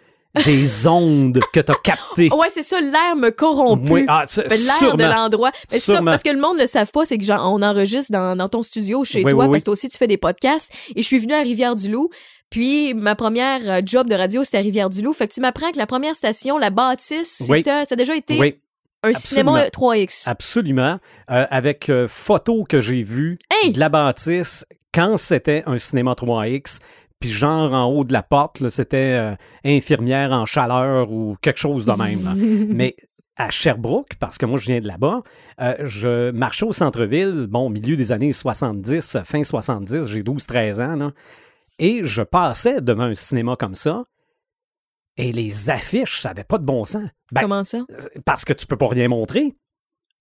des 0.45 0.87
ondes 0.89 1.39
que 1.53 1.61
t'as 1.61 1.75
captées. 1.83 2.29
Ouais, 2.33 2.49
c'est 2.51 2.63
ça, 2.63 2.81
l'air 2.81 3.15
me 3.17 3.31
corrompt. 3.31 3.89
Oui, 3.89 4.05
ah, 4.09 4.25
L'air 4.37 4.97
de 4.97 5.05
l'endroit. 5.05 5.51
Mais 5.73 5.79
c'est 5.79 5.93
ça, 5.93 6.03
parce 6.03 6.23
que 6.23 6.31
le 6.31 6.41
monde 6.41 6.57
ne 6.57 6.63
le 6.63 6.67
savent 6.67 6.91
pas, 6.93 7.05
c'est 7.05 7.19
que 7.19 7.25
genre, 7.25 7.51
on 7.55 7.63
enregistre 7.63 8.11
dans, 8.13 8.37
dans 8.37 8.49
ton 8.49 8.63
studio 8.63 9.03
chez 9.05 9.23
Oui, 9.25 9.31
toi, 9.31 9.45
oui. 9.45 9.51
parce 9.53 9.63
que 9.63 9.65
toi 9.67 9.73
aussi 9.73 9.89
tu 9.89 9.97
fais 9.97 10.07
des 10.09 10.19
podcasts. 10.19 10.71
Et 10.95 11.03
je 11.03 11.07
suis 11.07 11.19
venue 11.21 11.35
à 11.35 11.41
Rivière-du-Loup. 11.41 12.11
Puis 12.51 12.95
ma 12.95 13.15
première 13.17 13.69
euh, 13.69 13.81
job 13.85 14.09
de 14.09 14.15
radio, 14.15 14.45
c'était 14.45 14.59
à 14.59 14.61
Rivière-du-Loup. 14.61 15.13
Fait 15.13 15.29
que 15.29 15.35
tu 15.35 15.41
m'apprends 15.41 15.71
que 15.73 15.79
la 15.79 15.87
première 15.87 16.15
station, 16.15 16.59
la 16.59 16.71
bâtisse, 16.71 17.39
Oui. 17.49 17.59
c'était- 17.59 17.85
ça 17.85 17.93
a 17.93 17.97
déjà 17.97 18.15
été 18.17 18.39
Oui, 18.39 18.59
un 19.03 19.11
absolument. 19.11 19.55
cinéma 19.57 19.71
3X. 19.71 20.29
absolument. 20.29 20.99
Euh, 21.31 21.47
avec 21.51 21.91
euh, 21.91 22.07
photos 22.09 22.65
que 22.69 22.81
j'ai 22.81 23.03
vues 23.03 23.39
Hey! 23.51 23.73
de 23.73 23.81
la 23.81 23.89
bâtisse 23.89 24.65
quand 24.95 25.17
c'était 25.19 25.63
un 25.67 25.79
cinéma 25.79 26.15
3X. 26.15 26.79
Puis 27.19 27.31
genre 27.31 27.73
en 27.73 27.87
haut 27.87 28.05
de 28.05 28.13
la 28.13 28.23
porte, 28.23 28.61
là, 28.61 28.69
c'était 28.71 28.97
euh, 29.19 29.35
infirmière 29.65 30.33
en 30.33 30.45
chaleur 30.47 31.11
ou 31.11 31.37
quelque 31.41 31.59
chose 31.59 31.87
de 31.87 31.93
même. 31.93 32.35
Mais 32.71 32.95
à 33.39 33.51
Sherbrooke, 33.51 34.15
parce 34.21 34.39
que 34.39 34.47
moi 34.47 34.59
je 34.59 34.67
viens 34.67 34.81
de 34.81 34.87
là-bas, 34.87 35.23
euh, 35.61 35.75
je 35.85 36.31
marchais 36.31 36.65
au 36.67 36.73
centre-ville, 36.73 37.47
bon, 37.51 37.67
au 37.67 37.69
milieu 37.71 37.97
des 37.97 38.13
années 38.13 38.33
70, 38.33 39.19
fin 39.25 39.43
70, 39.43 40.07
j'ai 40.07 40.23
12-13 40.23 40.81
ans, 40.81 40.97
là, 40.97 41.11
et 41.79 42.03
je 42.05 42.23
passais 42.23 42.81
devant 42.81 43.05
un 43.05 43.15
cinéma 43.15 43.57
comme 43.57 43.75
ça, 43.75 44.05
et 45.17 45.33
les 45.33 45.71
affiches, 45.71 46.21
ça 46.21 46.29
n'avait 46.31 46.45
pas 46.45 46.59
de 46.59 46.65
bon 46.65 46.85
sens. 46.85 47.09
Ben, 47.33 47.43
Comment 47.43 47.65
ça? 47.65 47.85
parce 48.25 48.45
que 48.45 48.53
tu 48.53 48.67
peux 48.67 48.77
pas 48.77 48.89
rien 48.89 49.09
montrer. 49.09 49.57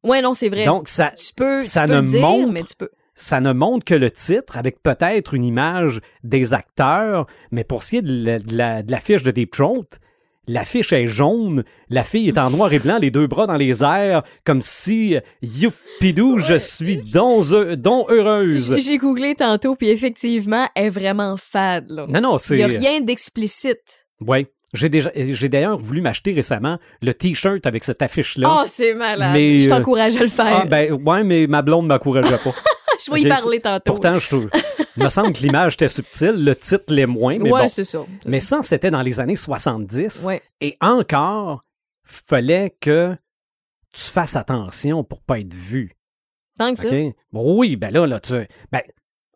Ouais, 0.04 0.22
non, 0.22 0.34
c'est 0.34 0.50
vrai. 0.50 0.66
Donc, 0.66 0.88
ça- 0.88 1.12
tu, 1.18 1.28
tu 1.28 1.34
peux, 1.34 1.60
ça 1.60 1.82
tu 1.84 1.88
peux 1.90 1.96
ne 1.96 2.02
le 2.02 2.08
dire, 2.08 2.22
montre- 2.22 2.52
mais 2.52 2.64
tu 2.64 2.76
peux. 2.76 2.90
Ça 3.18 3.40
ne 3.42 3.54
montre 3.54 3.86
que 3.86 3.96
le 3.96 4.12
titre 4.12 4.58
avec 4.58 4.82
peut-être 4.84 5.34
une 5.34 5.44
image 5.46 6.02
des 6.24 6.54
acteurs, 6.54 7.28
mais 7.52 7.64
pour 7.64 7.82
ce 7.84 7.90
qui 7.92 7.98
est 7.98 8.02
de 8.02 8.26
la- 8.26 8.40
de 8.40 8.56
la- 8.58 8.84
de 8.84 8.92
l'affiche 8.92 9.24
de 9.24 9.32
Deep 9.32 9.52
Throat, 9.52 9.86
l'affiche 10.48 10.94
est 10.94 11.08
jaune, 11.08 11.64
la 11.90 12.04
fille 12.04 12.28
est 12.28 12.38
en 12.38 12.50
noir 12.50 12.72
et 12.74 12.80
blanc, 12.80 12.98
les 13.00 13.12
deux 13.12 13.28
bras 13.28 13.48
dans 13.48 13.58
les 13.58 13.84
airs, 13.84 14.24
comme 14.44 14.62
si, 14.62 15.18
youpidou, 15.42 16.40
je 16.40 16.58
suis 16.60 16.98
donc, 16.98 17.46
heu- 17.52 17.76
donc 17.76 18.10
heureuse. 18.10 18.76
J'ai 18.78 18.98
googlé 18.98 19.36
tantôt, 19.36 19.76
puis 19.76 19.90
effectivement, 19.90 20.68
elle 20.76 20.86
est 20.86 20.90
vraiment 20.90 21.36
fade, 21.38 21.90
là. 21.90 22.06
Non, 22.08 22.22
non, 22.22 22.38
Il 22.38 22.40
c'est... 22.40 22.58
y 22.58 22.64
a 22.64 22.68
rien 22.68 23.02
d'explicite. 23.02 24.06
Ouais. 24.22 24.48
J'ai 24.74 24.90
déjà, 24.90 25.10
j'ai 25.16 25.48
d'ailleurs 25.48 25.80
voulu 25.80 26.02
m'acheter 26.02 26.34
récemment 26.34 26.80
le 27.02 27.14
t-shirt 27.14 27.66
avec 27.66 27.84
cette 27.84 28.02
affiche-là. 28.02 28.50
Oh, 28.52 28.66
c'est 28.68 28.94
malade. 28.94 29.32
Mais, 29.34 29.62
je 29.62 29.68
euh, 29.68 29.70
t'encourage 29.70 30.18
à 30.18 30.22
le 30.22 30.28
faire. 30.28 30.62
Ah, 30.64 30.66
ben, 30.66 30.92
ouais, 30.92 31.24
mais 31.24 31.48
ma 31.48 31.62
blonde 31.62 31.88
m'encourageait 31.88 32.38
pas. 32.44 32.52
je 33.06 33.12
vais 33.12 33.22
y 33.22 33.28
parler 33.28 33.62
tantôt. 33.62 33.84
Pourtant, 33.86 34.18
je 34.20 34.28
trouve. 34.28 34.50
Il 34.98 35.04
me 35.04 35.10
semble 35.10 35.34
que 35.34 35.40
l'image 35.40 35.74
était 35.74 35.88
subtile, 35.90 36.44
le 36.44 36.56
titre 36.56 36.86
l'est 36.94 37.06
moins, 37.06 37.38
mais 37.38 37.52
ouais, 37.52 37.64
bon. 37.64 37.68
c'est 37.68 37.84
ça. 37.84 38.06
Mais 38.26 38.40
ça, 38.40 38.62
c'était 38.62 38.92
dans 38.92 39.02
les 39.02 39.20
années 39.20 39.36
70. 39.36 40.24
Ouais. 40.26 40.42
Et 40.62 40.78
encore, 40.82 41.64
fallait 42.04 42.76
que 42.80 43.16
tu 43.92 44.02
fasses 44.04 44.36
attention 44.36 45.04
pour 45.04 45.22
pas 45.22 45.40
être 45.40 45.54
vu. 45.54 45.92
Tant 46.58 46.74
que 46.74 46.80
ça. 46.80 46.88
Oui, 47.34 47.76
ben 47.76 47.92
là, 47.94 48.08
là, 48.08 48.20
tu. 48.20 48.34
Ben, 48.72 48.82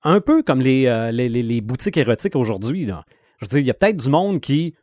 un 0.04 0.22
peu 0.22 0.44
comme 0.44 0.62
les, 0.62 0.86
euh, 0.86 1.12
les, 1.12 1.28
les- 1.28 1.44
les 1.44 1.60
boutiques 1.62 1.98
érotiques 1.98 2.36
aujourd'hui, 2.38 2.86
là. 2.86 3.04
Je 3.40 3.46
veux 3.46 3.50
dire, 3.50 3.60
il 3.60 3.66
y 3.68 3.72
a 3.72 3.74
peut-être 3.74 3.98
du 3.98 4.10
monde 4.10 4.40
qui 4.40 4.76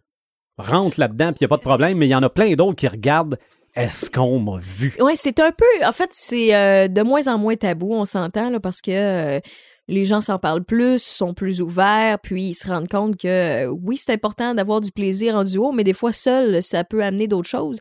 rentre 0.59 0.99
là-dedans, 1.01 1.29
puis 1.33 1.39
il 1.41 1.45
n'y 1.45 1.47
a 1.47 1.49
pas 1.49 1.57
de 1.57 1.63
problème, 1.63 1.97
mais 1.99 2.07
il 2.07 2.11
y 2.11 2.15
en 2.15 2.23
a 2.23 2.31
plein 2.31 2.53
d'autres 2.55 2.77
qui 2.77 2.89
regardent 2.89 3.39
est-ce 3.75 4.11
qu'on 4.11 4.39
m'a 4.39 4.57
vu? 4.59 4.95
Ouais, 5.01 5.13
c'est 5.17 5.39
un 5.41 5.53
peu. 5.53 5.65
En 5.85 5.93
fait, 5.93 6.09
c'est 6.13 6.55
euh, 6.55 6.89
de 6.89 7.03
moins 7.03 7.27
en 7.29 7.37
moins 7.39 7.57
tabou, 7.57 7.93
on 7.93 8.07
s'entend, 8.07 8.49
là, 8.51 8.59
parce 8.61 8.81
que 8.81 8.91
euh, 8.91 9.41
les 9.89 10.05
gens 10.05 10.21
s'en 10.21 10.39
parlent 10.39 10.65
plus, 10.65 10.99
sont 11.03 11.33
plus 11.35 11.61
ouverts, 11.61 12.19
puis 12.21 12.43
ils 12.45 12.55
se 12.55 12.67
rendent 12.67 12.89
compte 12.89 13.17
que 13.17 13.67
oui, 13.69 13.97
c'est 13.97 14.13
important 14.13 14.55
d'avoir 14.55 14.81
du 14.81 14.91
plaisir 14.91 15.35
en 15.37 15.45
duo, 15.45 15.73
mais 15.73 15.85
des 15.85 15.93
fois 15.95 16.13
seul, 16.13 16.63
ça 16.63 16.83
peut 16.85 17.03
amener 17.05 17.29
d'autres 17.29 17.49
choses. 17.49 17.79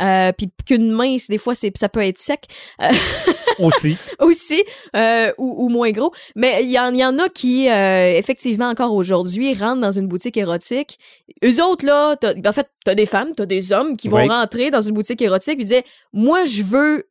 Euh, 0.00 0.32
puis 0.36 0.50
qu'une 0.66 0.90
main, 0.90 1.18
c'est- 1.18 1.30
des 1.32 1.38
fois, 1.38 1.54
c'est 1.54 1.72
ça 1.76 1.88
peut 1.88 2.00
être 2.00 2.18
sec. 2.18 2.44
Euh, 2.82 2.88
Aussi. 3.58 3.96
aussi 4.20 4.62
euh, 4.94 5.32
ou, 5.36 5.64
ou 5.64 5.68
moins 5.68 5.90
gros. 5.90 6.12
Mais 6.36 6.62
il 6.62 6.70
y 6.70 6.78
en, 6.78 6.94
y 6.94 7.04
en 7.04 7.18
a 7.18 7.28
qui, 7.28 7.66
effectivement, 7.66 8.68
encore 8.68 8.94
aujourd'hui, 8.94 9.52
rentrent 9.54 9.80
dans 9.80 9.90
une 9.90 10.06
boutique 10.06 10.36
érotique. 10.36 10.98
Eux 11.44 11.60
autres, 11.64 11.84
là, 11.84 12.14
en 12.46 12.52
fait, 12.52 12.68
t'as 12.84 12.94
des 12.94 13.06
femmes, 13.06 13.32
t'as 13.36 13.46
des 13.46 13.72
hommes 13.72 13.96
qui 13.96 14.08
vont 14.08 14.18
Oui. 14.18 14.28
rentrer 14.28 14.70
dans 14.70 14.80
une 14.80 14.94
boutique 14.94 15.20
érotique 15.22 15.58
et 15.60 15.64
dire 15.64 15.82
Moi, 16.12 16.44
je 16.44 16.62
veux 16.62 17.08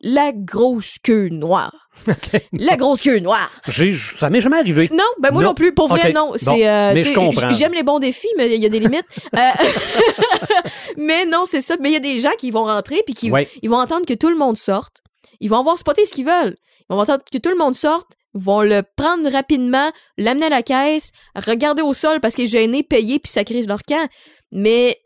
la 0.00 0.32
grosse 0.32 0.98
queue 1.02 1.28
noire. 1.28 1.88
OK. 2.08 2.40
La 2.52 2.76
grosse 2.76 3.02
queue 3.02 3.18
noire. 3.18 3.50
J'ai- 3.68 3.94
ça 3.94 4.30
m'est 4.30 4.40
jamais 4.40 4.56
arrivé. 4.58 4.88
Non, 4.92 5.04
ben 5.20 5.30
moi 5.32 5.42
non, 5.42 5.48
Non. 5.50 5.54
plus. 5.54 5.74
Pour 5.74 5.88
vrai, 5.88 6.12
non. 6.12 6.30
Bon, 6.30 6.36
C'est, 6.36 6.66
euh, 6.66 7.14
comprends. 7.14 7.50
j- 7.50 7.58
J'aime 7.58 7.74
les 7.74 7.82
bons 7.82 7.98
défis, 7.98 8.28
mais 8.38 8.54
il 8.54 8.62
y 8.62 8.66
a 8.66 8.70
des 8.70 8.80
limites. 8.80 9.04
Euh, 9.36 9.38
mais 10.96 11.26
non, 11.26 11.44
c'est 11.46 11.60
ça. 11.60 11.76
Mais 11.80 11.90
il 11.90 11.92
y 11.92 11.96
a 11.96 12.00
des 12.00 12.18
gens 12.18 12.32
qui 12.38 12.50
vont 12.50 12.64
rentrer 12.64 13.02
puis 13.04 13.14
qui 13.14 13.30
Ouais. 13.30 13.48
ils 13.62 13.68
vont 13.70 13.76
entendre 13.78 14.06
que 14.06 14.14
tout 14.14 14.30
le 14.30 14.36
monde 14.36 14.56
sorte. 14.56 14.98
Ils 15.40 15.48
vont 15.50 15.58
avoir 15.58 15.78
spoté 15.78 16.04
ce 16.04 16.14
qu'ils 16.14 16.26
veulent. 16.26 16.56
Ils 16.88 16.94
vont 16.94 17.00
entendre 17.00 17.22
que 17.30 17.38
tout 17.38 17.50
le 17.50 17.56
monde 17.56 17.74
sorte, 17.74 18.12
vont 18.34 18.62
le 18.62 18.82
prendre 18.96 19.28
rapidement, 19.30 19.90
l'amener 20.18 20.46
à 20.46 20.50
la 20.50 20.62
caisse, 20.62 21.12
regarder 21.34 21.82
au 21.82 21.92
sol 21.94 22.20
parce 22.20 22.34
qu'il 22.34 22.44
est 22.44 22.48
gêné, 22.48 22.82
payer 22.82 23.18
puis 23.18 23.30
ça 23.30 23.44
crise 23.44 23.66
leur 23.68 23.82
camp. 23.82 24.08
Mais 24.52 24.98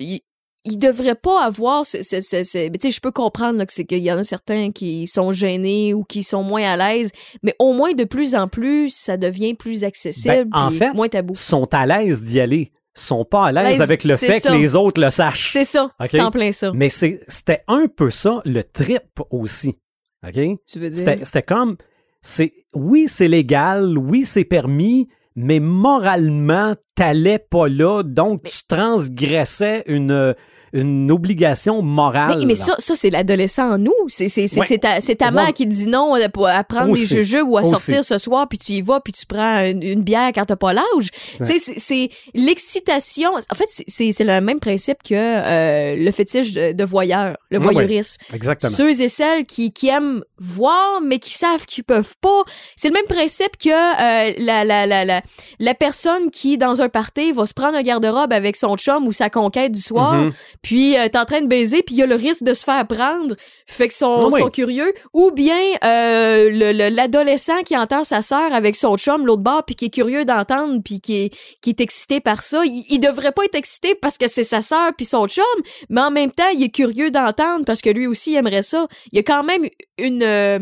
ils 0.64 0.78
devraient 0.78 1.14
pas 1.14 1.44
avoir 1.44 1.84
ce, 1.84 2.02
ce- 2.02 2.20
ce- 2.20 2.42
ce- 2.44 2.70
mais 2.70 2.78
tu 2.78 2.88
sais 2.88 2.90
je 2.90 3.00
peux 3.00 3.10
comprendre 3.12 3.58
là, 3.58 3.66
que 3.66 3.72
c'est 3.72 3.84
qu'il 3.84 4.02
y 4.02 4.10
en 4.10 4.18
a 4.18 4.22
certains 4.22 4.72
qui 4.72 5.06
sont 5.06 5.30
gênés 5.32 5.92
ou 5.94 6.04
qui 6.04 6.22
sont 6.22 6.42
moins 6.42 6.62
à 6.62 6.76
l'aise 6.76 7.10
mais 7.42 7.54
au 7.58 7.72
moins 7.74 7.92
de 7.92 8.04
plus 8.04 8.34
en 8.34 8.48
plus 8.48 8.88
ça 8.94 9.16
devient 9.16 9.54
plus 9.54 9.84
accessible 9.84 10.44
Ben, 10.46 10.48
en 10.52 10.68
puis 10.68 10.78
fait, 10.78 10.92
moins 10.94 11.08
tabou 11.08 11.34
sont 11.34 11.68
à 11.72 11.84
l'aise 11.86 12.22
d'y 12.22 12.40
aller. 12.40 12.72
Sont 12.96 13.24
pas 13.24 13.46
à 13.46 13.52
l'aise 13.52 13.80
avec 13.82 14.04
le 14.04 14.16
fait 14.16 14.38
ça. 14.38 14.50
que 14.50 14.54
les 14.56 14.76
autres 14.76 15.00
le 15.00 15.10
sachent. 15.10 15.50
c'est 15.52 15.64
ça 15.64 15.90
Ok? 16.00 16.06
c'est 16.10 16.20
en 16.20 16.30
plein 16.30 16.52
ça 16.52 16.70
Mais 16.74 16.88
c'était 16.88 17.64
un 17.66 17.86
peu 17.88 18.08
ça, 18.08 18.40
le 18.44 18.62
trip 18.62 19.02
aussi. 19.30 19.76
OK? 20.24 20.34
tu 20.66 20.78
veux 20.78 20.88
dire? 20.88 20.98
C'était 20.98 21.24
c'était 21.24 21.42
comme, 21.42 21.76
c'est, 22.22 22.52
oui, 22.72 23.06
c'est 23.08 23.26
légal, 23.28 23.98
oui, 23.98 24.24
c'est 24.24 24.44
permis, 24.44 25.08
mais 25.34 25.58
moralement, 25.58 26.76
t'allais 26.94 27.40
pas 27.40 27.66
là, 27.68 28.04
donc 28.04 28.44
tu 28.44 28.58
transgressais 28.68 29.82
une, 29.86 30.34
une 30.74 31.10
obligation 31.10 31.80
morale. 31.82 32.38
Mais, 32.40 32.46
mais 32.46 32.54
ça, 32.56 32.74
ça 32.78 32.94
c'est 32.94 33.08
l'adolescent 33.10 33.74
en 33.74 33.78
nous. 33.78 33.94
C'est 34.08 34.26
Ouais. 34.58 34.78
ta, 34.78 35.00
ta 35.00 35.26
Ouais. 35.26 35.30
mère 35.30 35.52
qui 35.54 35.64
te 35.66 35.72
dit 35.72 35.86
non 35.86 36.14
à, 36.14 36.26
à 36.50 36.64
prendre 36.64 36.90
Aussi. 36.90 37.14
des 37.14 37.24
jeux 37.24 37.42
ou 37.42 37.56
à 37.56 37.62
Aussi. 37.62 37.70
sortir 37.70 38.04
ce 38.04 38.18
soir, 38.18 38.48
puis 38.48 38.58
tu 38.58 38.72
y 38.72 38.82
vas, 38.82 39.00
puis 39.00 39.12
tu 39.12 39.24
prends 39.24 39.64
une, 39.64 39.82
une 39.82 40.02
bière 40.02 40.30
quand 40.34 40.44
t'as 40.44 40.56
pas 40.56 40.72
l'âge. 40.72 41.10
Tu 41.38 41.58
sais, 41.58 41.74
c'est- 41.76 42.10
l'excitation. 42.34 43.30
En 43.34 43.54
fait, 43.54 43.68
c'est- 43.86 44.24
le 44.24 44.40
même 44.40 44.60
principe 44.60 44.98
que 45.02 45.14
euh, 45.14 45.96
le 45.96 46.10
fétiche 46.10 46.52
de, 46.52 46.72
de 46.72 46.84
voyeur, 46.84 47.36
le 47.50 47.58
Ouais, 47.58 47.66
ouais. 47.66 47.72
voyeurisme. 47.72 48.20
Exactement. 48.32 48.72
Ceux 48.74 49.00
et 49.00 49.08
celles 49.08 49.44
qui, 49.46 49.72
qui 49.72 49.88
aiment 49.88 50.22
voir, 50.38 51.00
mais 51.02 51.18
qui 51.18 51.32
savent 51.32 51.66
qu'ils 51.66 51.84
peuvent 51.84 52.14
pas. 52.20 52.42
C'est 52.76 52.88
le 52.88 52.94
même 52.94 53.06
principe 53.06 53.56
que 53.62 53.68
euh, 53.70 54.34
la, 54.38 54.64
la, 54.64 54.86
la, 54.86 55.04
la, 55.04 55.22
la 55.58 55.74
personne 55.74 56.30
qui, 56.30 56.58
dans 56.58 56.80
un 56.80 56.88
party, 56.88 57.32
va 57.32 57.46
se 57.46 57.54
prendre 57.54 57.76
un 57.76 57.82
garde-robe 57.82 58.32
avec 58.32 58.56
son 58.56 58.76
chum 58.76 59.06
ou 59.06 59.12
sa 59.12 59.30
conquête 59.30 59.72
du 59.72 59.80
soir, 59.80 60.14
Mhm. 60.14 60.32
Puis 60.64 60.96
euh, 60.98 61.06
t'es 61.08 61.18
en 61.18 61.26
train 61.26 61.42
de 61.42 61.46
baiser, 61.46 61.84
puis 61.84 61.94
il 61.94 61.98
y 61.98 62.02
a 62.02 62.06
le 62.06 62.16
risque 62.16 62.42
de 62.42 62.54
se 62.54 62.64
faire 62.64 62.84
prendre, 62.88 63.36
fait 63.68 63.86
que 63.86 63.94
sont, 63.94 64.28
Oui, 64.32 64.40
sont 64.40 64.48
curieux. 64.48 64.92
Ou 65.12 65.30
bien 65.30 65.54
euh, 65.84 66.50
le- 66.50 66.72
le- 66.72 66.88
l'adolescent 66.92 67.62
qui 67.62 67.76
entend 67.76 68.02
sa 68.02 68.22
sœur 68.22 68.52
avec 68.52 68.74
son 68.74 68.96
chum 68.96 69.26
l'autre 69.26 69.42
bord, 69.42 69.64
puis 69.64 69.76
qui 69.76 69.84
est 69.84 69.90
curieux 69.94 70.24
d'entendre, 70.24 70.80
puis 70.84 71.00
qui 71.00 71.16
est, 71.26 71.34
qui 71.62 71.70
est 71.70 71.80
excité 71.80 72.20
par 72.20 72.42
ça. 72.42 72.64
Il, 72.64 72.84
il 72.88 72.98
devrait 72.98 73.32
pas 73.32 73.44
être 73.44 73.54
excité 73.54 73.94
parce 73.94 74.18
que 74.18 74.26
c'est 74.26 74.42
sa 74.42 74.62
sœur 74.62 74.92
puis 74.96 75.06
son 75.06 75.28
chum, 75.28 75.44
mais 75.90 76.00
en 76.00 76.10
même 76.10 76.32
temps, 76.32 76.48
il 76.54 76.62
est 76.64 76.70
curieux 76.74 77.10
d'entendre 77.10 77.64
parce 77.66 77.82
que 77.82 77.90
lui 77.90 78.06
aussi 78.06 78.32
il 78.32 78.36
aimerait 78.36 78.62
ça. 78.62 78.88
Il 79.12 79.16
y 79.16 79.20
a 79.20 79.22
quand 79.22 79.44
même 79.44 79.68
une 79.98 80.22
euh, 80.22 80.58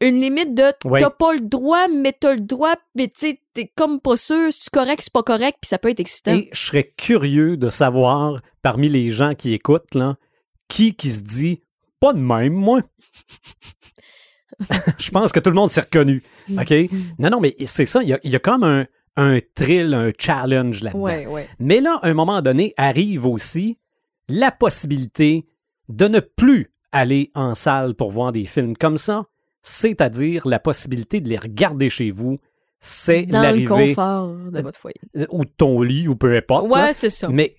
une 0.00 0.20
limite 0.20 0.54
de 0.54 0.64
Ouais. 0.84 1.00
t'as 1.00 1.10
pas 1.10 1.34
le 1.34 1.40
droit, 1.40 1.88
mais 1.88 2.12
t'as 2.12 2.34
le 2.34 2.40
droit, 2.40 2.74
mais 2.94 3.08
tu 3.08 3.14
sais, 3.16 3.40
t'es 3.54 3.72
comme 3.76 4.00
pas 4.00 4.16
sûr, 4.16 4.52
c'est 4.52 4.70
correct, 4.70 5.00
c'est 5.02 5.12
pas 5.12 5.22
correct, 5.22 5.58
puis 5.60 5.68
ça 5.68 5.78
peut 5.78 5.88
être 5.88 6.00
excitant. 6.00 6.34
Et 6.34 6.48
je 6.52 6.66
serais 6.66 6.92
curieux 6.96 7.56
de 7.56 7.68
savoir, 7.68 8.40
parmi 8.62 8.88
les 8.88 9.10
gens 9.10 9.34
qui 9.34 9.54
écoutent, 9.54 9.94
là, 9.94 10.16
qui 10.68 10.94
qui 10.94 11.10
se 11.10 11.22
dit 11.22 11.62
pas 12.00 12.12
de 12.12 12.18
même, 12.18 12.52
moi. 12.52 12.80
je 14.98 15.10
pense 15.10 15.32
que 15.32 15.40
tout 15.40 15.50
le 15.50 15.56
monde 15.56 15.70
s'est 15.70 15.80
reconnu. 15.80 16.22
OK? 16.50 16.72
Non, 17.18 17.30
non, 17.30 17.40
mais 17.40 17.56
c'est 17.64 17.86
ça. 17.86 18.02
Il 18.02 18.08
y 18.08 18.12
a, 18.12 18.20
il 18.24 18.30
y 18.30 18.36
a 18.36 18.40
comme 18.40 18.64
un, 18.64 18.86
un 19.16 19.38
thrill, 19.54 19.94
un 19.94 20.10
challenge 20.18 20.82
là-dedans. 20.82 21.00
Ouais, 21.00 21.26
ouais. 21.26 21.48
Mais 21.58 21.80
là, 21.80 21.98
à 22.02 22.08
un 22.08 22.14
moment 22.14 22.42
donné, 22.42 22.74
arrive 22.76 23.26
aussi 23.26 23.78
la 24.28 24.50
possibilité 24.50 25.46
de 25.88 26.08
ne 26.08 26.20
plus 26.20 26.72
aller 26.92 27.30
en 27.34 27.54
salle 27.54 27.94
pour 27.94 28.10
voir 28.10 28.32
des 28.32 28.44
films 28.44 28.76
comme 28.76 28.98
ça, 28.98 29.24
c'est-à-dire 29.64 30.46
la 30.46 30.60
possibilité 30.60 31.20
de 31.20 31.28
les 31.28 31.38
regarder 31.38 31.90
chez 31.90 32.10
vous. 32.12 32.38
C'est 32.78 33.24
Dans 33.24 33.38
le 33.38 33.44
l'arrivée 33.44 33.66
confort 33.94 34.28
de 34.36 34.60
votre 34.60 34.78
foyer. 34.78 34.94
euh, 35.16 35.26
ou 35.30 35.44
de 35.44 35.50
ton 35.56 35.80
lit 35.80 36.06
ou 36.06 36.14
peu 36.16 36.36
importe. 36.36 36.68
Ouais, 36.68 36.92
c'est 36.92 37.08
ça. 37.10 37.28
Mais 37.30 37.56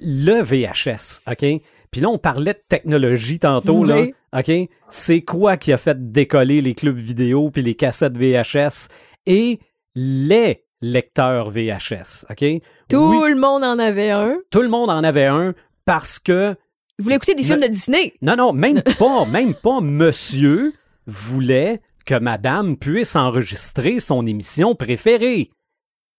le 0.00 0.42
VHS, 0.42 1.20
OK? 1.30 1.62
Puis 1.92 2.00
là, 2.00 2.08
on 2.08 2.18
parlait 2.18 2.54
de 2.54 2.62
technologie 2.68 3.38
tantôt, 3.38 3.84
là. 3.84 4.04
OK? 4.36 4.50
C'est 4.88 5.20
quoi 5.22 5.56
qui 5.56 5.72
a 5.72 5.78
fait 5.78 6.10
décoller 6.10 6.60
les 6.60 6.74
clubs 6.74 6.96
vidéo 6.96 7.50
puis 7.50 7.62
les 7.62 7.76
cassettes 7.76 8.16
VHS 8.18 8.88
et 9.26 9.60
les 9.94 10.64
lecteurs 10.82 11.50
VHS. 11.50 12.26
OK? 12.30 12.44
Tout 12.90 12.96
Oui, 13.22 13.30
le 13.30 13.36
monde 13.36 13.62
en 13.62 13.78
avait 13.78 14.10
un. 14.10 14.36
tout 14.50 14.60
le 14.62 14.68
monde 14.68 14.90
en 14.90 15.04
avait 15.04 15.26
un 15.26 15.54
parce 15.84 16.18
que 16.18 16.56
Vous 16.98 17.04
voulez 17.04 17.14
écouter 17.16 17.36
des 17.36 17.44
films 17.44 17.60
de 17.60 17.68
Disney? 17.68 18.12
non, 18.22 18.34
non, 18.34 18.52
même 18.52 18.82
pas, 18.98 19.24
même 19.26 19.54
pas 19.54 19.80
monsieur 19.80 20.72
voulait 21.06 21.80
que 22.06 22.14
madame 22.18 22.76
puisse 22.76 23.16
enregistrer 23.16 23.98
son 24.00 24.26
émission 24.26 24.74
préférée. 24.74 25.50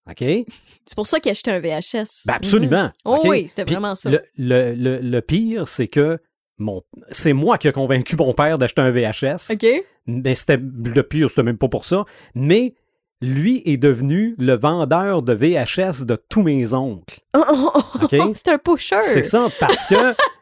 OK? 0.08 0.18
C'est 0.86 0.94
pour 0.94 1.06
ça 1.06 1.18
qu'il 1.20 1.32
achetait 1.32 1.50
un 1.50 1.60
VHS. 1.60 2.22
Ben 2.26 2.34
absolument. 2.34 2.84
Mhm. 2.84 2.92
Oh 3.04 3.20
oui, 3.24 3.48
c'était 3.48 3.64
vraiment 3.64 3.94
ça. 3.94 4.10
Le, 4.10 4.20
le- 4.36 4.74
le- 4.74 4.98
le 5.00 5.20
pire, 5.20 5.66
c'est 5.66 5.88
que 5.88 6.18
mon, 6.58 6.82
c'est 7.10 7.32
moi 7.32 7.58
qui 7.58 7.68
ai 7.68 7.72
convaincu 7.72 8.16
mon 8.16 8.32
père 8.32 8.58
d'acheter 8.58 8.80
un 8.80 8.90
VHS. 8.90 9.52
OK? 9.52 9.66
Mais 10.06 10.34
c'était 10.34 10.56
le 10.58 11.02
pire, 11.02 11.28
c'était 11.28 11.42
même 11.42 11.58
pas 11.58 11.68
pour 11.68 11.84
ça. 11.84 12.04
Mais 12.34 12.74
lui 13.20 13.62
est 13.64 13.78
devenu 13.78 14.34
le 14.38 14.54
vendeur 14.54 15.22
de 15.22 15.32
VHS 15.32 16.04
de 16.04 16.16
tous 16.28 16.42
mes 16.42 16.72
oncles. 16.74 17.18
Oh, 17.36 17.42
oh, 17.50 17.70
oh? 17.74 18.32
C'est 18.34 18.48
un 18.48 18.58
pusher. 18.58 19.00
C'est 19.02 19.22
ça, 19.22 19.48
parce 19.58 19.86
que 19.86 19.94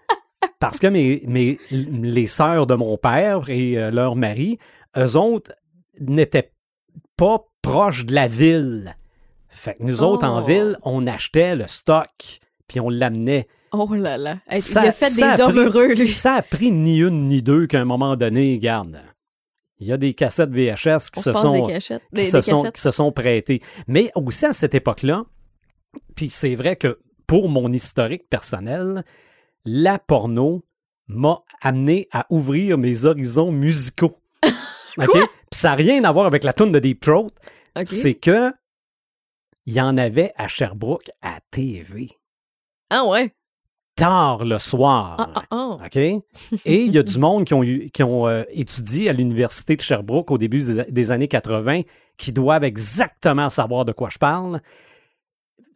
parce 0.58 0.78
que 0.78 0.86
mes, 0.86 1.22
mes, 1.26 1.58
les 1.70 2.26
sœurs 2.26 2.66
de 2.66 2.74
mon 2.74 2.96
père 2.96 3.48
et 3.48 3.76
euh, 3.78 3.90
leur 3.90 4.16
mari, 4.16 4.58
eux 4.96 5.16
autres 5.16 5.52
n'étaient 6.00 6.52
pas 7.16 7.44
proches 7.62 8.04
de 8.06 8.14
la 8.14 8.26
ville. 8.26 8.96
Fait 9.48 9.74
que 9.74 9.82
nous 9.84 10.02
autres, 10.02 10.26
en 10.26 10.42
Oh. 10.42 10.44
ville, 10.44 10.76
on 10.82 11.06
achetait 11.06 11.54
le 11.54 11.66
stock, 11.68 12.08
puis 12.66 12.80
on 12.80 12.88
l'amenait. 12.90 13.46
Oh 13.72 13.88
là 13.94 14.16
là. 14.16 14.38
Hey, 14.48 14.60
Ça- 14.60 14.84
il 14.84 14.88
a 14.88 14.92
fait 14.92 15.14
des 15.14 15.40
hommes 15.42 15.58
heureux, 15.58 15.94
lui. 15.94 16.10
Ça 16.10 16.34
a 16.34 16.42
pris 16.42 16.70
ni 16.72 16.98
une 16.98 17.28
ni 17.28 17.42
deux 17.42 17.66
qu'à 17.66 17.80
un 17.80 17.84
moment 17.84 18.16
donné, 18.16 18.58
garde. 18.58 19.00
Il 19.80 19.86
y 19.88 19.92
a 19.92 19.96
des 19.96 20.14
cassettes 20.14 20.50
VHS 20.50 21.10
qui 21.10 21.18
On 21.18 21.22
se 21.22 21.32
sont 21.32 21.52
des 21.52 21.62
qui, 21.80 21.94
Des, 22.12 22.24
se 22.24 22.36
des 22.36 22.42
sont, 22.42 22.62
qui 22.70 22.80
se 22.80 22.90
sont 22.90 23.10
prêtés. 23.12 23.60
Mais 23.88 24.10
aussi 24.14 24.46
à 24.46 24.52
cette 24.52 24.74
époque-là, 24.74 25.24
puis 26.14 26.30
c'est 26.30 26.54
vrai 26.54 26.76
que 26.76 27.00
pour 27.26 27.48
mon 27.48 27.70
historique 27.72 28.28
personnel, 28.28 29.04
la 29.64 29.98
porno 29.98 30.62
m'a 31.06 31.40
amené 31.60 32.08
à 32.12 32.26
ouvrir 32.30 32.78
mes 32.78 33.06
horizons 33.06 33.52
musicaux. 33.52 34.20
OK? 34.98 35.10
Puis 35.12 35.28
ça 35.52 35.70
n'a 35.70 35.74
rien 35.76 36.04
à 36.04 36.12
voir 36.12 36.26
avec 36.26 36.44
la 36.44 36.52
tune 36.52 36.72
de 36.72 36.78
Deep 36.78 37.00
Throat. 37.00 37.30
C'est 37.84 38.14
que 38.14 38.52
il 39.66 39.72
y 39.74 39.80
en 39.80 39.96
avait 39.96 40.32
à 40.36 40.46
Sherbrooke 40.48 41.10
à 41.22 41.38
TV. 41.50 42.10
Ah 42.90 43.06
ouais. 43.06 43.32
Tard 43.96 44.44
le 44.44 44.58
soir. 44.58 45.16
Ah, 45.18 45.32
ah, 45.34 45.44
ah. 45.50 45.78
OK? 45.86 45.96
Et 45.96 46.22
il 46.66 46.92
y 46.92 46.98
a 46.98 47.02
du 47.02 47.18
monde 47.18 47.44
qui 47.44 47.54
ont, 47.54 47.62
eu- 47.62 47.90
qui 47.90 48.02
ont 48.02 48.26
euh, 48.26 48.42
étudié 48.50 49.08
à 49.08 49.12
l'Université 49.12 49.76
de 49.76 49.80
Sherbrooke 49.80 50.30
au 50.32 50.38
début 50.38 50.62
des, 50.64 50.84
des 50.90 51.12
années 51.12 51.28
80 51.28 51.82
qui 52.16 52.32
doivent 52.32 52.64
exactement 52.64 53.48
savoir 53.50 53.84
de 53.84 53.92
quoi 53.92 54.10
je 54.10 54.18
parle. 54.18 54.60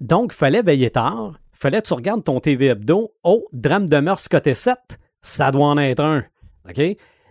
Donc, 0.00 0.32
il 0.32 0.36
fallait 0.36 0.62
veiller 0.62 0.90
tard. 0.90 1.38
fallait 1.52 1.82
que 1.82 1.88
tu 1.88 1.94
regardes 1.94 2.22
ton 2.24 2.38
TV 2.40 2.66
hebdo. 2.66 3.12
Oh, 3.24 3.46
drame 3.52 3.88
de 3.88 3.98
mœurs 3.98 4.28
côté 4.28 4.54
7, 4.54 4.78
ça 5.22 5.50
doit 5.50 5.66
en 5.66 5.78
être 5.78 6.00
un. 6.02 6.24
OK? 6.68 6.80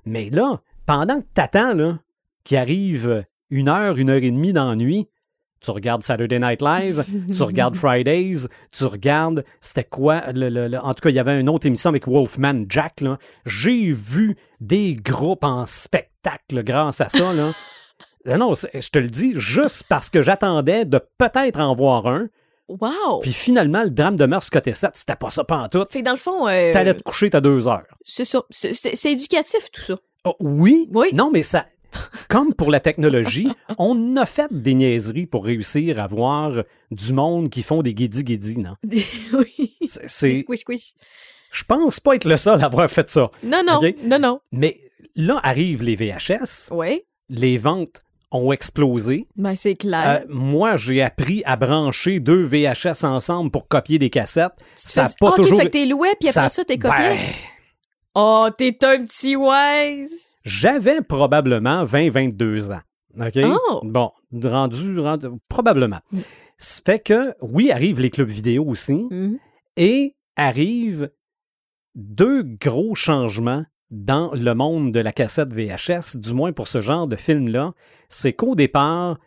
Mais 0.05 0.29
là, 0.29 0.61
pendant 0.85 1.19
que 1.21 1.25
t'attends, 1.33 1.73
là, 1.73 1.99
qu'il 2.43 2.57
arrive 2.57 3.25
une 3.49 3.69
heure, 3.69 3.97
une 3.97 4.09
heure 4.09 4.23
et 4.23 4.31
demie 4.31 4.51
dans 4.53 4.69
la 4.69 4.75
nuit, 4.75 5.07
tu 5.59 5.71
regardes 5.71 6.03
Saturday 6.03 6.39
Night 6.39 6.61
Live, 6.61 7.03
tu 7.33 7.41
regardes 7.43 7.75
Fridays, 7.77 8.47
tu 8.71 8.83
regardes, 8.85 9.43
c'était 9.59 9.83
quoi, 9.85 10.31
le- 10.33 10.49
le- 10.49 10.67
le- 10.67 10.79
en 10.79 10.93
tout 10.93 11.01
cas, 11.01 11.09
il 11.09 11.15
y 11.15 11.19
avait 11.19 11.39
une 11.39 11.49
autre 11.49 11.65
émission 11.65 11.89
avec 11.89 12.07
Wolfman 12.07 12.65
Jack, 12.69 13.01
là. 13.01 13.17
J'ai 13.45 13.91
vu 13.91 14.35
des 14.59 14.93
groupes 14.95 15.43
en 15.43 15.65
spectacle 15.65 16.63
grâce 16.63 17.01
à 17.01 17.09
ça, 17.09 17.33
là. 17.33 17.51
Non, 18.37 18.55
je 18.55 18.89
te 18.89 18.99
le 18.99 19.07
dis, 19.09 19.33
juste 19.37 19.85
parce 19.87 20.09
que 20.09 20.21
j'attendais 20.21 20.83
de 20.83 20.99
peut-être 21.17 21.61
en 21.61 21.73
voir 21.73 22.07
un, 22.07 22.27
Wow. 22.69 23.19
puis 23.21 23.31
finalement, 23.31 23.83
le 23.83 23.89
drame 23.89 24.15
de 24.17 24.25
mœurs 24.25 24.49
côté 24.49 24.73
7, 24.73 24.91
c'était 24.93 25.15
pas 25.15 25.29
ça 25.29 25.43
pantoute. 25.43 25.89
Fait 25.91 25.99
que 26.01 26.05
dans 26.05 26.11
le 26.11 26.17
fond, 26.17 26.47
euh, 26.47 26.73
T'allais 26.73 26.93
te 26.93 27.01
coucher, 27.03 27.29
t'as 27.29 27.39
deux 27.41 27.67
heures. 27.67 27.85
c'est 28.03 28.25
ça. 28.25 28.41
C'est- 28.49 29.05
éducatif, 29.11 29.71
tout 29.71 29.81
ça. 29.81 29.97
Oh, 30.25 30.35
oui, 30.41 30.89
Oui. 30.93 31.07
non, 31.13 31.31
mais 31.31 31.43
ça, 31.43 31.65
comme 32.27 32.53
pour 32.53 32.69
la 32.69 32.81
technologie, 32.81 33.47
on 33.77 34.17
a 34.17 34.25
fait 34.25 34.49
des 34.51 34.73
niaiseries 34.73 35.25
pour 35.27 35.45
réussir 35.45 35.99
à 35.99 36.07
voir 36.07 36.63
du 36.91 37.13
monde 37.13 37.49
qui 37.49 37.61
font 37.63 37.81
des 37.81 37.93
guédis-guédis, 37.93 38.59
non? 38.59 38.75
oui. 39.33 39.73
C'est- 39.85 40.35
Squish, 40.41 40.59
squish. 40.59 40.93
je 41.51 41.63
pense 41.63 42.01
pas 42.01 42.15
être 42.15 42.25
le 42.25 42.35
seul 42.35 42.61
à 42.61 42.65
avoir 42.65 42.89
fait 42.89 43.09
ça. 43.09 43.31
Non, 43.43 43.61
non, 43.65 43.79
non, 44.03 44.19
non. 44.19 44.39
Mais 44.51 44.81
là 45.15 45.39
arrivent 45.43 45.83
les 45.83 45.95
VHS, 45.95 46.69
Ouais. 46.71 47.05
les 47.29 47.57
ventes 47.57 48.03
ont 48.31 48.51
explosé. 48.51 49.27
Ben, 49.35 49.55
c'est 49.55 49.75
clair. 49.75 50.21
Euh, 50.21 50.25
moi, 50.29 50.75
j'ai 50.77 51.01
appris 51.01 51.41
à 51.45 51.55
brancher 51.55 52.19
deux 52.19 52.43
VHS 52.43 53.03
ensemble 53.05 53.51
pour 53.51 53.67
copier 53.67 53.99
des 53.99 54.09
cassettes. 54.09 54.53
Tu 54.75 54.87
ça 54.87 55.07
fais- 55.07 55.15
pas 55.19 55.27
Ah, 55.27 55.31
ok, 55.31 55.35
toujours. 55.37 55.59
fait 55.59 55.65
que 55.67 55.71
t'es 55.71 55.85
loué, 55.85 56.09
puis 56.19 56.29
après 56.29 56.49
ça, 56.49 56.65
t'es 56.65 56.77
copié? 56.77 56.97
Ben, 57.09 57.17
Oh, 58.19 58.47
t'es 58.57 58.75
un 58.83 59.05
petit 59.05 59.35
wise. 59.35 60.37
J'avais 60.43 61.01
probablement 61.01 61.85
20-22 61.85 62.71
ans. 62.71 62.81
OK? 63.19 63.39
Oh. 63.69 63.81
Bon, 63.83 64.09
rendu, 64.43 64.99
rendu- 64.99 65.27
probablement. 65.49 65.99
Ça 66.57 66.81
fait 66.85 66.99
que, 66.99 67.35
oui, 67.41 67.71
arrivent 67.71 68.01
les 68.01 68.09
clubs 68.09 68.27
vidéo 68.29 68.65
aussi, 68.65 69.05
Mhm. 69.11 69.37
et 69.77 70.15
arrivent 70.35 71.11
deux 71.95 72.41
gros 72.43 72.95
changements 72.95 73.63
dans 73.91 74.33
le 74.33 74.53
monde 74.53 74.91
de 74.91 74.99
la 74.99 75.11
cassette 75.13 75.53
VHS, 75.53 76.17
du 76.17 76.33
moins 76.33 76.51
pour 76.51 76.67
ce 76.67 76.81
genre 76.81 77.07
de 77.07 77.15
film-là. 77.15 77.73
C'est 78.09 78.33
qu'au 78.33 78.55
départ, 78.55 79.17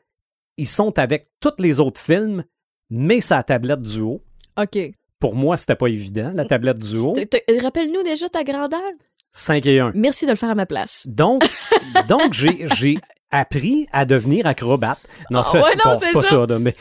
ils 0.57 0.69
sont 0.69 0.99
avec 0.99 1.27
tous 1.41 1.55
les 1.59 1.81
autres 1.81 2.01
films, 2.01 2.45
mais 2.91 3.21
sa 3.21 3.43
tablette 3.43 3.83
du 3.83 4.01
haut. 4.01 4.23
OK. 4.61 4.79
Pour 5.19 5.35
moi, 5.35 5.57
c'était 5.57 5.77
pas 5.77 5.87
évident, 5.89 6.33
la 6.35 6.45
tablette 6.45 6.79
du 6.79 6.97
haut. 6.99 7.15
Rappelle-nous 7.63 8.03
déjà 8.03 8.29
ta 8.29 8.43
grandeur. 8.45 8.81
5 9.33 9.65
et 9.67 9.81
1. 9.81 9.93
Merci 9.95 10.27
de 10.27 10.31
le 10.33 10.37
faire 10.37 10.51
à 10.51 10.55
ma 10.55 10.67
place. 10.67 11.07
Donc, 11.07 11.43
donc 12.09 12.33
j'ai, 12.33 12.99
appris 13.31 13.87
à 13.93 14.05
devenir 14.05 14.47
acrobate. 14.47 14.99
Non, 15.31 15.43
c'est, 15.45 15.59
ouais, 15.59 15.65
c'est 16.01 16.13
pas, 16.13 16.23
ça. 16.23 16.47
ça. 16.49 16.59
mais, 16.59 16.75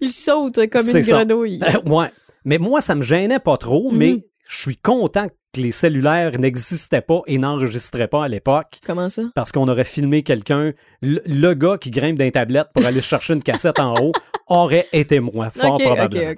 Il 0.00 0.10
saute 0.10 0.56
comme 0.70 0.88
une 0.88 1.02
ça. 1.02 1.24
grenouille. 1.24 1.60
Euh, 1.62 1.88
ouais. 1.88 2.10
Mais 2.44 2.58
moi, 2.58 2.80
ça 2.80 2.96
me 2.96 3.02
gênait 3.02 3.38
pas 3.38 3.56
trop, 3.56 3.92
Mhm. 3.92 3.98
mais 3.98 4.26
je 4.48 4.62
suis 4.62 4.76
content 4.76 5.28
que 5.52 5.60
les 5.60 5.70
cellulaires 5.70 6.38
n'existaient 6.38 7.02
pas 7.02 7.20
et 7.26 7.36
n'enregistraient 7.38 8.08
pas 8.08 8.24
à 8.24 8.28
l'époque 8.28 8.78
Comment 8.86 9.08
ça? 9.08 9.22
parce 9.34 9.52
qu'on 9.52 9.68
aurait 9.68 9.84
filmé 9.84 10.22
quelqu'un, 10.22 10.72
le, 11.02 11.20
le 11.26 11.54
gars 11.54 11.76
qui 11.78 11.90
grimpe 11.90 12.16
d'un 12.18 12.30
tablette 12.30 12.68
pour 12.74 12.84
aller 12.86 13.00
chercher 13.02 13.34
une 13.34 13.42
cassette 13.42 13.78
en 13.78 13.94
haut 14.00 14.12
aurait 14.48 14.88
été 14.92 15.20
moi, 15.20 15.50
fort 15.50 15.78
probablement. 15.78 16.32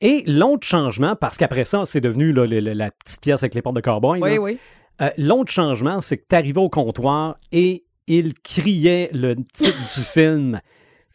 Et 0.00 0.24
l'autre 0.26 0.66
changement, 0.66 1.16
parce 1.16 1.36
qu'après 1.38 1.64
ça, 1.64 1.84
c'est 1.86 2.00
devenu 2.00 2.32
là, 2.32 2.44
le- 2.46 2.58
le- 2.60 2.72
la 2.74 2.90
petite 2.90 3.20
pièce 3.22 3.42
avec 3.42 3.54
les 3.54 3.62
portes 3.62 3.76
de 3.76 3.80
cowboy. 3.80 4.20
Oui, 4.20 4.34
là. 4.34 4.40
oui. 4.40 4.58
Euh, 5.00 5.10
L'autre 5.16 5.52
changement, 5.52 6.00
c'est 6.00 6.18
que 6.18 6.24
tu 6.28 6.34
arrivais 6.36 6.60
au 6.60 6.68
comptoir 6.68 7.36
et 7.52 7.84
il 8.06 8.34
criait 8.34 9.10
le 9.12 9.36
titre 9.36 9.78
du 9.96 10.02
film 10.02 10.60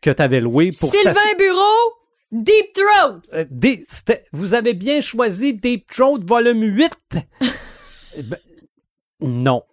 que 0.01 0.09
tu 0.09 0.21
avais 0.21 0.39
loué 0.39 0.71
pour 0.79 0.89
Sylvain 0.89 1.19
Bureau, 1.37 1.93
Deep 2.31 2.73
Throat. 2.73 3.21
Euh, 3.33 3.45
des- 3.49 3.85
vous 4.31 4.53
avez 4.53 4.73
bien 4.73 5.01
choisi 5.01 5.53
Deep 5.53 5.87
Throat 5.87 6.19
volume 6.27 6.63
8. 6.63 6.89
Eh 8.17 8.23
ben, 8.23 8.37
non. 9.21 9.63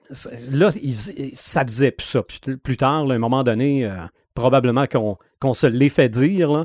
Là, 0.52 0.70
il 0.80 0.94
ça 1.36 1.64
faisait 1.64 1.90
plus 1.90 2.06
ça. 2.06 2.22
Plus, 2.22 2.76
tard, 2.76 3.04
là, 3.04 3.14
à 3.14 3.16
un 3.16 3.20
moment 3.20 3.42
donné, 3.42 3.84
euh, 3.84 3.96
probablement 4.34 4.86
qu'on 4.86 5.54
se 5.54 5.66
l'ait 5.66 5.88
fait 5.88 6.08
dire, 6.08 6.52
là, 6.52 6.64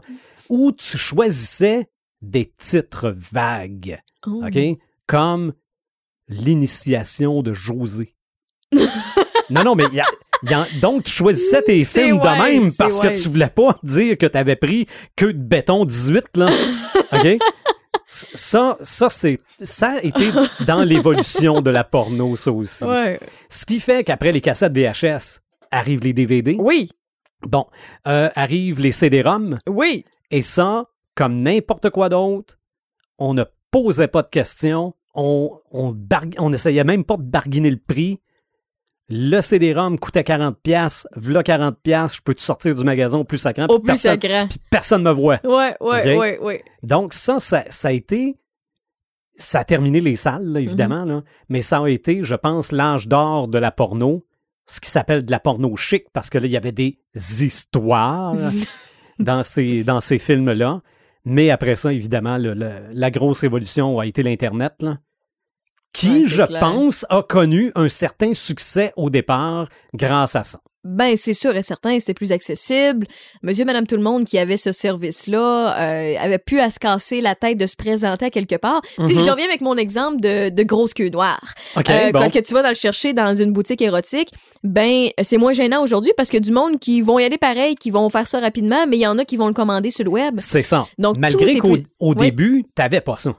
où 0.49 0.71
tu 0.71 0.97
choisissais 0.99 1.89
des 2.21 2.45
titres 2.45 3.10
vagues. 3.10 3.99
Oh. 4.27 4.43
OK? 4.45 4.60
Comme 5.08 5.53
l'initiation 6.27 7.41
de 7.41 7.53
José. 7.53 8.15
non, 9.49 9.63
non, 9.63 9.75
mais 9.75 9.86
il 9.91 9.95
y 9.95 9.99
a- 9.99 10.06
donc 10.82 11.03
tu 11.03 11.12
choisissais 11.12 11.62
tes 11.62 11.84
films 11.84 12.19
de 12.19 12.43
même 12.43 12.71
parce 12.77 12.99
que 12.99 13.21
tu 13.21 13.29
voulais 13.29 13.49
pas 13.49 13.77
dire 13.84 14.17
que 14.17 14.25
tu 14.25 14.38
avais 14.38 14.56
pris 14.56 14.86
que 15.15 15.25
de 15.27 15.32
béton 15.34 15.86
18, 15.86 16.25
là. 16.38 16.47
OK? 17.13 17.38
Ça, 18.06 18.75
ça, 18.82 19.10
c'est, 19.10 19.38
ça 19.62 19.91
a 19.91 20.01
été 20.01 20.29
dans 20.67 20.84
l'évolution 20.84 21.62
de 21.62 21.69
la 21.71 21.86
porno, 21.86 22.36
ça 22.36 22.51
aussi. 22.51 22.84
Ouais. 22.84 23.17
Ce 23.47 23.65
qui 23.65 23.79
fait 23.79 24.03
qu'après 24.03 24.34
les 24.34 24.41
cassettes 24.41 24.77
VHS, 24.77 25.39
arrivent 25.71 26.01
les 26.01 26.12
DVD. 26.13 26.58
Oui, 26.60 26.89
Bon, 27.47 27.65
euh, 28.08 28.29
arrivent 28.36 28.82
les 28.82 28.91
CD-ROM. 28.91 29.58
oui. 29.69 30.03
Et 30.32 30.41
ça, 30.41 30.86
comme 31.15 31.41
n'importe 31.43 31.91
quoi 31.91 32.10
d'autre, 32.10 32.58
on 33.19 33.34
ne 33.34 33.43
posait 33.71 34.08
pas 34.10 34.21
de 34.23 34.29
questions. 34.29 34.93
On, 35.15 35.51
on, 35.71 35.93
barg- 35.93 36.36
on 36.39 36.51
essayait 36.51 36.84
même 36.84 37.03
pas 37.06 37.15
de 37.17 37.23
barguiner 37.23 37.69
le 37.69 37.77
prix. 37.77 38.19
Le 39.15 39.41
CD-ROM 39.41 39.99
coûtait 39.99 40.21
40$. 40.23 40.54
pièces. 40.63 41.08
V'là 41.15 41.43
40$, 41.43 41.73
piastres, 41.84 42.17
je 42.17 42.21
peux 42.23 42.34
te 42.34 42.41
sortir 42.41 42.73
du 42.73 42.84
magasin 42.84 43.19
au 43.19 43.23
plus 43.23 43.38
sacrant. 43.38 43.65
Au 43.67 43.78
plus 43.80 43.88
personne, 43.88 44.19
sacrant. 44.19 44.48
puis 44.50 44.58
personne 44.71 45.04
me 45.04 45.12
voit. 45.12 45.40
Ouais, 45.44 45.75
ouais, 45.81 46.13
OK? 46.15 46.19
ouais, 46.19 46.40
ouais. 46.40 46.63
Donc, 46.81 47.13
ça, 47.13 47.40
ça, 47.40 47.63
ça 47.69 47.90
a 47.90 47.92
été. 47.92 48.35
Ça 49.35 49.60
a 49.60 49.63
terminé 49.63 50.00
les 50.00 50.15
salles, 50.15 50.46
là, 50.46 50.60
évidemment, 50.60 51.06
là, 51.06 51.23
mais 51.50 51.62
ça 51.63 51.79
a 51.79 51.88
été, 51.90 52.23
je 52.23 52.35
pense, 52.35 52.71
l'âge 52.71 53.08
d'or 53.08 53.48
de 53.48 53.58
la 53.58 53.71
porno, 53.71 54.25
ce 54.67 54.79
qui 54.79 54.90
s'appelle 54.92 55.25
de 55.25 55.31
la 55.31 55.40
porno 55.40 55.75
chic, 55.75 56.06
parce 56.13 56.29
que 56.29 56.38
là, 56.38 56.46
il 56.46 56.52
y 56.52 56.58
avait 56.58 56.71
des 56.71 57.00
histoires. 57.15 58.35
dans 59.19 59.44
ces, 59.44 59.83
dans 59.83 60.00
ces 60.02 60.17
films-là. 60.17 60.81
Mais 61.25 61.50
après 61.52 61.75
ça, 61.75 61.94
évidemment, 61.94 62.38
le- 62.38 62.54
le- 62.56 62.81
la 62.92 63.12
grosse 63.12 63.42
révolution 63.42 64.00
a 64.00 64.06
été 64.06 64.23
l'Internet, 64.23 64.83
qui, 65.94 66.10
Ouais, 66.17 66.23
je 66.27 66.44
clair. 66.44 66.60
pense, 66.60 67.06
a 67.10 67.21
connu 67.23 67.71
un 67.75 67.87
certain 67.87 68.33
succès 68.33 68.91
au 68.98 69.10
départ 69.10 69.67
grâce 69.94 70.35
à 70.35 70.44
ça. 70.44 70.60
Ben, 70.85 71.15
c'est 71.15 71.33
sûr 71.33 71.56
et 71.56 71.63
certain, 71.63 71.98
c'était 72.00 72.13
plus 72.13 72.33
accessible. 72.33 73.08
Monsieur, 73.41 73.63
madame, 73.63 73.87
tout 73.87 73.96
le 73.96 74.02
monde 74.02 74.25
qui 74.25 74.37
avait 74.37 74.58
ce 74.58 74.73
service-là 74.73 75.77
euh, 75.79 76.15
avait 76.19 76.39
pu 76.39 76.60
à 76.60 76.69
se 76.69 76.77
casser 76.77 77.21
la 77.21 77.35
tête 77.35 77.58
de 77.58 77.65
se 77.67 77.77
présenter 77.77 78.25
à 78.25 78.29
quelque 78.29 78.56
part. 78.56 78.81
Tu 78.98 79.06
sais, 79.08 79.13
Mhm. 79.13 79.23
je 79.23 79.29
reviens 79.29 79.46
avec 79.46 79.62
mon 79.62 79.77
exemple 79.77 80.19
de, 80.19 80.50
de 80.50 80.63
grosse 80.63 80.94
queue 80.94 81.08
noire. 81.08 81.54
OK, 81.77 81.89
Euh, 81.89 82.12
bon. 82.12 82.19
Quand 82.19 82.33
que 82.33 82.39
tu 82.39 82.54
vas 82.54 82.63
dans 82.63 82.69
le 82.69 82.75
chercher 82.75 83.13
dans 83.13 83.33
une 83.33 83.54
boutique 83.54 83.81
érotique, 83.81 84.33
ben, 84.63 85.08
c'est 85.21 85.37
moins 85.37 85.54
gênant 85.54 85.81
aujourd'hui 85.83 86.12
parce 86.17 86.29
que 86.29 86.37
du 86.37 86.52
monde 86.52 86.77
qui 86.79 87.02
vont 87.02 87.17
y 87.17 87.23
aller 87.23 87.37
pareil, 87.37 87.75
qui 87.75 87.89
vont 87.89 88.10
faire 88.10 88.27
ça 88.27 88.41
rapidement, 88.41 88.85
mais 88.85 88.98
il 88.98 89.02
y 89.02 89.08
en 89.08 89.17
a 89.19 89.23
qui 89.23 89.37
vont 89.37 89.48
le 89.48 89.54
commander 89.54 89.89
sur 89.89 90.04
le 90.04 90.10
web. 90.12 90.35
C'est 90.39 90.63
ça. 90.63 90.85
Donc, 90.98 91.17
Malgré 91.17 91.60
qu'au 91.60 91.73
plus- 91.75 91.83
au 92.02 92.10
Oui. 92.10 92.15
début, 92.17 92.65
t'avais 92.75 93.00
pas 93.02 93.15
ça. 93.15 93.33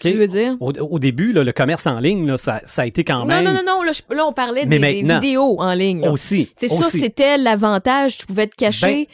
Tu 0.00 0.12
veux 0.12 0.26
dire? 0.26 0.56
Au, 0.60 0.70
au 0.72 0.98
début, 0.98 1.32
là, 1.32 1.44
le 1.44 1.52
commerce 1.52 1.86
en 1.86 1.98
ligne, 1.98 2.26
là, 2.26 2.36
ça, 2.36 2.60
ça 2.64 2.82
a 2.82 2.86
été 2.86 3.04
quand 3.04 3.20
Non, 3.20 3.26
même 3.26 3.44
non, 3.44 3.52
non, 3.54 3.62
non, 3.66 3.82
là, 3.82 3.92
je- 3.92 4.14
là, 4.14 4.26
on 4.26 4.32
parlait 4.34 4.66
des, 4.66 4.78
des 4.78 5.02
vidéos 5.02 5.56
en 5.60 5.72
ligne. 5.72 6.02
là. 6.02 6.12
aussi. 6.12 6.52
C'est 6.56 6.68
ça, 6.68 6.84
c'était 6.84 7.38
l'avantage, 7.38 8.18
tu 8.18 8.26
pouvais 8.26 8.46
te 8.46 8.54
cacher. 8.54 9.08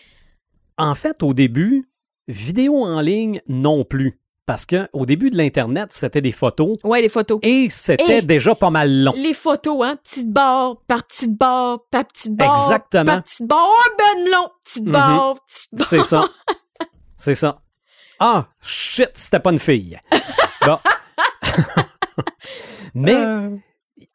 Ben, 0.76 0.84
En 0.86 0.94
fait, 0.96 1.22
au 1.22 1.32
début, 1.34 1.88
vidéo 2.26 2.84
en 2.84 3.00
ligne 3.00 3.40
non 3.48 3.84
plus. 3.84 4.18
Parce 4.46 4.66
que 4.66 4.88
au 4.92 5.06
début 5.06 5.30
de 5.30 5.38
l'Internet, 5.38 5.86
c'était 5.90 6.20
des 6.20 6.30
photos 6.32 6.76
ouais, 6.84 7.00
les 7.00 7.08
photos. 7.08 7.38
et 7.42 7.68
c'était 7.70 8.20
déjà 8.20 8.54
pas 8.54 8.68
mal 8.68 9.04
long. 9.04 9.14
Les 9.16 9.32
photos, 9.32 9.82
hein, 9.86 9.96
petite 10.04 10.30
barre, 10.30 10.82
par 10.86 11.04
petite 11.06 11.38
barre, 11.38 11.80
par 11.90 12.04
petite 12.06 12.36
barre, 12.36 12.52
Exactement. 12.62 13.04
par 13.12 13.22
petite 13.22 13.46
barre, 13.46 13.70
oh, 13.72 13.90
ben 13.96 14.30
long, 14.30 14.48
petite 14.62 14.84
Mhm. 14.84 14.92
barre, 14.92 15.36
petite 15.46 15.74
barre. 15.74 15.86
C'est 15.88 16.02
ça. 16.02 16.28
C'est 17.16 17.34
ça. 17.34 17.62
Ah, 18.20 18.48
shit, 18.60 19.08
c'était 19.14 19.40
pas 19.40 19.50
une 19.50 19.58
fille. 19.58 19.98
Bon. 20.64 20.78
Mais 22.94 23.14
Euh, 23.14 23.56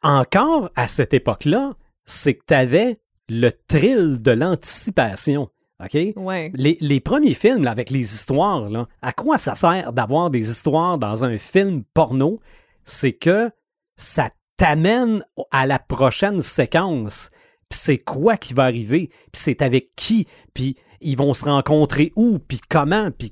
encore 0.02 0.70
à 0.76 0.88
cette 0.88 1.14
époque-là, 1.14 1.74
c'est 2.06 2.36
que 2.36 2.43
tu 2.47 2.54
avais 2.54 3.00
le 3.28 3.52
thrill 3.68 4.22
de 4.22 4.32
l'anticipation. 4.32 5.50
OK? 5.84 5.97
ouais. 6.16 6.52
Les, 6.56 6.78
les 6.82 7.00
premiers 7.00 7.34
films 7.34 7.64
là, 7.64 7.72
avec 7.72 7.89
les 7.89 8.14
histoires, 8.14 8.68
là, 8.70 8.88
à 9.02 9.14
quoi 9.14 9.38
ça 9.38 9.56
sert 9.56 9.93
d'avoir 9.93 10.30
des 10.30 10.50
histoires 10.50 10.97
dans 10.97 11.24
un 11.24 11.38
film 11.38 11.84
porno? 11.93 12.39
C'est 12.84 13.14
que 13.14 13.52
ça 13.95 14.30
t'amène 14.58 15.24
à 15.52 15.66
la 15.66 15.80
prochaine 15.80 16.41
séquence. 16.41 17.32
Puis 17.70 17.80
c'est 17.80 17.97
quoi 17.97 18.36
qui 18.38 18.54
va 18.54 18.64
arriver? 18.64 19.10
Puis 19.32 19.41
c'est 19.41 19.62
avec 19.62 19.95
qui? 19.95 20.28
Puis 20.54 20.76
ils 21.02 21.18
vont 21.18 21.34
se 21.34 21.45
rencontrer 21.45 22.12
où? 22.16 22.39
Puis 22.39 22.60
comment? 22.68 23.12
Puis... 23.12 23.32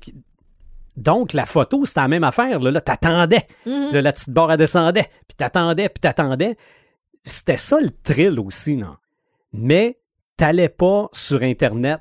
Donc, 0.98 1.32
la 1.32 1.46
photo, 1.46 1.86
c'était 1.86 2.00
la 2.00 2.08
même 2.08 2.24
affaire. 2.24 2.58
Là, 2.60 2.70
là 2.70 2.80
t'attendais. 2.80 3.46
Mhm. 3.66 3.92
Là, 3.92 4.02
la 4.02 4.12
petite 4.12 4.30
barre, 4.30 4.52
elle 4.52 4.58
descendait. 4.58 5.06
Puis 5.28 5.36
t'attendais, 5.36 5.88
puis 5.88 6.00
t'attendais. 6.00 6.56
C'était 7.24 7.56
ça 7.56 7.78
le 7.80 7.90
thrill 7.90 8.40
aussi, 8.40 8.76
non? 8.76 8.96
Mais 9.52 10.00
t'allais 10.36 10.68
pas 10.68 11.08
sur 11.12 11.42
Internet 11.42 12.00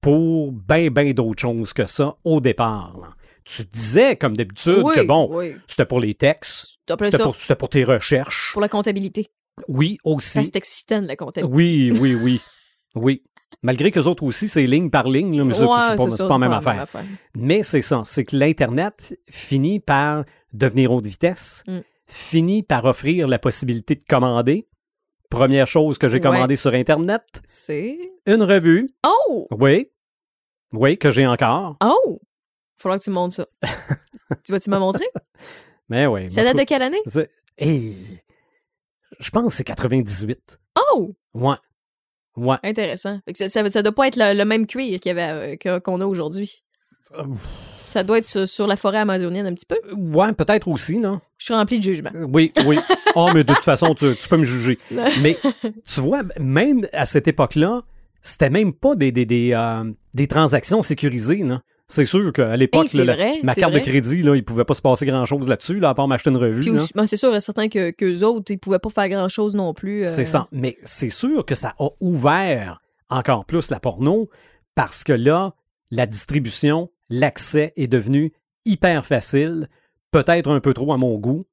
pour 0.00 0.52
bien, 0.52 0.90
bien 0.90 1.12
d'autres 1.12 1.40
choses 1.40 1.72
que 1.72 1.86
ça 1.86 2.16
au 2.24 2.40
départ. 2.40 2.98
là. 3.00 3.08
Tu 3.44 3.64
disais, 3.64 4.16
comme 4.16 4.36
d'habitude, 4.36 4.82
Oui, 4.84 4.94
que 4.94 5.06
bon, 5.06 5.28
oui. 5.32 5.54
c'était 5.66 5.86
pour 5.86 6.00
les 6.00 6.14
textes, 6.14 6.78
c'était 6.86 7.56
pour, 7.56 7.68
tes 7.68 7.84
recherches. 7.84 8.50
pour 8.52 8.60
la 8.60 8.68
comptabilité. 8.68 9.28
Oui, 9.68 9.98
Ça, 10.04 10.10
aussi. 10.10 10.50
excitant, 10.54 11.00
la 11.00 11.16
comptabilité. 11.16 11.54
Oui, 11.54 11.92
oui, 11.98 12.14
oui. 12.14 12.40
Oui. 12.96 13.22
Malgré 13.62 13.90
que 13.90 14.00
autres 14.00 14.22
aussi, 14.22 14.48
c'est 14.48 14.66
ligne 14.66 14.90
par 14.90 15.08
ligne, 15.08 15.36
là, 15.36 15.44
mais 15.44 15.52
Ouais, 15.60 15.66
c'est 15.90 15.96
pas, 15.96 16.10
ça, 16.10 16.24
pas 16.28 16.34
la 16.34 16.38
même 16.38 16.52
affaire. 16.52 16.86
Mais 17.34 17.62
c'est 17.62 17.82
ça, 17.82 18.02
c'est 18.04 18.24
que 18.24 18.36
l'Internet 18.36 19.18
finit 19.28 19.80
par 19.80 20.24
devenir 20.52 20.92
haute 20.92 21.06
vitesse, 21.06 21.62
Mm. 21.66 21.80
finit 22.06 22.62
par 22.62 22.84
offrir 22.86 23.28
la 23.28 23.38
possibilité 23.38 23.94
de 23.96 24.04
commander. 24.04 24.66
Première 25.28 25.66
chose 25.66 25.98
que 25.98 26.08
j'ai 26.08 26.14
Ouais. 26.16 26.20
commandée 26.22 26.56
sur 26.56 26.72
Internet, 26.74 27.22
C'est... 27.44 27.98
une 28.26 28.42
revue. 28.42 28.90
Oh! 29.06 29.46
Oui. 29.52 29.90
Oui, 30.72 30.96
que 30.98 31.10
j'ai 31.10 31.26
encore. 31.26 31.76
Oh! 31.84 32.20
Faudra 32.78 32.98
que 32.98 33.04
tu 33.04 33.10
me 33.10 33.14
montres 33.16 33.34
ça. 33.34 33.46
tu 34.44 34.52
vas-tu 34.52 34.70
me 34.70 34.78
montrer? 34.78 35.06
Mais 35.88 36.06
oui. 36.06 36.30
Ça 36.30 36.42
date 36.44 36.56
de 36.56 36.64
quelle 36.64 36.82
année? 36.82 37.00
Hey, 37.58 37.94
je 39.18 39.30
pense 39.30 39.46
que 39.48 39.52
c'est 39.52 39.64
98. 39.64 40.58
Oh! 40.94 41.14
Ouais. 41.34 41.56
Ouais. 42.36 42.56
Intéressant. 42.62 43.18
Fait 43.24 43.32
que 43.32 43.38
ça, 43.38 43.48
ça, 43.48 43.68
ça 43.70 43.82
doit 43.82 43.92
pas 43.94 44.06
être 44.08 44.16
le, 44.16 44.36
le 44.36 44.44
même 44.44 44.66
cuir 44.66 44.98
qu'il 45.00 45.08
y 45.16 45.18
avait, 45.18 45.56
euh, 45.66 45.80
qu'on 45.80 46.00
a 46.00 46.06
aujourd'hui. 46.06 46.62
Ça 47.74 48.02
doit 48.02 48.18
être 48.18 48.24
sur, 48.24 48.46
sur 48.46 48.66
la 48.66 48.76
forêt 48.76 48.98
amazonienne 48.98 49.46
un 49.46 49.54
petit 49.54 49.66
peu. 49.66 49.76
Ouais, 49.96 50.32
peut-être 50.32 50.68
aussi, 50.68 50.98
non? 50.98 51.20
Je 51.38 51.46
suis 51.46 51.54
rempli 51.54 51.78
de 51.78 51.82
jugement. 51.82 52.10
Euh, 52.14 52.26
Oui, 52.30 52.52
oui. 52.66 52.78
Oh, 53.16 53.28
mais 53.34 53.42
de 53.42 53.52
toute 53.52 53.64
façon, 53.64 53.92
tu, 53.94 54.14
tu 54.16 54.28
peux 54.28 54.36
me 54.36 54.44
juger. 54.44 54.78
Mais 55.20 55.36
tu 55.84 56.00
vois, 56.00 56.22
même 56.38 56.86
à 56.92 57.04
cette 57.06 57.26
époque-là, 57.26 57.82
c'était 58.22 58.50
même 58.50 58.72
pas 58.72 58.94
des, 58.94 59.10
des, 59.10 59.26
des, 59.26 59.52
euh, 59.52 59.90
des 60.14 60.28
transactions 60.28 60.82
sécurisées. 60.82 61.38
là. 61.42 61.60
C'est 61.90 62.04
sûr 62.04 62.32
qu'à 62.32 62.56
l'époque, 62.56 62.84
Hey, 62.84 62.88
c'est 62.88 62.98
là, 62.98 63.04
la- 63.04 63.16
vrai, 63.16 63.40
ma 63.42 63.54
carte 63.54 63.72
vrai. 63.72 63.80
de 63.80 63.84
crédit, 63.86 64.22
là, 64.22 64.36
il 64.36 64.44
pouvait 64.44 64.64
pas 64.64 64.74
se 64.74 64.80
passer 64.82 65.06
grand-chose 65.06 65.48
là-dessus, 65.48 65.80
là, 65.80 65.88
à 65.90 65.94
part 65.94 66.06
m'acheter 66.06 66.30
une 66.30 66.36
revue. 66.36 66.64
Ben, 66.94 67.06
c'est 67.06 67.16
sûr 67.16 67.34
et 67.34 67.40
certain 67.40 67.68
que 67.68 67.90
qu'eux 67.90 68.20
autres, 68.22 68.50
ils 68.52 68.58
pouvaient 68.58 68.78
pas 68.78 68.90
faire 68.90 69.08
grand-chose 69.08 69.54
non 69.56 69.74
plus. 69.74 70.02
euh, 70.02 70.04
C'est 70.08 70.24
ça. 70.24 70.46
Mais 70.52 70.78
c'est 70.84 71.08
sûr 71.10 71.44
que 71.44 71.54
ça 71.56 71.74
a 71.78 71.88
ouvert 72.00 72.80
encore 73.08 73.44
plus 73.44 73.70
la 73.70 73.80
porno 73.80 74.28
parce 74.76 75.02
que 75.02 75.12
là, 75.12 75.54
la 75.90 76.06
distribution, 76.06 76.90
l'accès 77.08 77.72
est 77.76 77.88
devenu 77.88 78.32
hyper 78.64 79.04
facile, 79.04 79.66
peut-être 80.12 80.48
un 80.50 80.60
peu 80.60 80.72
trop 80.74 80.92
à 80.92 80.96
mon 80.96 81.18
goût, 81.18 81.44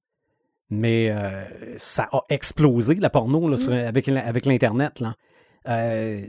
mais 0.70 1.10
euh, 1.10 1.44
ça 1.78 2.08
a 2.12 2.22
explosé 2.30 2.94
la 2.96 3.10
porno 3.10 3.50
là, 3.50 3.58
sur- 3.58 3.74
avec, 3.74 4.08
avec 4.08 4.46
l'Internet. 4.46 5.00
là. 5.00 5.16
Euh, 5.68 6.22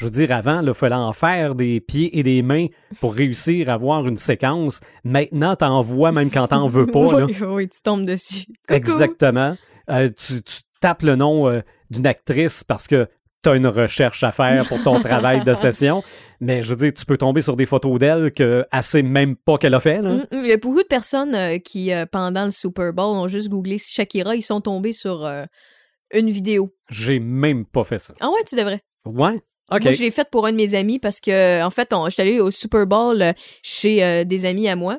je 0.00 0.06
veux 0.06 0.10
dire, 0.10 0.32
avant, 0.32 0.62
il 0.62 0.72
fallait 0.72 0.94
en 0.94 1.12
faire 1.12 1.54
des 1.54 1.78
pieds 1.78 2.18
et 2.18 2.22
des 2.22 2.40
mains 2.40 2.68
pour 3.00 3.12
réussir 3.12 3.68
à 3.68 3.74
avoir 3.74 4.08
une 4.08 4.16
séquence. 4.16 4.80
Maintenant, 5.04 5.56
t'en 5.56 5.82
vois 5.82 6.10
même 6.10 6.30
quand 6.30 6.48
t'en 6.48 6.68
veux 6.68 6.86
pas. 6.86 7.12
là. 7.20 7.26
oui, 7.26 7.36
oui, 7.42 7.68
tu 7.68 7.82
tombes 7.82 8.06
dessus. 8.06 8.46
Coucou. 8.66 8.74
Exactement. 8.74 9.58
Euh, 9.90 10.08
tu, 10.08 10.42
tu 10.42 10.60
tapes 10.80 11.02
le 11.02 11.16
nom 11.16 11.50
euh, 11.50 11.60
d'une 11.90 12.06
actrice 12.06 12.64
parce 12.64 12.88
que 12.88 13.08
tu 13.42 13.50
as 13.50 13.56
une 13.56 13.66
recherche 13.66 14.24
à 14.24 14.30
faire 14.30 14.66
pour 14.68 14.82
ton 14.82 15.00
travail 15.00 15.44
de 15.44 15.52
session. 15.52 16.02
Mais 16.40 16.62
je 16.62 16.70
veux 16.70 16.76
dire, 16.76 16.94
tu 16.94 17.04
peux 17.04 17.18
tomber 17.18 17.42
sur 17.42 17.54
des 17.54 17.66
photos 17.66 17.98
d'elle 17.98 18.32
qu'elle 18.32 18.64
sait 18.80 19.02
même 19.02 19.36
pas 19.36 19.58
qu'elle 19.58 19.74
a 19.74 19.80
fait. 19.80 20.00
Là. 20.00 20.14
Mm, 20.14 20.26
mm. 20.32 20.44
Il 20.44 20.46
y 20.46 20.52
a 20.52 20.56
beaucoup 20.56 20.82
de 20.82 20.88
personnes 20.88 21.34
euh, 21.34 21.58
qui, 21.58 21.90
pendant 22.10 22.46
le 22.46 22.52
Super 22.52 22.94
Bowl, 22.94 23.18
ont 23.18 23.28
juste 23.28 23.50
googlé 23.50 23.76
Shakira. 23.76 24.34
Ils 24.34 24.40
sont 24.40 24.62
tombés 24.62 24.92
sur 24.92 25.30
une 26.14 26.30
vidéo. 26.30 26.74
J'ai 26.88 27.20
même 27.20 27.66
pas 27.66 27.84
fait 27.84 27.98
ça. 27.98 28.14
Ah 28.20 28.30
ouais, 28.30 28.42
tu 28.46 28.56
devrais. 28.56 28.80
Ouais? 29.04 29.42
Moi, 29.70 29.92
je 29.92 30.02
l'ai 30.02 30.10
faite 30.10 30.30
pour 30.30 30.46
un 30.46 30.52
de 30.52 30.56
mes 30.56 30.74
amis 30.74 30.98
parce 30.98 31.20
que, 31.20 31.62
en 31.62 31.70
fait, 31.70 31.92
j'étais 32.08 32.22
allée 32.22 32.40
au 32.40 32.50
Super 32.50 32.86
Bowl 32.86 33.22
euh, 33.22 33.32
chez 33.62 34.02
euh, 34.02 34.24
des 34.24 34.44
amis 34.44 34.68
à 34.68 34.76
moi, 34.76 34.98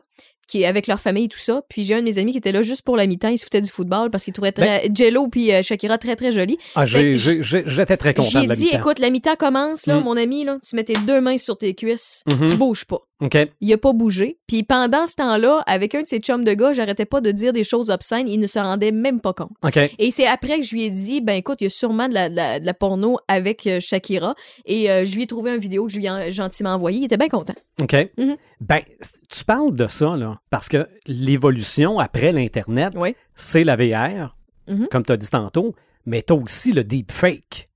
qui 0.52 0.66
avec 0.66 0.88
leur 0.88 1.00
famille 1.00 1.26
et 1.26 1.30
tout 1.30 1.40
ça. 1.40 1.62
Puis 1.70 1.84
j'ai 1.84 1.96
un 1.96 2.00
de 2.00 2.04
mes 2.06 2.18
amis 2.18 2.32
qui 2.34 2.38
était 2.38 2.52
là 2.52 2.62
juste 2.62 2.82
pour 2.82 2.98
la 2.98 3.08
mi-temps. 3.08 3.30
Il 3.30 3.38
se 3.38 3.44
foutait 3.44 3.62
du 3.62 3.70
football 3.70 4.10
parce 4.12 4.24
qu'il 4.26 4.34
trouvait 4.34 4.52
très, 4.52 4.90
Jello 4.94 5.28
puis 5.28 5.52
euh, 5.54 5.64
Shakira 5.64 5.98
très, 5.98 6.16
très 6.16 6.32
jolie. 6.32 6.58
Ah, 6.76 6.86
J'étais 6.86 7.98
très 7.98 8.14
content 8.14 8.28
J'ai 8.42 8.48
dit, 8.48 8.70
écoute, 8.74 9.00
la 9.00 9.10
mi-temps 9.10 9.36
commence, 9.36 9.86
là, 9.86 10.00
Mm. 10.00 10.04
mon 10.04 10.18
ami, 10.18 10.44
là. 10.44 10.58
Tu 10.68 10.76
mets 10.76 10.84
tes 10.84 10.94
deux 11.08 11.22
mains 11.22 11.38
sur 11.38 11.58
tes 11.58 11.74
cuisses. 11.74 12.24
Mhm. 12.28 12.50
Tu 12.52 12.56
bouges 12.58 12.86
pas. 12.86 13.00
OK. 13.22 13.38
Il 13.62 13.72
a 13.72 13.78
pas 13.78 13.94
bougé. 13.94 14.40
Puis 14.48 14.64
pendant 14.64 15.06
ce 15.06 15.16
temps-là, 15.16 15.64
avec 15.68 15.94
un 15.94 16.02
de 16.02 16.08
ses 16.08 16.18
chums 16.20 16.44
de 16.44 16.54
gars, 16.54 16.74
j'arrêtais 16.74 17.06
pas 17.06 17.22
de 17.22 17.32
dire 17.32 17.54
des 17.54 17.64
choses 17.64 17.92
obscènes. 17.92 18.28
Il 18.28 18.40
ne 18.40 18.48
se 18.48 18.58
rendait 18.58 18.92
même 18.92 19.22
pas 19.22 19.34
compte. 19.34 19.52
OK. 19.64 19.78
Et 20.00 20.10
c'est 20.12 20.26
après 20.26 20.60
que 20.60 20.66
je 20.66 20.74
lui 20.74 20.84
ai 20.86 20.90
dit, 20.90 21.22
ben 21.22 21.34
écoute, 21.34 21.58
il 21.62 21.66
y 21.66 21.68
a 21.68 21.70
sûrement 21.70 22.10
de 22.10 22.14
la, 22.16 22.30
de 22.30 22.36
la, 22.36 22.60
de 22.60 22.66
la 22.66 22.74
porno 22.74 23.18
avec 23.28 23.68
euh, 23.68 23.80
Shakira. 23.80 24.34
Et 24.66 24.90
euh, 24.90 25.06
je 25.06 25.16
lui 25.16 25.24
ai 25.24 25.28
trouvé 25.28 25.52
une 25.54 25.60
vidéo 25.60 25.86
que 25.86 25.94
je 25.94 25.98
lui 26.00 26.08
ai 26.08 26.32
gentiment 26.32 26.72
envoyée. 26.72 27.00
Il 27.00 27.06
était 27.06 27.18
bien 27.18 27.28
content. 27.30 27.54
OK. 27.82 27.96
Mhm. 28.18 28.36
Ben, 28.62 28.82
tu 29.30 29.44
parles 29.44 29.76
de 29.76 29.88
ça, 29.88 30.16
là, 30.16 30.40
parce 30.52 30.70
que 30.70 30.88
l'évolution 31.08 32.00
après 32.00 32.32
l'Internet, 32.32 32.94
Oui. 32.96 33.16
c'est 33.36 33.64
la 33.64 33.76
VR, 33.76 34.38
Mhm. 34.68 34.88
comme 34.90 35.04
tu 35.04 35.12
as 35.12 35.18
dit 35.18 35.30
tantôt, 35.30 35.76
mais 36.06 36.22
tu 36.22 36.32
as 36.34 36.36
aussi 36.36 36.72
le 36.72 36.84
deepfake. 36.84 37.70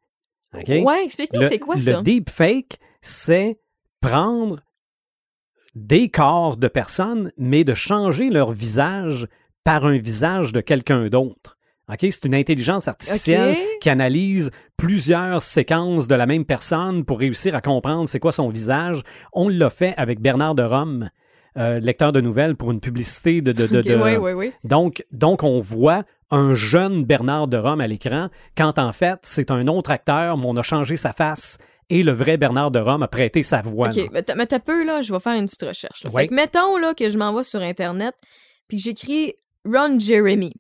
OK? 0.54 0.68
Ouais, 0.86 1.04
explique-nous 1.04 1.42
Le, 1.42 1.48
c'est 1.48 1.60
quoi 1.60 1.76
le 1.76 1.82
ça? 1.82 2.02
deepfake, 2.02 2.78
c'est 3.02 3.60
prendre 4.00 4.62
des 5.74 6.10
corps 6.10 6.56
de 6.56 6.68
personnes, 6.68 7.32
mais 7.38 7.64
de 7.64 7.74
changer 7.74 8.30
leur 8.30 8.52
visage 8.52 9.28
par 9.64 9.86
un 9.86 9.98
visage 9.98 10.54
de 10.54 10.62
quelqu'un 10.62 11.08
d'autre. 11.10 11.55
OK? 11.90 12.00
C'est 12.02 12.26
une 12.26 12.36
intelligence 12.36 12.88
artificielle 12.88 13.56
qui 13.82 13.90
analyse 13.90 14.52
plusieurs 14.78 15.42
séquences 15.42 16.08
de 16.08 16.16
la 16.16 16.26
même 16.26 16.46
personne 16.46 17.06
pour 17.06 17.20
réussir 17.20 17.56
à 17.56 17.62
comprendre 17.62 18.08
c'est 18.10 18.20
quoi 18.20 18.32
son 18.32 18.50
visage. 18.50 19.02
On 19.34 19.50
l'a 19.50 19.70
fait 19.70 19.94
avec 19.98 20.20
Bernard 20.20 20.56
de 20.56 20.64
Rome, 20.64 21.10
euh, 21.58 21.80
lecteur 21.80 22.12
de 22.12 22.22
nouvelles 22.22 22.56
pour 22.56 22.72
une 22.72 22.80
publicité 22.80 23.42
de... 23.42 23.52
de, 23.52 23.68
de- 23.68 23.80
Ok, 23.80 23.86
de- 23.86 23.96
ouais, 23.96 24.18
ouais, 24.18 24.34
ouais. 24.34 24.54
donc, 24.64 25.06
donc, 25.12 25.44
on 25.44 25.60
voit 25.60 26.04
un 26.32 26.54
jeune 26.56 27.04
Bernard 27.06 27.48
de 27.48 27.58
Rome 27.58 27.80
à 27.82 27.88
l'écran, 27.88 28.30
quand 28.58 28.80
en 28.80 28.92
fait, 28.92 29.20
c'est 29.22 29.52
un 29.52 29.68
autre 29.68 29.92
acteur, 29.92 30.38
mais 30.38 30.46
on 30.48 30.58
a 30.58 30.64
changé 30.64 30.96
sa 30.98 31.14
face 31.14 31.60
et 31.92 32.02
le 32.02 32.12
vrai 32.14 32.38
Bernard 32.38 32.72
de 32.72 32.80
Rome 32.80 33.04
a 33.04 33.08
prêté 33.08 33.44
sa 33.44 33.62
voix. 33.62 33.90
OK, 33.90 34.10
mais 34.12 34.24
t'as 34.24 34.34
mais 34.34 34.48
t'as 34.48 34.60
peu, 34.60 34.84
là, 34.84 35.02
je 35.02 35.14
vais 35.14 35.20
faire 35.20 35.36
une 35.36 35.46
petite 35.46 35.62
recherche. 35.62 36.04
Là. 36.04 36.10
Fait 36.10 36.28
que 36.28 36.34
mettons, 36.34 36.78
là, 36.78 36.96
que 36.96 37.08
je 37.10 37.18
m'envoie 37.18 37.44
sur 37.44 37.62
Internet, 37.62 38.16
puis 38.68 38.78
que 38.78 38.84
j'écris 38.84 39.36
Ron 39.66 40.00
Jeremy. 40.00 40.52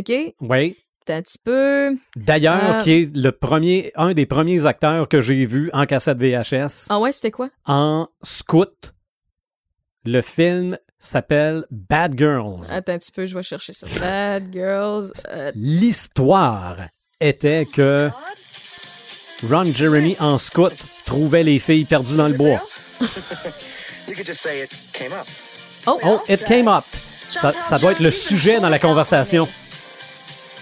OK? 0.00 0.34
Oui. 0.40 0.76
T'as 1.06 1.16
un 1.16 1.22
petit 1.22 1.38
peu... 1.42 1.96
D'ailleurs, 2.16 2.60
Ah. 2.62 2.80
qui 2.82 2.92
est 2.92 3.16
le 3.16 3.32
premier, 3.32 3.90
un 3.96 4.12
des 4.12 4.26
premiers 4.26 4.66
acteurs 4.66 5.08
que 5.08 5.20
j'ai 5.20 5.44
vu 5.46 5.70
en 5.72 5.86
cassette 5.86 6.18
VHS 6.18 6.86
Ah 6.90 7.00
ouais, 7.00 7.10
c'était 7.12 7.30
quoi? 7.30 7.48
en 7.66 8.08
scout. 8.22 8.92
Le 10.04 10.20
film 10.22 10.76
s'appelle 10.98 11.64
Bad 11.70 12.16
Girls. 12.18 12.64
Attends 12.70 12.92
un 12.92 12.98
petit 12.98 13.12
peu, 13.12 13.26
je 13.26 13.34
vais 13.34 13.42
chercher 13.42 13.72
ça. 13.72 13.86
Bad 13.98 14.52
Girls... 14.52 15.10
euh, 15.30 15.50
L'histoire 15.54 16.76
était 17.20 17.66
que 17.66 18.10
Ron 19.48 19.64
Jeremy 19.74 20.16
en 20.20 20.38
scout 20.38 20.72
trouvait 21.06 21.42
les 21.42 21.58
filles 21.58 21.84
perdues 21.86 22.16
dans 22.16 22.28
le 22.28 22.34
bois. 22.34 22.62
You 23.00 24.14
could 24.14 24.26
just 24.26 24.40
say 24.40 24.62
it 24.64 24.70
came 24.92 25.12
up. 25.12 25.26
Oh! 25.86 25.98
Oh, 26.04 26.20
it 26.28 26.44
came 26.44 26.68
up. 26.68 26.84
Ça, 27.30 27.52
ça 27.62 27.78
doit 27.78 27.92
être 27.92 28.00
le 28.02 28.10
sujet 28.10 28.60
dans 28.60 28.68
la 28.68 28.78
conversation. 28.78 29.48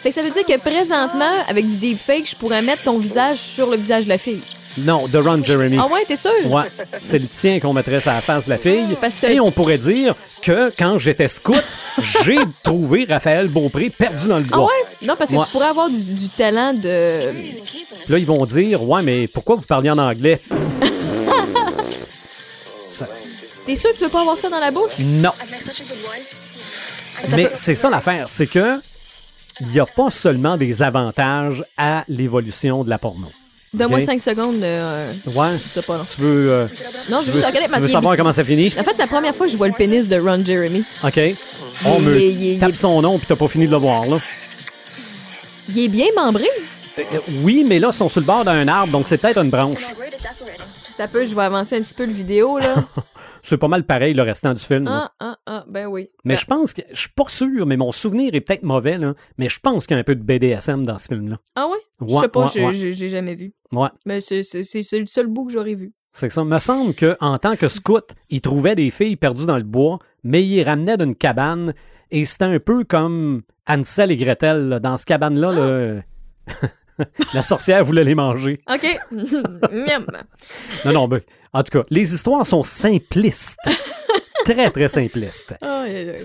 Fait 0.03 0.11
que 0.11 0.15
ça 0.15 0.23
veut 0.23 0.31
dire 0.31 0.45
que 0.45 0.59
présentement, 0.61 1.33
avec 1.49 1.67
du 1.67 1.77
deepfake, 1.77 2.29
je 2.31 2.37
pourrais 2.37 2.63
mettre 2.63 2.83
ton 2.85 2.99
visage 2.99 3.39
sur 3.39 3.69
le 3.71 3.77
visage 3.77 4.05
de 4.05 4.09
la 4.11 4.19
fille. 4.19 4.41
Non, 4.79 5.09
de 5.09 5.19
Ron 5.19 5.43
Jeremy. 5.43 5.77
Ah 5.81 5.89
ouais, 5.93 6.05
t'es 6.07 6.15
sûr? 6.15 6.31
Ouais, 6.53 6.71
c'est 7.01 7.19
le 7.19 7.27
tien 7.27 7.59
qu'on 7.59 7.73
mettrait 7.73 7.99
sur 8.01 8.13
la 8.13 8.21
face 8.21 8.45
de 8.45 8.51
la 8.51 8.59
fille. 8.59 8.97
Parce 9.01 9.17
que- 9.17 9.27
Et 9.27 9.41
on 9.41 9.51
pourrait 9.51 9.79
dire 9.79 10.15
que 10.41 10.73
quand 10.79 11.01
j'étais 11.01 11.27
scout, 11.27 11.57
j'ai 12.25 12.39
trouvé 12.63 13.05
Raphaël 13.09 13.49
Beaupré 13.49 13.91
perdu 13.91 14.29
dans 14.29 14.39
le 14.39 14.45
Ah 14.53 14.57
bois. 14.57 14.67
ouais? 14.67 15.07
Non, 15.07 15.17
parce 15.19 15.31
que 15.33 15.37
Ouais. 15.37 15.45
tu 15.47 15.51
pourrais 15.51 15.67
avoir 15.67 15.91
du, 15.91 16.01
du 16.01 16.29
talent 16.29 16.75
de... 16.75 17.33
Puis 17.33 17.57
Là, 18.09 18.19
ils 18.19 18.27
vont 18.27 18.47
dire 18.47 18.81
Ouais, 18.89 19.03
mais 19.03 19.27
pourquoi 19.27 19.57
vous 19.57 19.63
parliez 19.63 19.91
en 19.91 19.99
anglais? 19.99 20.41
T'es 23.67 23.75
sûr 23.77 23.91
que 23.93 23.99
tu 23.99 24.05
veux 24.05 24.11
pas 24.11 24.21
avoir 24.23 24.39
ça 24.39 24.49
dans 24.49 24.61
la 24.61 24.71
bouche? 24.71 24.93
Non. 25.01 25.31
Mais 27.31 27.51
c'est 27.55 27.75
ça 27.75 27.91
l'affaire, 27.91 28.27
c'est 28.29 28.47
que 28.47 28.81
il 29.61 29.67
n'y 29.69 29.81
a 29.81 29.87
pas 29.87 30.11
seulement 30.11 30.57
des 30.57 30.83
avantages 30.83 31.65
à 31.77 32.05
l'évolution 32.09 32.85
de 32.85 32.91
la 32.91 32.99
porno. 32.99 33.27
Donne-moi 33.75 33.99
Ok? 33.99 34.05
5 34.07 34.21
secondes. 34.21 34.63
euh, 34.63 35.13
Ouais. 35.27 35.53
je 35.53 35.59
sais 35.59 35.83
pas, 35.83 35.99
non. 35.99 36.05
Tu 36.11 36.21
veux, 36.23 36.51
euh, 36.51 36.67
Non, 37.11 37.19
je 37.21 37.25
tu 37.25 37.31
veux 37.31 37.33
veux, 37.33 37.33
juste 37.33 37.47
regarder 37.47 37.65
tu 37.67 37.71
parce 37.71 37.83
veux 37.83 37.89
savoir 37.89 38.17
comment 38.17 38.33
ça 38.33 38.43
finit? 38.45 38.69
En 38.79 38.83
fait, 38.83 38.93
c'est 38.93 39.03
la 39.03 39.07
première 39.07 39.35
fois 39.35 39.47
que 39.47 39.53
je 39.53 39.59
vois 39.59 39.69
le 39.69 39.75
pénis 39.75 40.09
de 40.09 40.19
Ron 40.19 40.43
Jeremy. 40.45 40.83
OK. 41.05 41.21
On 41.85 41.99
me 42.01 42.19
il- 42.19 42.43
il- 42.55 42.59
tape 42.59 42.71
il- 42.71 42.77
son 42.77 43.03
nom 43.03 43.19
puis 43.19 43.27
t'as 43.27 43.37
pas 43.37 43.47
fini 43.49 43.67
de 43.67 43.71
le 43.73 43.77
voir, 43.77 44.07
là. 44.07 44.19
Il 45.69 45.79
est 45.81 45.89
bien 45.89 46.07
membré. 46.17 46.47
Euh, 46.99 47.03
Oui, 47.43 47.65
mais 47.69 47.79
là, 47.79 47.91
ils 47.93 47.97
sont 47.97 48.09
sur 48.09 48.21
le 48.21 48.27
bord 48.27 48.45
d'un 48.45 48.67
arbre, 48.69 48.91
donc 48.91 49.07
c'est 49.07 49.19
peut-être 49.19 49.39
une 49.39 49.51
branche. 49.51 49.83
T'as 50.97 51.07
peu, 51.07 51.25
je 51.27 51.35
vais 51.35 51.43
avancer 51.43 51.77
un 51.77 51.83
petit 51.83 51.95
peu 51.95 52.07
le 52.07 52.13
vidéo, 52.13 52.59
là. 52.59 52.75
C'est 53.49 53.59
pas 53.59 53.69
mal 53.69 53.85
pareil 53.85 54.15
le 54.15 54.23
restant 54.23 54.53
du 54.55 54.63
film. 54.63 54.87
ah, 54.89 55.13
ah, 55.21 55.39
ah, 55.47 55.65
ben 55.69 55.87
oui. 55.87 56.11
Mais 56.25 56.35
Ben, 56.35 56.41
je 56.41 56.45
pense 56.47 56.73
que. 56.75 56.83
Je 56.93 57.01
suis 57.01 57.09
pas 57.11 57.25
sûr, 57.29 57.67
mais 57.67 57.77
mon 57.77 57.93
souvenir 57.93 58.35
est 58.35 58.41
peut-être 58.41 58.63
mauvais, 58.63 58.99
là. 58.99 59.15
Mais 59.39 59.49
je 59.49 59.59
pense 59.61 59.87
qu'il 59.87 59.95
y 59.95 59.99
a 59.99 60.01
un 60.01 60.05
peu 60.05 60.15
de 60.15 60.23
BDSM 60.23 60.85
dans 60.85 60.99
ce 60.99 61.09
film-là. 61.09 61.39
Ah 61.55 61.67
ouais? 61.69 61.79
Je 62.07 62.15
Ouais, 62.15 62.21
sais 62.23 62.29
pas, 62.29 62.43
ouais, 62.43 62.51
je, 62.55 62.61
ouais. 62.61 62.75
je- 62.75 62.91
je 62.93 63.01
l'ai 63.01 63.09
jamais 63.09 63.35
vu. 63.35 63.55
Ouais. 63.73 63.89
Mais 64.07 64.21
c'est 64.21 64.43
le 64.43 65.07
seul 65.07 65.27
bout 65.29 65.47
que 65.47 65.53
j'aurais 65.53 65.75
vu. 65.75 65.93
C'est 66.13 66.29
ça. 66.31 66.43
me 66.45 66.59
semble 66.59 66.95
qu'en 66.95 67.39
tant 67.39 67.55
que 67.57 67.69
scout, 67.69 68.05
il 68.31 68.41
trouvait 68.41 68.75
des 68.75 68.91
filles 68.91 69.17
perdues 69.17 69.47
dans 69.47 69.57
le 69.59 69.63
bois, 69.63 69.99
mais 70.25 70.43
il 70.45 70.57
les 70.57 70.63
ramenait 70.65 70.97
d'une 70.97 71.15
cabane. 71.15 71.75
Et 72.11 72.25
c'était 72.25 72.45
un 72.47 72.59
peu 72.59 72.85
comme 72.85 73.43
Ansel 73.67 74.11
et 74.11 74.17
Gretel. 74.17 74.69
là. 74.69 74.81
Dans 74.81 74.97
ce 74.97 75.05
cabane-là, 75.07 75.53
là, 75.53 76.03
la 77.35 77.43
sorcière 77.43 77.85
voulait 77.85 78.05
les 78.05 78.15
manger. 78.15 78.59
OK. 78.71 78.99
Non, 80.85 80.93
non, 80.93 81.09
ben, 81.09 81.21
en 81.53 81.63
tout 81.63 81.79
cas, 81.79 81.85
les 81.91 82.15
histoires 82.15 82.47
sont 82.47 82.63
simplistes. 82.63 83.59
très, 84.45 84.71
très 84.71 84.89
simplistes. 84.89 85.55
Ah, 85.63 85.85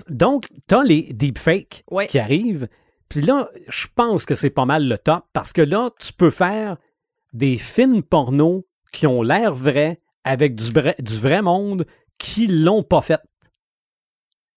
Donc, 0.09 0.45
t'as 0.67 0.83
les 0.83 1.13
deepfakes 1.13 1.83
Ouais. 1.91 2.07
qui 2.07 2.19
arrivent. 2.19 2.67
Puis 3.09 3.21
là, 3.21 3.49
je 3.67 3.87
pense 3.95 4.25
que 4.25 4.35
c'est 4.35 4.49
pas 4.49 4.65
mal 4.65 4.87
le 4.87 4.97
top 4.97 5.25
parce 5.33 5.53
que 5.53 5.61
là, 5.61 5.89
tu 5.99 6.13
peux 6.13 6.29
faire 6.29 6.77
des 7.33 7.57
films 7.57 8.01
porno 8.03 8.65
qui 8.91 9.07
ont 9.07 9.21
l'air 9.21 9.53
vrais 9.53 9.99
avec 10.23 10.55
du 10.55 10.71
vrai, 10.71 10.95
du 10.99 11.17
vrai 11.17 11.41
monde 11.41 11.85
qui 12.17 12.47
l'ont 12.47 12.83
pas 12.83 13.01
fait. 13.01 13.19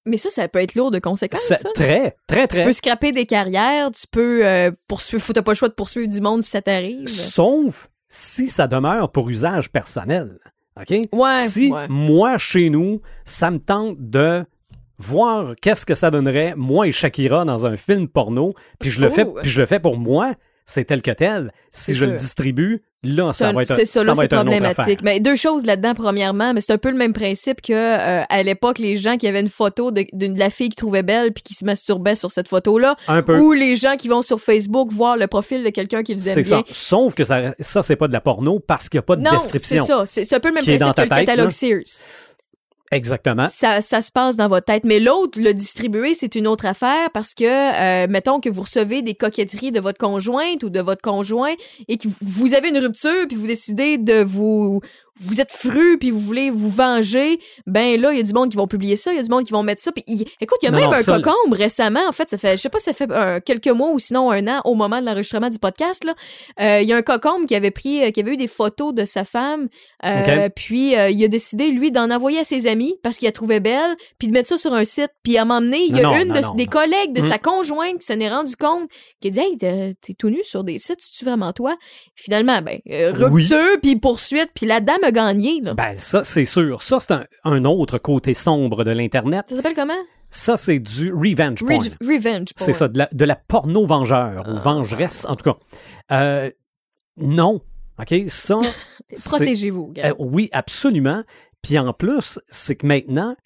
Mais 0.07 0.17
ça, 0.17 0.31
ça 0.31 0.47
peut 0.49 0.61
être 0.61 0.75
lourd 0.75 0.91
de 0.91 0.99
conséquences, 0.99 1.41
ça. 1.41 1.57
très, 1.75 2.17
très, 2.27 2.47
Tu 2.47 2.55
très. 2.55 2.65
peux 2.65 2.73
scraper 2.73 3.13
des 3.13 3.27
carrières, 3.27 3.91
tu 3.91 4.07
peux 4.07 4.47
euh, 4.47 4.71
poursuivre, 4.89 5.23
faut 5.23 5.33
t'as 5.33 5.43
pas 5.43 5.53
le 5.53 5.57
choix 5.57 5.69
de 5.69 5.75
poursuivre 5.75 6.07
du 6.09 6.21
monde 6.21 6.43
si 6.43 6.51
ça 6.51 6.63
t'arrive. 6.63 7.09
Sauf 7.09 7.89
si 8.09 8.49
ça 8.49 8.67
demeure 8.69 9.11
pour 9.11 9.29
usage 9.29 9.71
personnel. 9.71 10.39
OK? 10.81 10.91
Ouais, 11.13 11.35
si 11.35 11.73
ouais. 11.73 11.89
moi, 11.89 12.39
chez 12.39 12.71
nous, 12.71 13.01
ça 13.25 13.51
me 13.51 13.59
tente 13.59 13.97
de 13.99 14.45
voir 14.99 15.55
qu'est-ce 15.61 15.85
que 15.85 15.95
ça 15.95 16.11
donnerait, 16.11 16.55
moi 16.57 16.87
et 16.87 16.93
Shakira, 16.93 17.45
dans 17.45 17.67
un 17.67 17.77
film 17.77 18.09
porno, 18.09 18.55
puis 18.79 18.91
je 18.91 19.01
le 19.01 19.11
fais, 19.11 19.25
puis 19.25 19.51
je 19.51 19.61
le 19.61 19.67
fais 19.67 19.81
pour 19.81 19.99
moi, 19.99 20.35
c'est 20.65 20.85
tel 20.85 21.03
que 21.03 21.11
tel. 21.11 21.53
Si 21.71 21.95
je 21.95 22.07
le 22.07 22.13
distribue, 22.15 22.83
là, 23.07 23.31
C'est 23.33 23.45
ça 23.45 23.53
va 23.53 23.63
être, 23.63 23.75
c'est 23.75 23.87
ça, 23.87 24.03
c'est 24.15 24.29
problématique. 24.29 25.01
Mais 25.03 25.21
deux 25.21 25.37
choses 25.37 25.65
là-dedans, 25.65 25.95
premièrement, 25.95 26.53
mais 26.55 26.61
c'est 26.61 26.73
un 26.73 26.79
peu 26.79 26.91
le 26.91 26.97
même 26.97 27.13
principe 27.13 27.61
que 27.63 27.73
euh, 27.73 28.23
à 28.29 28.43
l'époque, 28.43 28.79
les 28.79 28.97
gens 28.97 29.17
qui 29.17 29.27
avaient 29.27 29.41
une 29.41 29.49
photo 29.49 29.91
de, 29.91 30.05
de 30.13 30.39
la 30.39 30.51
fille 30.51 30.69
qu'ils 30.69 30.77
trouvaient 30.77 31.03
belle 31.03 31.33
puis 31.33 31.43
qui 31.43 31.55
se 31.55 31.65
masturbaient 31.65 32.15
sur 32.15 32.31
cette 32.31 32.49
photo-là, 32.49 32.97
Un 33.09 33.23
peu. 33.23 33.39
ou 33.39 33.53
les 33.53 33.77
gens 33.77 33.97
qui 33.97 34.09
vont 34.09 34.23
sur 34.23 34.41
Facebook 34.41 34.91
voir 34.93 35.17
le 35.17 35.27
profil 35.27 35.65
de 35.65 35.71
quelqu'un 35.71 36.03
qu'ils 36.03 36.17
aiment 36.29 36.35
C'est 36.35 36.49
bien. 36.49 36.59
ça. 36.59 36.73
Sauf 36.73 37.15
que 37.15 37.25
ça, 37.25 37.55
ça 37.61 37.83
c'est 37.83 37.97
pas 37.97 38.09
de 38.09 38.13
la 38.13 38.21
porno 38.21 38.59
parce 38.61 38.89
qu'il 38.89 38.99
n'y 38.99 39.01
a 39.01 39.03
pas 39.03 39.17
de 39.17 39.23
Non, 39.23 39.31
c'est 39.39 39.53
description. 39.53 39.85
ça. 39.87 40.03
C'est, 40.07 40.25
c'est 40.25 40.35
un 40.37 40.41
peu 40.41 40.49
le 40.49 40.55
même 40.55 40.65
principe 40.65 40.81
dans 40.81 40.93
que 40.93 41.01
le 41.03 41.09
catalogue 41.09 41.45
là. 41.47 41.51
Sears. 41.51 41.83
Exactement. 42.93 43.47
Ça, 43.47 43.81
ça 43.81 44.01
se 44.01 44.13
passe 44.13 44.37
dans 44.37 44.49
votre 44.49 44.67
tête. 44.67 44.85
Mais 44.85 45.01
l'autre, 45.01 45.41
le 45.41 45.53
distribuer, 45.53 46.15
c'est 46.15 46.35
une 46.35 46.47
autre 46.47 46.67
affaire 46.67 47.11
parce 47.13 47.35
que, 47.35 47.45
euh, 47.45 48.07
mettons 48.09 48.41
que 48.41 48.49
vous 48.49 48.63
recevez 48.63 49.03
des 49.03 49.15
coquetteries 49.15 49.73
de 49.73 49.81
votre 49.81 49.99
conjointe 49.99 50.63
ou 50.63 50.71
de 50.71 50.81
votre 50.81 51.03
conjoint 51.03 51.55
et 51.89 51.99
que 51.99 52.09
vous 52.21 52.55
avez 52.55 52.69
une 52.69 52.79
rupture 52.79 53.27
puis 53.29 53.37
vous 53.37 53.47
décidez 53.47 53.99
de 53.99 54.23
vous... 54.23 54.81
Vous 55.19 55.41
êtes 55.41 55.53
fru 55.53 55.97
puis 55.99 56.11
vous 56.11 56.19
voulez 56.21 56.51
vous 56.51 56.69
venger, 56.69 57.39
ben 57.67 58.01
là 58.01 58.13
il 58.13 58.17
y 58.19 58.21
a 58.21 58.23
du 58.23 58.33
monde 58.33 58.51
qui 58.51 58.57
vont 58.57 58.67
publier 58.67 58.97
ça, 58.97 59.13
il 59.13 59.17
y 59.17 59.19
a 59.19 59.23
du 59.23 59.31
monde 59.31 59.45
qui 59.45 59.53
vont 59.53 59.63
mettre 59.63 59.81
ça. 59.83 59.91
Puis 59.93 60.05
écoute, 60.41 60.59
il 60.63 60.67
y 60.67 60.69
a 60.69 60.71
Non, 60.73 60.79
même 60.79 60.91
non, 60.91 60.97
un 60.97 61.03
ça, 61.03 61.19
cocombe 61.21 61.53
récemment. 61.55 62.07
En 62.09 62.13
fait, 62.13 62.29
ça 62.29 62.39
fait, 62.39 62.57
je 62.57 62.63
sais 62.63 62.69
pas, 62.69 62.79
ça 62.79 62.93
fait 62.93 63.11
euh, 63.11 63.41
quelques 63.45 63.69
mois 63.69 63.91
ou 63.93 63.99
sinon 63.99 64.31
un 64.31 64.47
an 64.49 64.61
au 64.65 64.75
moment 64.75 65.01
de 65.01 65.07
l'enregistrement 65.07 65.49
du 65.49 65.59
podcast 65.59 66.05
là. 66.05 66.15
Euh, 66.61 66.81
Il 66.83 66.89
y 66.89 66.93
a 66.93 66.97
un 66.97 67.03
cocombe 67.03 67.47
qui 67.47 67.55
avait 67.55 67.71
pris, 67.71 68.03
euh, 68.05 68.11
qui 68.11 68.21
avait 68.21 68.35
eu 68.35 68.37
des 68.37 68.49
photos 68.49 68.93
de 68.95 69.05
sa 69.05 69.25
femme, 69.25 69.69
puis 70.55 70.93
il 70.93 71.25
a 71.25 71.29
décidé 71.29 71.71
lui 71.71 71.91
d'en 71.91 72.11
envoyer 72.11 72.41
à 72.41 72.45
ses 72.45 72.67
amis 72.67 72.97
parce 73.03 73.17
qu'il 73.19 73.27
la 73.27 73.33
trouvait 73.33 73.61
belle, 73.61 73.97
puis 74.19 74.29
de 74.29 74.33
mettre 74.33 74.49
ça 74.49 74.57
sur 74.59 74.73
un 74.73 74.85
site. 74.85 75.11
Puis 75.23 75.37
à 75.39 75.45
m'emmener, 75.45 75.79
il 75.89 75.97
y 75.97 76.01
a 76.01 76.03
Non, 76.03 76.17
une 76.17 76.33
de, 76.33 76.57
des 76.57 76.67
collègues 76.67 77.13
de 77.13 77.21
Mm. 77.23 77.29
sa 77.29 77.39
conjointe 77.39 77.99
qui 78.01 78.07
s'en 78.07 78.21
est 78.21 78.29
rendu 78.29 78.55
compte, 78.57 78.89
qui 79.21 79.29
a 79.29 79.31
dit 79.31 79.41
hey 79.41 79.57
t'es 79.57 79.95
tout 80.19 80.29
nu 80.31 80.43
sur 80.43 80.63
des 80.65 80.79
sites, 80.79 80.99
c'est 81.01 81.25
vraiment 81.25 81.53
toi. 81.53 81.77
Finalement, 82.15 82.61
ben 82.63 82.79
euh, 82.91 83.13
Oui. 83.31 83.43
rupture 83.43 83.81
puis 83.83 83.97
poursuite, 83.97 84.51
puis 84.55 84.67
la 84.67 84.81
dame 84.81 85.03
là. 85.11 85.75
Ben, 85.75 85.95
ça, 85.99 86.25
c'est 86.25 86.45
sûr. 86.45 86.83
Ça, 86.83 87.01
c'est 87.01 87.13
un, 87.13 87.25
un 87.45 87.65
autre 87.65 87.99
côté 87.99 88.35
sombre 88.35 88.85
de 88.85 88.91
l'Internet. 88.91 89.45
ça 89.49 89.57
s'appelle 89.57 89.75
comment? 89.75 89.95
Ça, 90.31 90.57
c'est 90.57 90.81
du 90.81 91.13
revenge 91.13 91.61
porn. 91.65 91.73
Re- 91.81 91.97
revenge. 92.05 92.49
C'est 92.57 92.73
ça, 92.73 92.89
de 92.89 92.99
la, 92.99 93.09
de 93.13 93.25
la 93.25 93.37
porno 93.37 93.87
vengeur 93.87 94.45
ou 94.49 94.57
vengeresse, 94.59 95.25
en 95.25 95.37
tout 95.37 95.53
cas. 95.53 95.57
Euh, 96.13 96.51
non. 97.17 97.61
OK? 97.99 98.15
Ça. 98.29 98.61
Protégez-vous, 99.27 99.93
gars. 99.93 100.09
euh, 100.11 100.15
oui, 100.19 100.49
absolument. 100.53 101.23
Puis 101.63 101.79
en 101.79 101.93
plus, 101.93 102.41
c'est 102.49 102.75
que 102.77 102.87
maintenant, 102.87 103.37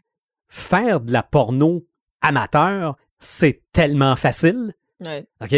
faire 0.49 1.01
de 1.01 1.13
la 1.13 1.23
porno 1.23 1.83
amateur, 2.23 2.97
c'est 3.19 3.63
tellement 3.73 4.17
facile. 4.17 4.73
Ouais. 5.01 5.27
OK? 5.43 5.55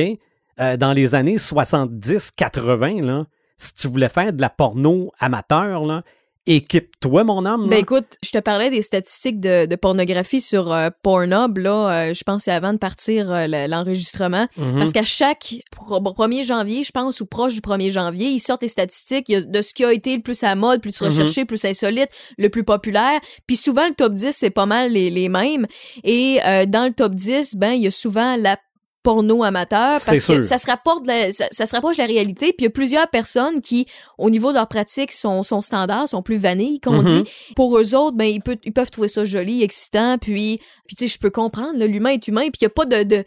Euh, 0.60 0.76
dans 0.76 0.92
les 0.92 1.14
années 1.14 1.36
70-80, 1.36 3.02
là, 3.04 3.24
si 3.62 3.74
tu 3.74 3.88
voulais 3.88 4.08
faire 4.08 4.32
de 4.32 4.40
la 4.40 4.50
porno 4.50 5.12
amateur, 5.20 5.84
là, 5.86 6.02
équipe-toi, 6.46 7.22
mon 7.22 7.46
homme. 7.46 7.68
Ben 7.68 7.78
écoute, 7.78 8.16
je 8.24 8.30
te 8.32 8.38
parlais 8.38 8.68
des 8.68 8.82
statistiques 8.82 9.38
de, 9.38 9.66
de 9.66 9.76
pornographie 9.76 10.40
sur 10.40 10.72
euh, 10.72 10.88
Pornhub, 11.04 11.56
là, 11.58 12.08
euh, 12.10 12.14
je 12.14 12.24
pense 12.24 12.42
c'est 12.42 12.50
avant 12.50 12.72
de 12.72 12.78
partir 12.78 13.30
euh, 13.30 13.46
le- 13.46 13.68
l'enregistrement. 13.70 14.48
Mhm. 14.56 14.78
Parce 14.78 14.92
qu'à 14.92 15.04
chaque 15.04 15.54
pro- 15.70 16.00
1er 16.00 16.42
janvier, 16.44 16.82
je 16.82 16.90
pense, 16.90 17.20
ou 17.20 17.26
proche 17.26 17.54
du 17.54 17.60
1er 17.60 17.90
janvier, 17.92 18.26
ils 18.28 18.40
sortent 18.40 18.62
les 18.62 18.68
statistiques 18.68 19.28
de 19.32 19.62
ce 19.62 19.72
qui 19.72 19.84
a 19.84 19.92
été 19.92 20.16
le 20.16 20.22
plus 20.22 20.42
à 20.42 20.56
mode, 20.56 20.80
plus 20.82 21.00
Mhm. 21.00 21.08
recherché, 21.08 21.44
plus 21.44 21.64
insolite, 21.64 22.08
le 22.38 22.48
plus 22.48 22.64
populaire. 22.64 23.20
Puis 23.46 23.56
souvent, 23.56 23.86
le 23.86 23.94
top 23.94 24.12
10, 24.14 24.32
c'est 24.36 24.50
pas 24.50 24.66
mal 24.66 24.90
les, 24.92 25.10
les 25.10 25.28
mêmes. 25.28 25.66
Et 26.02 26.40
dans 26.66 26.86
le 26.88 26.92
top 26.92 27.14
10, 27.14 27.54
ben, 27.54 27.70
il 27.72 27.82
y 27.82 27.86
a 27.86 27.90
souvent 27.92 28.34
la 28.36 28.56
porno 29.02 29.42
amateur 29.42 29.92
parce 29.92 30.06
que 30.06 30.18
sûr. 30.20 30.44
ça 30.44 30.58
se 30.58 30.66
rapporte 30.66 31.06
la- 31.06 31.32
ça, 31.32 31.46
ça 31.50 31.66
se 31.66 31.74
rapproche 31.74 31.96
de 31.96 32.02
la 32.02 32.06
réalité 32.06 32.46
puis 32.52 32.56
il 32.60 32.64
y 32.64 32.66
a 32.66 32.70
plusieurs 32.70 33.08
personnes 33.08 33.60
qui 33.60 33.86
au 34.18 34.30
niveau 34.30 34.50
de 34.50 34.56
leur 34.56 34.68
pratique 34.68 35.12
sont, 35.12 35.42
sont 35.42 35.60
standards 35.60 36.08
sont 36.08 36.22
plus 36.22 36.36
vanilles 36.36 36.80
comme 36.80 36.96
on 36.98 37.02
Mhm. 37.02 37.22
dit 37.22 37.30
pour 37.56 37.76
eux 37.78 37.94
autres 37.94 38.16
ben 38.16 38.26
ils, 38.26 38.40
peut- 38.40 38.58
ils 38.64 38.72
peuvent 38.72 38.90
trouver 38.90 39.08
ça 39.08 39.24
joli 39.24 39.62
excitant 39.62 40.18
puis 40.18 40.60
puis 40.86 40.96
tu 40.96 41.06
sais 41.08 41.14
je 41.14 41.18
peux 41.18 41.30
comprendre 41.30 41.84
l'humain 41.84 42.10
est 42.10 42.28
humain 42.28 42.42
puis 42.50 42.58
il 42.60 42.64
y 42.64 42.66
a 42.66 42.70
pas 42.70 42.86
de, 42.86 43.02
de 43.02 43.24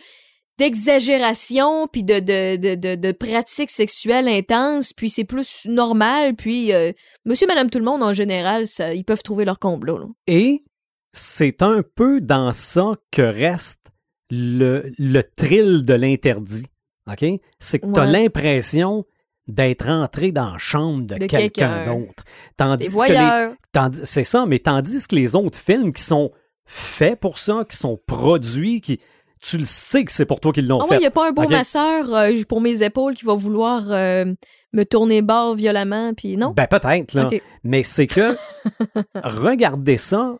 d'exagération 0.57 1.88
puis 1.88 2.03
de 2.03 2.19
de, 2.19 2.55
de, 2.57 2.76
de 2.76 2.95
de 2.95 3.11
pratiques 3.11 3.71
sexuelles 3.71 4.28
intenses 4.28 4.93
puis 4.93 5.09
c'est 5.09 5.23
plus 5.26 5.65
normal 5.65 6.36
puis 6.36 6.73
euh, 6.73 6.91
monsieur 7.26 7.47
madame 7.47 7.69
tout 7.69 7.80
le 7.80 7.86
monde 7.86 8.03
en 8.03 8.13
général 8.13 8.67
ça 8.67 8.93
ils 8.93 9.03
peuvent 9.03 9.23
trouver 9.23 9.45
leur 9.45 9.59
comble 9.59 9.91
là. 9.91 10.05
Et 10.28 10.61
c'est 11.11 11.61
un 11.61 11.82
peu 11.95 12.21
dans 12.21 12.51
ça 12.53 12.93
que 13.11 13.21
reste 13.21 13.80
le, 14.32 14.91
le 14.97 15.21
thrill 15.23 15.84
de 15.86 15.93
l'interdit. 15.93 16.65
OK? 17.09 17.26
C'est 17.59 17.80
que 17.80 17.86
tu 17.91 17.99
as 17.99 18.05
Ouais. 18.05 18.11
l'impression 18.11 19.05
d'être 19.47 19.88
entré 19.89 20.32
dans 20.32 20.53
la 20.53 20.57
chambre 20.57 21.05
de, 21.05 21.15
De 21.19 21.26
quelqu'un 21.28 21.86
d'autre. 21.86 22.23
Tandis 22.57 22.88
des 22.89 22.93
que 22.95 23.55
tandis- 23.71 23.99
c'est 24.03 24.23
ça, 24.23 24.45
mais 24.47 24.57
tandis 24.57 25.07
que 25.07 25.15
les 25.15 25.36
autres 25.36 25.59
films 25.59 25.93
qui 25.93 26.01
sont 26.01 26.32
faits 26.65 27.19
pour 27.19 27.38
ça, 27.38 27.63
qui 27.69 27.78
sont 27.78 27.99
produits, 28.07 28.82
qui 28.82 28.99
tu 29.41 29.59
le 29.59 29.65
sais 29.65 30.03
que 30.03 30.11
c'est 30.11 30.26
pour 30.26 30.39
toi 30.39 30.51
qu'ils 30.51 30.65
l'ont 30.67 30.80
ah 30.82 30.86
fait. 30.88 30.95
ouais 30.95 31.01
y 31.03 31.05
a 31.05 31.11
pas 31.11 31.28
un 31.30 31.32
beau 31.32 31.47
masseur 31.47 32.11
euh, 32.15 32.32
pour 32.49 32.59
mes 32.61 32.82
épaules 32.82 33.13
qui 33.13 33.26
va 33.26 33.36
vouloir 33.36 33.91
euh, 33.91 34.26
me 34.73 34.84
tourner 34.84 35.21
bord 35.21 35.53
violemment 35.53 36.15
puis 36.15 36.36
non? 36.38 36.49
Ben 36.55 36.65
peut-être, 36.65 37.13
là. 37.13 37.30
Mais 37.63 37.84
c'est 37.84 38.07
que 38.07 38.36
regarder 39.23 39.97
ça, 39.97 40.38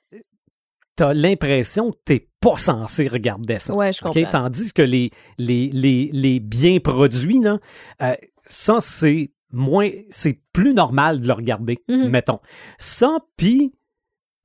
t'as 0.96 1.14
l'impression 1.14 1.92
que 1.92 1.98
t'es 2.06 2.30
pas 2.40 2.58
censé 2.58 3.08
regarder 3.08 3.60
ça. 3.60 3.74
ouais 3.76 3.92
je 3.94 4.02
comprends 4.02 4.30
Tandis 4.32 4.72
que 4.74 4.82
les, 4.82 5.10
les, 5.38 5.70
les, 5.74 6.10
les 6.14 6.40
biens 6.40 6.80
produits, 6.80 7.40
là, 7.42 7.58
euh, 8.02 8.16
ça, 8.44 8.78
c'est 8.82 9.32
moins, 9.52 9.90
c'est 10.10 10.40
plus 10.54 10.74
normal 10.74 11.20
de 11.20 11.28
le 11.28 11.34
regarder, 11.34 11.80
Mhm. 11.90 12.10
mettons. 12.10 12.40
Ça, 12.78 13.18
puis 13.38 13.74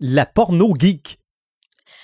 la 0.01 0.25
porno 0.27 0.75
geek. 0.79 1.19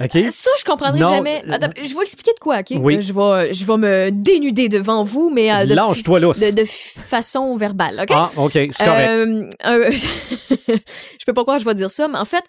Euh, 0.03 0.07
Ça, 0.31 0.51
je 0.59 0.65
comprendrai 0.65 1.01
Non, 1.01 1.15
jamais. 1.15 1.43
euh, 1.49 1.53
Attends, 1.53 1.71
je 1.83 1.95
vais 1.95 2.03
expliquer 2.03 2.33
de 2.35 2.39
quoi, 2.39 2.59
OK? 2.59 2.75
Oui. 2.79 3.01
Je 3.01 3.15
vais, 3.15 3.55
je 3.55 3.65
vais 3.65 3.77
me 3.79 4.11
dénuder 4.11 4.69
devant 4.69 5.05
vous, 5.05 5.31
mais 5.31 5.51
euh, 5.51 5.65
de, 5.65 5.71
de, 5.75 6.55
de 6.61 6.65
façon 6.67 7.57
verbale, 7.57 8.01
OK? 8.03 8.11
Ah, 8.13 8.31
OK, 8.37 8.53
c'est 8.53 8.73
correct. 8.85 9.09
Euh, 9.09 9.49
euh, 9.65 9.91
je 10.69 11.25
peux 11.25 11.33
pas 11.33 11.43
croire 11.45 11.57
que 11.57 11.63
je 11.65 11.69
vais 11.69 11.75
dire 11.75 11.89
ça, 11.91 12.09
mais 12.09 12.19
en 12.19 12.27
fait, 12.27 12.45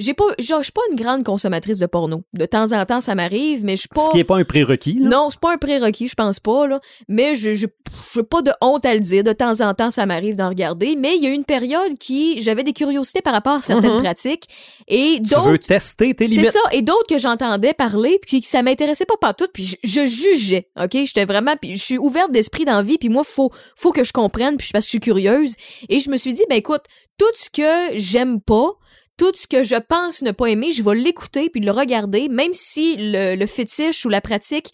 j'ai 0.00 0.14
pas, 0.14 0.24
genre, 0.38 0.58
je 0.60 0.64
suis 0.64 0.72
pas 0.72 0.80
une 0.90 0.96
grande 0.96 1.22
consommatrice 1.24 1.78
de 1.78 1.86
porno. 1.86 2.22
De 2.32 2.46
temps 2.46 2.72
en 2.72 2.84
temps, 2.84 3.00
ça 3.00 3.14
m'arrive, 3.14 3.64
mais 3.64 3.72
je 3.76 3.80
suis 3.82 3.88
pas. 3.88 4.00
Ce 4.00 4.10
qui 4.10 4.16
n'est 4.16 4.24
pas 4.24 4.36
un 4.38 4.44
prérequis, 4.44 4.94
là. 4.98 5.08
Non, 5.08 5.28
c'est 5.30 5.38
pas 5.40 5.52
un 5.52 5.58
prérequis, 5.58 6.08
je 6.08 6.14
pense 6.14 6.40
pas, 6.40 6.66
là. 6.66 6.80
Mais 7.08 7.34
je, 7.34 7.54
je, 7.54 7.66
j'ai 8.14 8.22
pas 8.22 8.42
de 8.42 8.50
honte 8.60 8.84
à 8.86 8.94
le 8.94 9.00
dire. 9.00 9.22
De 9.22 9.32
temps 9.32 9.60
en 9.60 9.74
temps, 9.74 9.90
ça 9.90 10.06
m'arrive 10.06 10.34
d'en 10.34 10.48
regarder. 10.48 10.96
Mais 10.96 11.16
il 11.16 11.22
y 11.22 11.26
a 11.26 11.30
eu 11.30 11.34
une 11.34 11.44
période 11.44 11.96
qui, 11.98 12.40
j'avais 12.40 12.64
des 12.64 12.72
curiosités 12.72 13.20
par 13.22 13.32
rapport 13.32 13.54
à 13.56 13.60
certaines 13.60 13.92
Mhm. 13.94 14.02
pratiques. 14.02 14.44
Et 14.88 15.20
Tu 15.22 15.34
veux 15.34 15.52
d'autres. 15.52 15.66
tester 15.66 16.14
tes 16.14 16.26
C'est 16.26 16.46
ça, 16.50 16.60
et 16.72 16.82
d'autres 16.82 17.06
que 17.08 17.18
j'entendais 17.18 17.74
parler, 17.74 18.18
puis 18.26 18.40
que 18.40 18.46
ça 18.46 18.62
m'intéressait 18.62 19.06
pas 19.06 19.16
partout, 19.20 19.46
puis 19.52 19.64
je, 19.64 19.76
je 19.84 20.06
jugeais, 20.06 20.68
ok? 20.80 20.92
J'étais 21.04 21.24
vraiment, 21.24 21.54
puis 21.60 21.76
je 21.76 21.82
suis 21.82 21.98
ouverte 21.98 22.32
d'esprit 22.32 22.64
d'envie, 22.64 22.98
puis 22.98 23.08
moi, 23.08 23.22
faut, 23.24 23.50
faut 23.76 23.92
que 23.92 24.04
je 24.04 24.12
comprenne, 24.12 24.56
puis 24.56 24.68
parce 24.72 24.84
que 24.84 24.88
je 24.88 24.90
suis 24.90 25.00
curieuse. 25.00 25.54
Et 25.88 26.00
je 26.00 26.10
me 26.10 26.16
suis 26.16 26.32
dit, 26.32 26.42
ben 26.48 26.56
écoute, 26.56 26.82
tout 27.18 27.26
ce 27.34 27.50
que 27.50 27.98
j'aime 27.98 28.40
pas, 28.40 28.70
tout 29.20 29.32
ce 29.34 29.46
que 29.46 29.62
je 29.62 29.76
pense 29.76 30.22
ne 30.22 30.30
pas 30.30 30.46
aimer, 30.46 30.72
je 30.72 30.82
vais 30.82 30.94
l'écouter 30.94 31.50
puis 31.50 31.60
le 31.60 31.70
regarder, 31.70 32.30
même 32.30 32.54
si 32.54 32.96
le, 32.96 33.36
le 33.36 33.46
fétiche 33.46 34.06
ou 34.06 34.08
la 34.08 34.22
pratique 34.22 34.72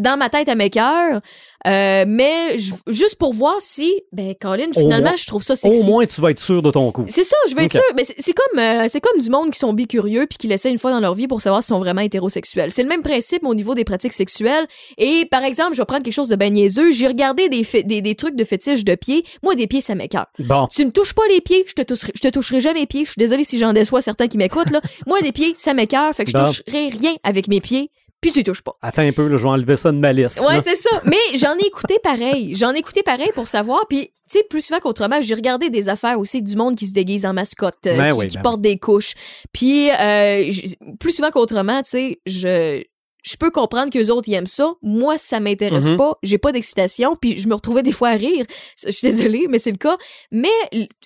dans 0.00 0.16
ma 0.16 0.28
tête 0.28 0.48
à 0.48 0.56
mes 0.56 0.68
cœurs, 0.68 1.20
euh, 1.66 2.04
mais 2.06 2.58
je- 2.58 2.72
juste 2.88 3.16
pour 3.16 3.32
voir 3.32 3.56
si, 3.60 4.02
ben 4.12 4.34
Colin, 4.40 4.66
finalement, 4.72 5.08
moins- 5.10 5.16
je 5.16 5.26
trouve 5.26 5.42
ça 5.42 5.56
sexy. 5.56 5.80
Au 5.80 5.84
moins, 5.84 6.04
tu 6.06 6.20
vas 6.20 6.30
être 6.30 6.40
sûr 6.40 6.60
de 6.62 6.70
ton 6.70 6.92
coup. 6.92 7.04
C'est 7.08 7.24
ça, 7.24 7.36
je 7.48 7.54
veux 7.54 7.62
être 7.62 7.74
Ok. 7.76 7.82
sûre. 7.82 7.94
Mais 7.96 8.04
c'est 8.04 8.32
comme, 8.34 8.58
euh, 8.58 8.86
c'est 8.88 9.00
comme 9.00 9.20
du 9.20 9.30
monde 9.30 9.50
qui 9.50 9.58
sont 9.58 9.72
bicurieux 9.72 10.26
puis 10.28 10.36
qui 10.38 10.46
l'essaient 10.46 10.70
une 10.70 10.78
fois 10.78 10.90
dans 10.90 11.00
leur 11.00 11.14
vie 11.14 11.26
pour 11.28 11.40
savoir 11.40 11.62
s'ils 11.62 11.74
sont 11.74 11.78
vraiment 11.80 12.02
hétérosexuels. 12.02 12.70
C'est 12.70 12.82
le 12.82 12.88
même 12.88 13.02
principe 13.02 13.44
au 13.46 13.54
niveau 13.54 13.74
des 13.74 13.84
pratiques 13.84 14.12
sexuelles. 14.12 14.66
Et 14.98 15.26
par 15.30 15.42
exemple, 15.44 15.74
je 15.74 15.80
vais 15.80 15.86
prendre 15.86 16.02
quelque 16.02 16.12
chose 16.14 16.28
de 16.28 16.36
ben 16.36 16.52
niaiseux. 16.52 16.92
J'ai 16.92 17.06
regardé 17.06 17.48
des, 17.48 17.66
des, 17.84 18.00
des 18.02 18.14
trucs 18.14 18.36
de 18.36 18.44
fétiche 18.44 18.84
de 18.84 18.94
pieds. 18.94 19.24
Moi, 19.42 19.54
des 19.54 19.66
pieds, 19.66 19.80
ça 19.80 19.94
m'écoeure. 19.94 20.26
Bon. 20.38 20.66
Tu 20.68 20.84
me 20.84 20.90
touches 20.90 21.14
pas 21.14 21.22
les 21.30 21.40
pieds, 21.40 21.64
je 21.66 21.74
te 21.74 21.82
toucherai, 21.82 22.12
je 22.14 22.20
te 22.20 22.28
toucherai 22.28 22.60
jamais 22.60 22.80
les 22.80 22.86
pieds. 22.86 23.04
Je 23.04 23.10
suis 23.12 23.18
désolée 23.18 23.44
si 23.44 23.58
j'en 23.58 23.72
déçois 23.72 24.00
certains 24.02 24.28
qui 24.28 24.36
m'écoutent, 24.38 24.70
là. 24.70 24.80
Moi, 25.06 25.20
des 25.22 25.32
pieds, 25.32 25.54
ça 25.56 25.72
m'écoeure. 25.74 26.12
Fait 26.14 26.24
que 26.24 26.30
je 26.30 26.36
Bon. 26.36 26.44
toucherai 26.44 26.88
rien 26.90 27.14
avec 27.22 27.48
mes 27.48 27.60
pieds. 27.60 27.90
Puis 28.24 28.32
tu 28.32 28.42
touches 28.42 28.62
pas. 28.62 28.74
Attends 28.80 29.02
un 29.02 29.12
peu, 29.12 29.28
là, 29.28 29.36
je 29.36 29.42
vais 29.42 29.50
enlever 29.50 29.76
ça 29.76 29.92
de 29.92 29.98
ma 29.98 30.10
liste. 30.10 30.40
Ouais, 30.40 30.58
c'est 30.62 30.76
ça. 30.76 31.02
Mais 31.04 31.36
j'en 31.36 31.54
ai 31.58 31.66
écouté 31.66 31.98
pareil. 32.02 32.54
J'en 32.54 32.72
ai 32.72 32.78
écouté 32.78 33.02
pareil 33.02 33.30
pour 33.34 33.46
savoir. 33.46 33.86
Puis, 33.86 34.12
tu 34.30 34.38
sais, 34.38 34.44
plus 34.48 34.62
souvent 34.62 34.80
qu'autrement, 34.80 35.20
j'ai 35.20 35.34
regardé 35.34 35.68
des 35.68 35.90
affaires 35.90 36.18
aussi 36.18 36.40
du 36.42 36.56
monde 36.56 36.74
qui 36.74 36.86
se 36.86 36.94
déguise 36.94 37.26
en 37.26 37.34
mascotte, 37.34 37.86
euh, 37.86 37.94
Ben 37.94 38.12
qui, 38.12 38.18
oui, 38.18 38.26
qui 38.28 38.36
ben 38.36 38.42
porte 38.42 38.62
des 38.62 38.78
couches. 38.78 39.12
Puis, 39.52 39.90
euh, 39.90 40.50
plus 40.98 41.12
souvent 41.12 41.30
qu'autrement, 41.30 41.82
tu 41.82 41.90
sais, 41.90 42.20
je 42.24 42.82
je 43.26 43.36
peux 43.36 43.50
comprendre 43.50 43.90
qu'eux 43.90 44.10
autres 44.10 44.28
ils 44.28 44.34
aiment 44.34 44.46
ça. 44.46 44.74
Moi, 44.82 45.16
ça 45.18 45.40
m'intéresse 45.40 45.90
Mhm. 45.90 45.96
pas. 45.96 46.18
J'ai 46.22 46.38
pas 46.38 46.52
d'excitation. 46.52 47.16
Puis 47.16 47.38
je 47.38 47.48
me 47.48 47.54
retrouvais 47.54 47.82
des 47.82 47.92
fois 47.92 48.10
à 48.10 48.14
rire. 48.16 48.44
Je 48.84 48.90
suis 48.92 49.08
désolée, 49.08 49.46
mais 49.48 49.58
c'est 49.58 49.70
le 49.70 49.78
cas. 49.78 49.96
Mais 50.30 50.48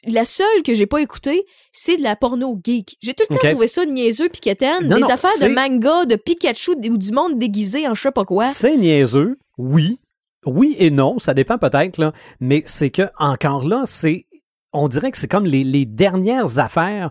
la 0.04 0.24
seule 0.24 0.62
que 0.64 0.74
j'ai 0.74 0.86
pas 0.86 1.00
écoutée, 1.00 1.44
c'est 1.72 1.96
de 1.96 2.02
la 2.02 2.16
porno 2.16 2.58
geek. 2.62 2.96
J'ai 3.00 3.14
tout 3.14 3.24
le 3.30 3.36
temps 3.36 3.48
trouvé 3.48 3.68
ça 3.68 3.86
niaiseux 3.86 4.28
puis 4.28 4.40
quétaine. 4.40 4.88
Des 4.88 5.00
non, 5.00 5.08
affaires 5.08 5.30
de 5.40 5.54
manga, 5.54 6.06
de 6.06 6.16
Pikachu 6.16 6.72
ou 6.90 6.98
du 6.98 7.12
monde 7.12 7.38
déguisé 7.38 7.86
en 7.88 7.94
je 7.94 8.02
sais 8.02 8.10
pas 8.10 8.24
quoi. 8.24 8.44
C'est 8.44 8.76
niaiseux, 8.76 9.38
oui. 9.56 10.00
Oui 10.44 10.76
et 10.78 10.90
non, 10.90 11.18
ça 11.18 11.34
dépend 11.34 11.58
peut-être, 11.58 11.98
là. 11.98 12.12
Mais 12.40 12.62
c'est 12.66 12.90
que, 12.90 13.02
encore 13.18 13.64
là, 13.66 13.82
c'est. 13.86 14.26
On 14.72 14.88
dirait 14.88 15.10
que 15.10 15.18
c'est 15.18 15.28
comme 15.28 15.46
les, 15.46 15.64
les 15.64 15.86
dernières 15.86 16.58
affaires 16.58 17.10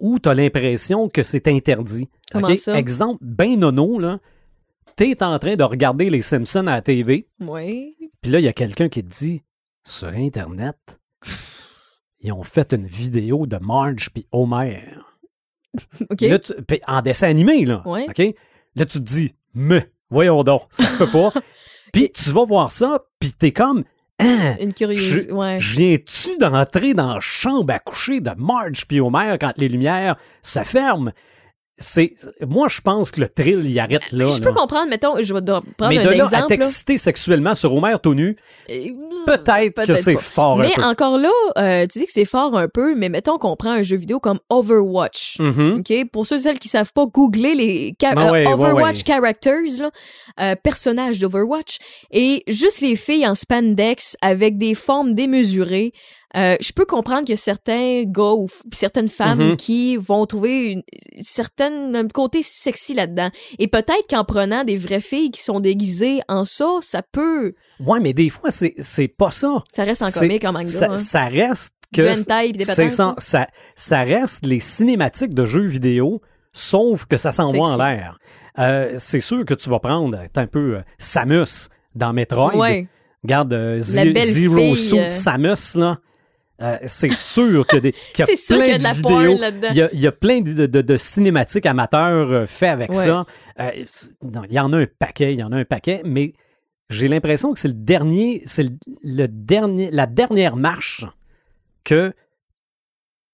où 0.00 0.18
tu 0.18 0.28
as 0.28 0.34
l'impression 0.34 1.08
que 1.08 1.22
c'est 1.22 1.48
interdit. 1.48 2.08
Comment 2.32 2.54
ça? 2.56 2.78
Exemple, 2.78 3.18
ben 3.22 3.58
nono, 3.58 3.98
là. 3.98 4.18
T'es 4.96 5.22
en 5.22 5.38
train 5.38 5.56
de 5.56 5.64
regarder 5.64 6.10
les 6.10 6.20
Simpsons 6.20 6.66
à 6.66 6.72
la 6.72 6.82
TV, 6.82 7.28
Oui. 7.40 7.96
puis 8.20 8.30
là, 8.30 8.38
il 8.38 8.44
y 8.44 8.48
a 8.48 8.52
quelqu'un 8.52 8.88
qui 8.88 9.02
te 9.02 9.08
dit 9.08 9.42
sur 9.84 10.08
Internet, 10.08 10.76
ils 12.20 12.32
ont 12.32 12.42
fait 12.44 12.72
une 12.72 12.86
vidéo 12.86 13.46
de 13.46 13.56
Marge 13.56 14.10
puis 14.12 14.26
Homer. 14.32 14.82
OK. 16.10 16.20
Là, 16.20 16.38
tu- 16.38 16.54
puis 16.66 16.80
en 16.86 17.00
dessin 17.02 17.28
animé, 17.28 17.64
là. 17.64 17.82
Ouais. 17.86 18.06
OK? 18.08 18.18
Là, 18.76 18.86
tu 18.86 18.98
te 18.98 19.04
dis, 19.04 19.34
mais, 19.54 19.90
voyons 20.10 20.42
donc, 20.44 20.62
ça 20.70 20.88
se 20.88 20.96
peut 20.96 21.10
pas. 21.10 21.32
puis 21.92 22.10
tu 22.12 22.30
vas 22.30 22.44
voir 22.44 22.70
ça, 22.70 23.04
puis 23.18 23.32
t'es 23.32 23.52
comme, 23.52 23.84
hein, 24.18 24.56
Une 24.60 24.72
curieuse. 24.74 25.26
je, 25.28 25.32
Ouais. 25.32 25.58
viens-tu 25.58 26.36
d'entrer 26.38 26.94
dans 26.94 27.14
la 27.14 27.20
chambre 27.20 27.72
à 27.72 27.78
coucher 27.78 28.20
de 28.20 28.30
Marge 28.36 28.86
puis 28.86 29.00
Homer 29.00 29.36
quand 29.40 29.52
les 29.58 29.68
lumières 29.68 30.16
se 30.42 30.60
ferment? 30.60 31.12
C'est, 31.78 32.12
moi, 32.46 32.68
je 32.70 32.80
pense 32.80 33.10
que 33.10 33.20
le 33.20 33.28
thrill, 33.28 33.62
il 33.64 33.78
arrête 33.80 34.12
là. 34.12 34.28
je 34.28 34.40
là. 34.40 34.46
peux 34.46 34.52
comprendre, 34.54 34.88
mettons, 34.90 35.20
je 35.20 35.34
vais 35.34 35.40
prendre 35.42 35.64
Mais 35.88 35.98
un 35.98 36.04
de 36.04 36.08
là 36.10 36.10
à 36.10 36.26
exemple. 36.26 36.32
là. 36.42 36.46
t'exciter 36.48 36.96
sexuellement 36.98 37.54
sur 37.54 37.74
Homer 37.74 37.96
tout 38.02 38.14
nu, 38.14 38.36
Euh, 38.70 38.74
peut-être 39.26 39.86
que 39.86 39.96
c'est 39.96 40.18
fort 40.18 40.58
un 40.60 40.62
Mais 40.62 40.72
peu. 40.76 40.82
encore 40.82 41.16
là, 41.18 41.30
euh, 41.56 41.86
tu 41.90 41.98
dis 42.00 42.06
que 42.06 42.12
c'est 42.12 42.24
fort 42.26 42.56
un 42.56 42.68
peu, 42.68 42.94
mais 42.94 43.08
mettons 43.08 43.38
qu'on 43.38 43.56
prend 43.56 43.70
un 43.70 43.82
jeu 43.82 43.96
vidéo 43.96 44.20
comme 44.20 44.38
Overwatch. 44.50 45.38
Mhm. 45.40 45.78
OK? 45.80 46.10
Pour 46.12 46.26
ceux 46.26 46.36
et 46.36 46.40
celles 46.40 46.58
qui 46.58 46.68
savent 46.68 46.92
pas, 46.92 47.06
googlez 47.06 47.54
les 47.54 47.96
euh, 48.04 48.30
ouais, 48.30 48.46
Overwatch 48.46 48.98
ouais. 48.98 49.04
characters, 49.04 49.62
là, 49.80 49.90
euh, 50.40 50.54
personnages 50.62 51.18
d'Overwatch, 51.20 51.78
et 52.10 52.42
juste 52.48 52.80
les 52.80 52.96
filles 52.96 53.26
en 53.26 53.34
spandex 53.34 54.16
avec 54.20 54.58
des 54.58 54.74
formes 54.74 55.14
démesurées. 55.14 55.92
Euh, 56.36 56.56
je 56.60 56.72
peux 56.72 56.84
comprendre 56.86 57.20
qu'il 57.20 57.30
y 57.30 57.34
a 57.34 57.36
certains 57.36 58.04
gars 58.06 58.32
ou 58.32 58.48
certaines 58.72 59.08
femmes 59.10 59.50
Mhm. 59.50 59.56
qui 59.56 59.96
vont 59.96 60.24
trouver 60.26 60.72
une 60.72 60.82
certaine 61.20 61.94
un 61.94 62.08
côté 62.08 62.42
sexy 62.42 62.94
là-dedans. 62.94 63.30
Et 63.58 63.68
peut-être 63.68 64.06
qu'en 64.08 64.24
prenant 64.24 64.64
des 64.64 64.76
vraies 64.76 65.00
filles 65.00 65.30
qui 65.30 65.42
sont 65.42 65.60
déguisées 65.60 66.20
en 66.28 66.44
ça, 66.44 66.78
ça 66.80 67.02
peut, 67.02 67.52
Ouais, 67.80 67.98
mais 68.00 68.12
des 68.12 68.28
fois, 68.30 68.50
c'est, 68.50 68.74
c'est 68.78 69.08
pas 69.08 69.30
ça. 69.30 69.62
ça 69.72 69.84
reste 69.84 70.02
en 70.02 70.10
comique 70.10 70.44
en 70.44 70.52
manga. 70.52 70.66
ça, 70.68 70.92
hein. 70.92 70.96
ça 70.96 71.24
reste 71.26 71.74
que 71.94 72.00
Du 72.02 72.08
hentai 72.20 72.52
des 72.52 72.64
ça, 72.64 73.14
ça, 73.18 73.46
ça 73.74 74.00
reste 74.00 74.46
les 74.46 74.60
cinématiques 74.60 75.34
de 75.34 75.44
jeux 75.44 75.66
vidéo, 75.66 76.22
sauf 76.52 77.04
que 77.06 77.16
ça 77.16 77.32
s'envoie 77.32 77.68
en 77.68 77.76
l'air. 77.76 78.18
Euh, 78.58 78.94
c'est 78.98 79.20
sûr 79.20 79.44
que 79.44 79.54
tu 79.54 79.68
vas 79.68 79.80
prendre 79.80 80.16
un 80.36 80.46
peu 80.46 80.76
euh, 80.76 80.82
Samus 80.98 81.68
dans 81.94 82.12
Metroid. 82.12 82.54
Ouais. 82.54 82.86
Regarde 83.24 83.52
euh, 83.52 83.78
Zero 83.78 84.56
fille, 84.56 84.76
Suit. 84.76 85.10
Samus 85.10 85.74
là. 85.76 85.98
Euh, 86.62 86.78
c'est 86.86 87.12
sûr 87.12 87.64
des 87.66 87.92
qu'il 88.14 88.20
y 88.20 88.22
a 88.22 88.26
plein 88.26 88.34
qu'il 88.36 88.68
y 88.68 88.72
a 88.72 88.78
de 88.78 88.96
vidéos. 88.96 89.68
Il 89.70 89.76
y 89.76 89.82
a, 89.82 89.90
il 89.92 90.00
y 90.00 90.06
a 90.06 90.12
plein 90.12 90.40
de, 90.40 90.66
de- 90.66 90.80
de 90.82 90.96
cinématiques 90.96 91.66
amateurs 91.66 92.30
euh, 92.30 92.46
faits 92.46 92.70
avec 92.70 92.90
Ouais. 92.90 92.94
ça. 93.06 93.26
Euh, 93.60 93.70
non, 94.22 94.42
il 94.48 94.52
y 94.52 94.60
en 94.60 94.72
a 94.72 94.78
un 94.78 94.86
paquet, 94.86 95.32
il 95.34 95.40
y 95.40 95.42
en 95.42 95.50
a 95.52 95.56
un 95.56 95.64
paquet, 95.64 96.02
mais 96.04 96.34
j'ai 96.88 97.08
l'impression 97.08 97.52
que 97.52 97.58
c'est 97.58 97.68
le 97.68 97.74
dernier, 97.74 98.42
c'est 98.44 98.62
le, 98.62 98.70
le 99.02 99.26
dernier, 99.26 99.90
la 99.90 100.06
dernière 100.06 100.56
marche 100.56 101.04
que 101.84 102.12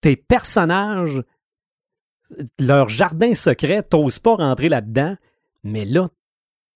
tes 0.01 0.17
personnages, 0.17 1.23
leur 2.61 2.89
jardin 2.89 3.35
secret, 3.35 3.83
t'oses 3.83 4.19
pas 4.21 4.37
rentrer 4.37 4.69
là-dedans, 4.69 5.17
mais 5.65 5.85
là, 5.85 6.09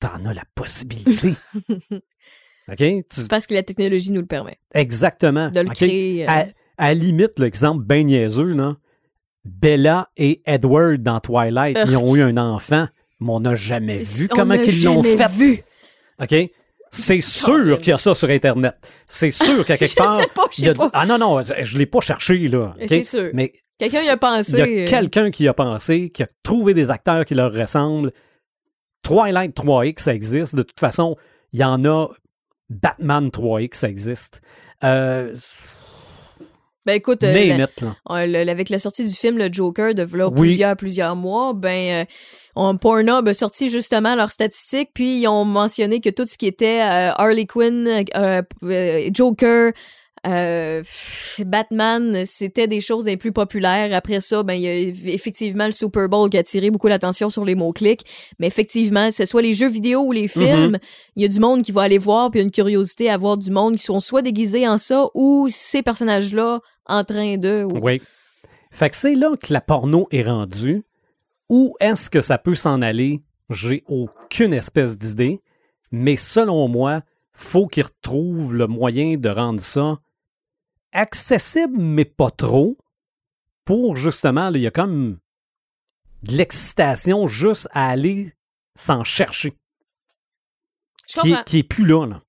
t'en 0.00 0.24
as 0.26 0.34
la 0.34 0.44
possibilité. 0.55 1.34
OK? 2.70 2.76
Tu- 2.78 3.04
Parce 3.28 3.46
que 3.46 3.54
la 3.54 3.62
technologie 3.62 4.12
nous 4.12 4.20
le 4.20 4.26
permet. 4.26 4.56
exactement. 4.74 5.50
De 5.50 5.60
le 5.60 5.68
créer. 5.70 6.24
euh, 6.24 6.30
À, 6.30 6.46
à 6.78 6.88
la 6.88 6.94
limite, 6.94 7.38
l'exemple 7.38 7.84
bien 7.84 8.02
niaiseux, 8.04 8.52
là, 8.54 8.76
Bella 9.44 10.08
et 10.16 10.40
Edward 10.46 11.02
dans 11.02 11.20
Twilight, 11.20 11.76
Ugh. 11.76 11.88
ils 11.90 11.96
ont 11.96 12.14
eu 12.16 12.22
un 12.22 12.36
enfant, 12.36 12.86
mais 13.20 13.30
on 13.32 13.40
n'a 13.40 13.54
jamais 13.54 13.98
vu 13.98 14.28
on 14.30 14.34
comment 14.36 14.54
n'a 14.54 14.62
ils 14.62 14.84
l'ont 14.84 15.02
fait. 15.02 15.28
vu. 15.32 15.60
OK? 16.20 16.34
C'est 16.94 17.20
sûr 17.22 17.78
qu'il 17.78 17.88
y 17.88 17.92
a 17.94 17.98
ça 17.98 18.14
sur 18.14 18.28
Internet. 18.28 18.74
C'est 19.08 19.30
sûr 19.30 19.64
qu'à 19.64 19.76
quelque 19.78 19.90
Je 19.90 19.96
part. 19.96 20.20
sais 20.20 20.28
pas, 20.34 20.44
je 20.52 20.60
il 20.62 20.64
y 20.66 20.68
a 20.68 20.74
pas. 20.74 20.90
Ah 20.92 21.06
non, 21.06 21.18
non, 21.18 21.42
je 21.42 21.54
je 21.64 21.78
l'ai 21.78 21.86
pas 21.86 22.00
cherché, 22.00 22.36
là. 22.48 22.74
C'est 22.86 23.02
sûr. 23.02 23.30
Mais 23.32 23.52
Quelqu'un 23.78 24.02
y 24.02 24.10
a 24.10 24.16
pensé, 24.16 24.52
Il 24.52 24.58
y 24.58 24.60
a 24.60 24.66
euh. 24.84 24.86
quelqu'un 24.86 25.30
qui 25.32 25.44
y 25.44 25.48
a 25.48 25.54
pensé, 25.54 26.10
qui 26.10 26.22
a 26.22 26.28
trouvé 26.44 26.72
des 26.74 26.90
acteurs 26.90 27.24
qui 27.24 27.34
leur 27.34 27.52
ressemblent. 27.52 28.12
Twilight 29.02 29.56
3X, 29.56 29.98
ça 30.02 30.14
existe. 30.14 30.54
De 30.54 30.62
toute 30.62 30.78
façon, 30.78 31.16
il 31.52 31.60
y 31.60 31.64
en 31.64 31.84
a. 31.84 32.08
Batman 32.81 33.29
3X, 33.29 33.75
ça 33.75 33.89
existe. 33.89 34.41
Euh, 34.85 35.33
Ben 36.85 36.95
écoute, 36.95 37.23
euh, 37.23 37.33
name 37.33 37.59
la- 37.59 37.64
it, 37.64 37.81
là. 37.81 37.97
euh, 38.11 38.27
le- 38.27 38.51
avec 38.51 38.68
la 38.68 38.79
sortie 38.81 39.07
du 39.07 39.14
film 39.14 39.39
Le 39.39 39.53
Joker 39.53 39.95
de 39.95 40.03
Oui. 40.33 40.49
plusieurs, 40.49 40.77
plusieurs 40.77 41.14
mois, 41.14 41.53
ben 41.55 42.03
euh, 42.03 42.05
on, 42.57 42.77
Pornhub 42.77 43.29
a 43.29 43.35
sorti 43.35 43.68
justement 43.68 44.14
leurs 44.16 44.33
statistiques, 44.33 44.91
puis 44.93 45.20
ils 45.20 45.29
ont 45.29 45.45
mentionné 45.45 46.01
que 46.01 46.11
tout 46.11 46.27
ce 46.27 46.37
qui 46.37 46.47
était 46.47 46.81
Harley 46.81 47.47
Quinn, 47.47 47.89
Joker, 49.12 49.73
euh, 50.27 50.83
Batman, 51.41 52.25
c'était 52.27 52.66
des 52.68 52.81
choses 52.81 53.07
les 53.07 53.16
plus 53.16 53.33
populaires. 53.33 53.95
Après 53.95 54.20
ça, 54.20 54.43
ben 54.43 54.55
il 54.55 54.61
y 54.62 54.68
a 54.68 54.75
effectivement 55.12 55.66
le 55.66 55.73
Super 55.73 56.09
Bowl 56.09 56.31
qui 56.31 56.37
a 56.37 56.41
attiré 56.41 56.70
beaucoup 56.70 56.89
l'attention 56.89 57.31
sur 57.31 57.45
les 57.45 57.55
mots-clics. 57.55 58.05
Mais 58.39 58.47
effectivement, 58.47 59.09
que 59.09 59.14
ce 59.14 59.27
soit 59.27 59.43
les 59.43 59.55
jeux 59.55 59.68
vidéo 59.68 60.01
ou 60.03 60.12
les 60.12 60.29
films, 60.29 60.79
il 61.16 61.23
y 61.23 61.25
a 61.25 61.29
du 61.29 61.41
monde 61.41 61.62
qui 61.62 61.73
va 61.73 61.83
aller 61.83 61.99
voir, 61.99 62.31
puis 62.31 62.39
il 62.39 62.43
y 62.43 62.45
a 62.45 62.47
une 62.47 62.53
curiosité 62.53 63.11
à 63.11 63.16
voir 63.18 63.37
du 63.37 63.51
monde 63.51 63.77
qui 63.77 63.83
sont 63.85 64.01
soit 64.01 64.23
déguisés 64.23 64.66
en 64.68 64.79
ça 64.79 65.07
ou 65.14 65.49
ces 65.51 65.83
personnages-là 65.83 66.61
en 66.87 67.05
train 67.05 67.37
de. 67.37 67.64
ou- 67.64 67.79
Oui. 67.83 68.01
Fait 68.70 68.89
que 68.91 68.97
c'est 68.97 69.14
là 69.14 69.35
que 69.37 69.53
la 69.53 69.61
porno 69.61 70.07
est 70.12 70.23
rendue. 70.23 70.83
Où 71.49 71.75
est-ce 71.81 72.09
que 72.09 72.20
ça 72.23 72.39
peut 72.39 72.55
s'en 72.55 72.81
aller? 72.81 73.23
J'ai 73.51 73.83
aucune 73.87 74.55
espèce 74.55 74.97
d'idée. 74.99 75.41
Mais 75.91 76.16
selon 76.16 76.68
moi, 76.68 77.03
faut 77.35 77.66
qu'ils 77.66 77.85
retrouvent 77.85 78.55
le 78.55 78.66
moyen 78.66 79.16
de 79.18 79.29
rendre 79.29 79.61
ça 79.61 79.99
accessible, 80.93 81.78
mais 81.78 82.05
pas 82.05 82.30
trop. 82.30 82.76
Pour 83.64 83.97
justement, 83.97 84.51
là, 84.51 84.59
il 84.59 84.62
y 84.62 84.66
a 84.66 84.70
comme 84.70 85.18
de 86.22 86.36
l'excitation 86.36 87.28
juste 87.28 87.68
à 87.72 87.88
aller 87.88 88.32
s'en 88.74 89.05
chercher. 89.05 89.53
Je 91.09 91.20
Qui 91.20 91.32
est, 91.32 91.45
qui 91.45 91.59
est 91.59 91.62
plus 91.62 91.84
là, 91.86 92.07
là. 92.07 92.22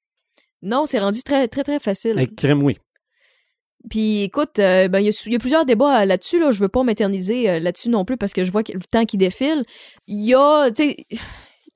Non, 0.61 0.85
c'est 0.85 0.99
rendu 0.99 1.23
très, 1.23 1.47
très, 1.47 1.63
très 1.63 1.79
facile. 1.79 2.11
Avec 2.17 2.35
crème, 2.35 2.63
oui. 2.63 2.77
Puis 3.89 4.23
écoute, 4.23 4.59
euh, 4.59 4.87
ben, 4.87 4.99
il 4.99 5.05
y, 5.05 5.09
a 5.09 5.11
sou- 5.11 5.27
il 5.27 5.33
y 5.33 5.35
a 5.35 5.39
plusieurs 5.39 5.65
débats 5.65 6.01
euh, 6.01 6.05
là-dessus. 6.05 6.39
Là. 6.39 6.51
Je 6.51 6.59
veux 6.59 6.69
pas 6.69 6.83
m'éterniser 6.83 7.49
euh, 7.49 7.59
là-dessus 7.59 7.89
non 7.89 8.05
plus 8.05 8.15
parce 8.15 8.31
que 8.31 8.43
je 8.45 8.51
vois 8.51 8.63
que 8.63 8.71
le 8.71 8.79
temps 8.79 9.05
qui 9.05 9.17
défile. 9.17 9.65
Il 10.07 10.23
y 10.25 10.33
a, 10.33 10.71
tu 10.71 10.83
sais, 10.83 10.97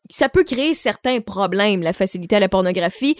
ça 0.10 0.30
peut 0.30 0.44
créer 0.44 0.74
certains 0.74 1.20
problèmes, 1.20 1.82
la 1.82 1.94
facilité 1.94 2.36
à 2.36 2.40
la 2.40 2.50
pornographie. 2.50 3.16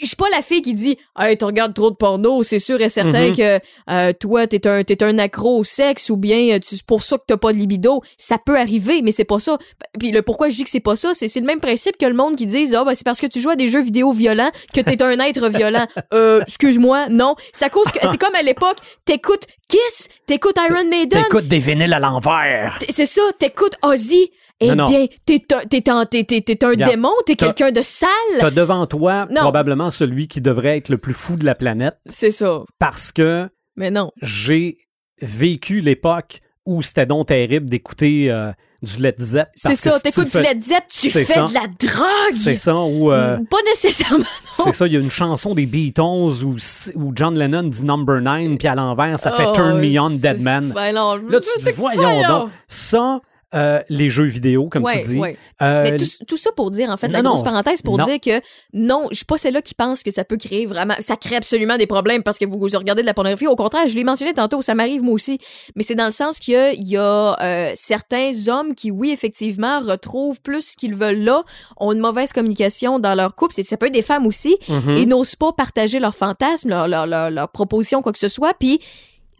Je 0.00 0.06
suis 0.06 0.16
pas 0.16 0.28
la 0.30 0.40
fille 0.40 0.62
qui 0.62 0.72
dit 0.72 0.96
Hey, 1.18 1.36
tu 1.36 1.44
regardes 1.44 1.74
trop 1.74 1.90
de 1.90 1.96
porno, 1.96 2.42
c'est 2.42 2.58
sûr 2.58 2.80
et 2.80 2.88
certain 2.88 3.28
Mhm. 3.28 3.36
que 3.36 3.60
euh, 3.90 4.12
toi, 4.18 4.46
t'es 4.46 4.66
un, 4.66 4.82
t'es 4.82 5.02
un 5.02 5.18
accro 5.18 5.58
au 5.58 5.64
sexe 5.64 6.08
ou 6.08 6.16
bien 6.16 6.56
euh, 6.56 6.58
c'est 6.62 6.82
pour 6.84 7.02
ça 7.02 7.18
que 7.18 7.24
t'as 7.26 7.36
pas 7.36 7.52
de 7.52 7.58
libido. 7.58 8.02
Ça 8.16 8.38
peut 8.38 8.56
arriver, 8.58 9.02
mais 9.02 9.12
c'est 9.12 9.24
pas 9.26 9.38
ça. 9.38 9.58
Puis 9.98 10.10
le 10.10 10.22
pourquoi 10.22 10.48
je 10.48 10.56
dis 10.56 10.64
que 10.64 10.70
c'est 10.70 10.80
pas 10.80 10.96
ça, 10.96 11.12
c'est, 11.12 11.28
le 11.38 11.46
même 11.46 11.60
principe 11.60 11.98
que 11.98 12.06
le 12.06 12.14
monde 12.14 12.36
qui 12.36 12.46
dit 12.46 12.74
Ah, 12.74 12.84
ben, 12.84 12.94
c'est 12.94 13.04
parce 13.04 13.20
que 13.20 13.26
tu 13.26 13.40
joues 13.40 13.50
à 13.50 13.56
des 13.56 13.68
jeux 13.68 13.82
vidéo 13.82 14.12
violents 14.12 14.50
que 14.72 14.80
t'es 14.80 15.02
un 15.02 15.18
être 15.20 15.48
violent. 15.48 15.86
Euh, 16.12 16.40
excuse-moi, 16.42 17.08
non. 17.08 17.34
C'est 17.52 17.70
cause 17.70 17.90
que, 17.90 17.98
c'est 18.08 18.18
comme 18.18 18.34
à 18.34 18.42
l'époque, 18.42 18.76
t'écoutes 19.04 19.46
Kiss, 19.68 20.08
t'écoutes 20.26 20.56
Iron 20.68 20.84
Maiden, 20.84 21.22
T'écoutes 21.22 21.48
des 21.48 21.58
vinyles 21.58 21.92
à 21.92 21.98
l'envers. 21.98 22.78
C'est 22.88 23.06
ça, 23.06 23.22
t'écoutes 23.38 23.74
Ozzy. 23.82 24.30
Eh 24.64 24.74
Non, 24.74 24.84
non. 24.84 24.88
bien, 24.88 25.06
t'es 25.26 25.42
un, 25.54 25.60
t'es 25.68 25.88
un, 25.90 26.06
t'es, 26.06 26.24
t'es- 26.24 26.40
t'es 26.40 26.64
un 26.64 26.70
Regarde, 26.70 26.90
démon, 26.92 27.10
t'es 27.26 27.34
t'as- 27.36 27.46
quelqu'un 27.52 27.72
de 27.72 27.82
sale. 27.82 28.08
T'as 28.40 28.50
devant 28.50 28.86
toi 28.86 29.26
Non. 29.30 29.42
probablement 29.42 29.90
celui 29.90 30.28
qui 30.28 30.40
devrait 30.40 30.76
être 30.78 30.88
le 30.88 30.98
plus 30.98 31.14
fou 31.14 31.36
de 31.36 31.44
la 31.44 31.54
planète 31.54 31.96
C'est 32.06 32.30
ça. 32.30 32.62
parce 32.78 33.12
que 33.12 33.48
Mais 33.76 33.90
non. 33.90 34.10
j'ai 34.22 34.76
vécu 35.20 35.80
l'époque 35.80 36.40
où 36.66 36.82
c'était 36.82 37.06
donc 37.06 37.26
terrible 37.28 37.68
d'écouter 37.68 38.30
euh, 38.30 38.50
du 38.82 39.00
Led 39.02 39.14
Zepp. 39.20 39.48
C'est 39.54 39.74
ça, 39.76 39.98
t'écoutes 40.00 40.30
du 40.30 40.42
Led 40.42 40.62
Zepp, 40.62 40.84
tu 40.88 41.10
fais 41.10 41.24
ça. 41.24 41.44
de 41.44 41.54
la 41.54 41.66
drogue. 41.66 42.32
C'est 42.32 42.56
ça, 42.56 42.74
ou 42.76 43.10
euh, 43.12 43.38
Pas 43.50 43.56
nécessairement. 43.66 44.24
c'est 44.52 44.72
ça, 44.72 44.86
il 44.86 44.92
y 44.94 44.96
a 44.96 45.00
une 45.00 45.10
chanson 45.10 45.54
des 45.54 45.66
Beatles 45.66 46.00
où, 46.02 46.56
où 46.96 47.12
John 47.14 47.38
Lennon 47.38 47.64
dit 47.64 47.84
Number 47.84 48.20
9, 48.20 48.56
puis 48.58 48.68
à 48.68 48.74
l'envers, 48.74 49.18
ça 49.18 49.32
fait 49.32 49.44
Oh, 49.46 49.52
Turn 49.54 49.78
Me 49.78 49.98
On, 50.00 50.10
Dead 50.10 50.40
Man. 50.40 50.72
Ben 50.74 50.94
non, 50.94 51.16
Là, 51.16 51.40
tu 51.40 51.48
dis, 51.62 51.70
voyons 51.72 52.22
donc, 52.28 52.50
ça, 52.68 53.20
euh, 53.54 53.80
les 53.88 54.10
jeux 54.10 54.24
vidéo, 54.24 54.68
comme 54.68 54.82
Ouais, 54.84 55.00
tu 55.02 55.08
dis. 55.08 55.18
ouais. 55.18 55.36
euh, 55.62 55.82
Mais 55.84 55.96
tout, 55.96 56.04
tout 56.26 56.36
ça 56.36 56.50
pour 56.56 56.70
dire, 56.70 56.90
en 56.90 56.96
fait, 56.96 57.08
la 57.08 57.22
Non, 57.22 57.30
grosse 57.30 57.40
non, 57.44 57.50
parenthèse 57.50 57.82
pour 57.82 57.96
non. 57.98 58.04
dire 58.04 58.18
que 58.20 58.40
non, 58.72 59.06
je 59.10 59.16
suis 59.16 59.24
pas 59.24 59.36
celle-là 59.36 59.62
qui 59.62 59.74
pense 59.74 60.02
que 60.02 60.10
ça 60.10 60.24
peut 60.24 60.36
créer 60.36 60.66
vraiment, 60.66 60.94
ça 61.00 61.16
crée 61.16 61.36
absolument 61.36 61.76
des 61.76 61.86
problèmes 61.86 62.22
parce 62.22 62.38
que 62.38 62.44
vous, 62.44 62.58
vous 62.58 62.66
regardez 62.78 63.02
de 63.02 63.06
la 63.06 63.14
pornographie. 63.14 63.46
Au 63.46 63.56
contraire, 63.56 63.86
je 63.88 63.94
l'ai 63.94 64.04
mentionné 64.04 64.34
tantôt, 64.34 64.60
ça 64.62 64.74
m'arrive 64.74 65.02
moi 65.02 65.14
aussi. 65.14 65.38
Mais 65.76 65.82
c'est 65.82 65.94
dans 65.94 66.06
le 66.06 66.12
sens 66.12 66.38
qu'il 66.40 66.54
y 66.54 66.56
a, 66.56 66.72
il 66.72 66.88
y 66.88 66.96
a 66.96 67.36
euh, 67.40 67.70
certains 67.74 68.32
hommes 68.48 68.74
qui, 68.74 68.90
oui, 68.90 69.10
effectivement, 69.12 69.80
retrouvent 69.80 70.40
plus 70.40 70.72
ce 70.72 70.76
qu'ils 70.76 70.94
veulent 70.94 71.20
là, 71.22 71.44
ont 71.76 71.92
une 71.92 72.00
mauvaise 72.00 72.32
communication 72.32 72.98
dans 72.98 73.14
leur 73.14 73.34
couple. 73.34 73.54
C'est- 73.54 73.62
Ça 73.62 73.76
peut 73.76 73.86
être 73.86 73.92
des 73.92 74.02
femmes 74.02 74.26
aussi 74.26 74.56
mhm. 74.68 74.96
et 74.96 75.06
n'osent 75.06 75.36
pas 75.36 75.52
partager 75.52 75.98
leurs 76.00 76.14
fantasmes, 76.14 76.68
leurs 76.68 76.88
leur, 76.88 77.06
leur, 77.06 77.30
leur 77.30 77.48
propositions, 77.48 78.02
quoi 78.02 78.12
que 78.12 78.18
ce 78.18 78.28
soit. 78.28 78.54
Puis, 78.58 78.80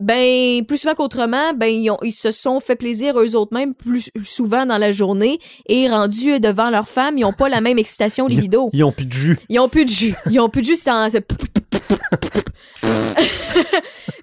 ben, 0.01 0.65
plus 0.67 0.79
souvent 0.79 0.95
qu'autrement, 0.95 1.53
ben, 1.55 1.67
ils, 1.67 1.91
ont- 1.91 1.99
ils 2.03 2.13
se 2.13 2.31
sont 2.33 2.61
fait 2.61 2.77
plaisir 2.77 3.19
eux 3.21 3.37
autres 3.37 3.55
mêmes 3.55 3.75
plus 3.75 4.11
souvent 4.25 4.67
dans 4.67 4.79
la 4.79 4.93
journée 4.93 5.39
et 5.67 5.89
rendus 5.89 6.41
devant 6.41 6.71
leur 6.71 6.89
femme, 6.89 7.17
ils 7.19 7.25
ont 7.25 7.33
pas 7.33 7.49
la 7.49 7.61
même 7.61 7.79
excitation 7.79 8.27
libido. 8.27 8.71
Ils 8.73 8.83
ont 8.85 8.93
plus 8.93 9.07
de 9.07 9.13
jus. 9.13 9.39
Ils 9.49 9.61
ont 9.61 9.69
plus 9.69 9.85
de 9.85 9.91
jus. 9.91 10.15
Ils 10.31 10.41
ont 10.41 10.49
plus 10.49 10.63
de 10.63 10.67
jus 10.67 10.77
sans. 10.77 11.09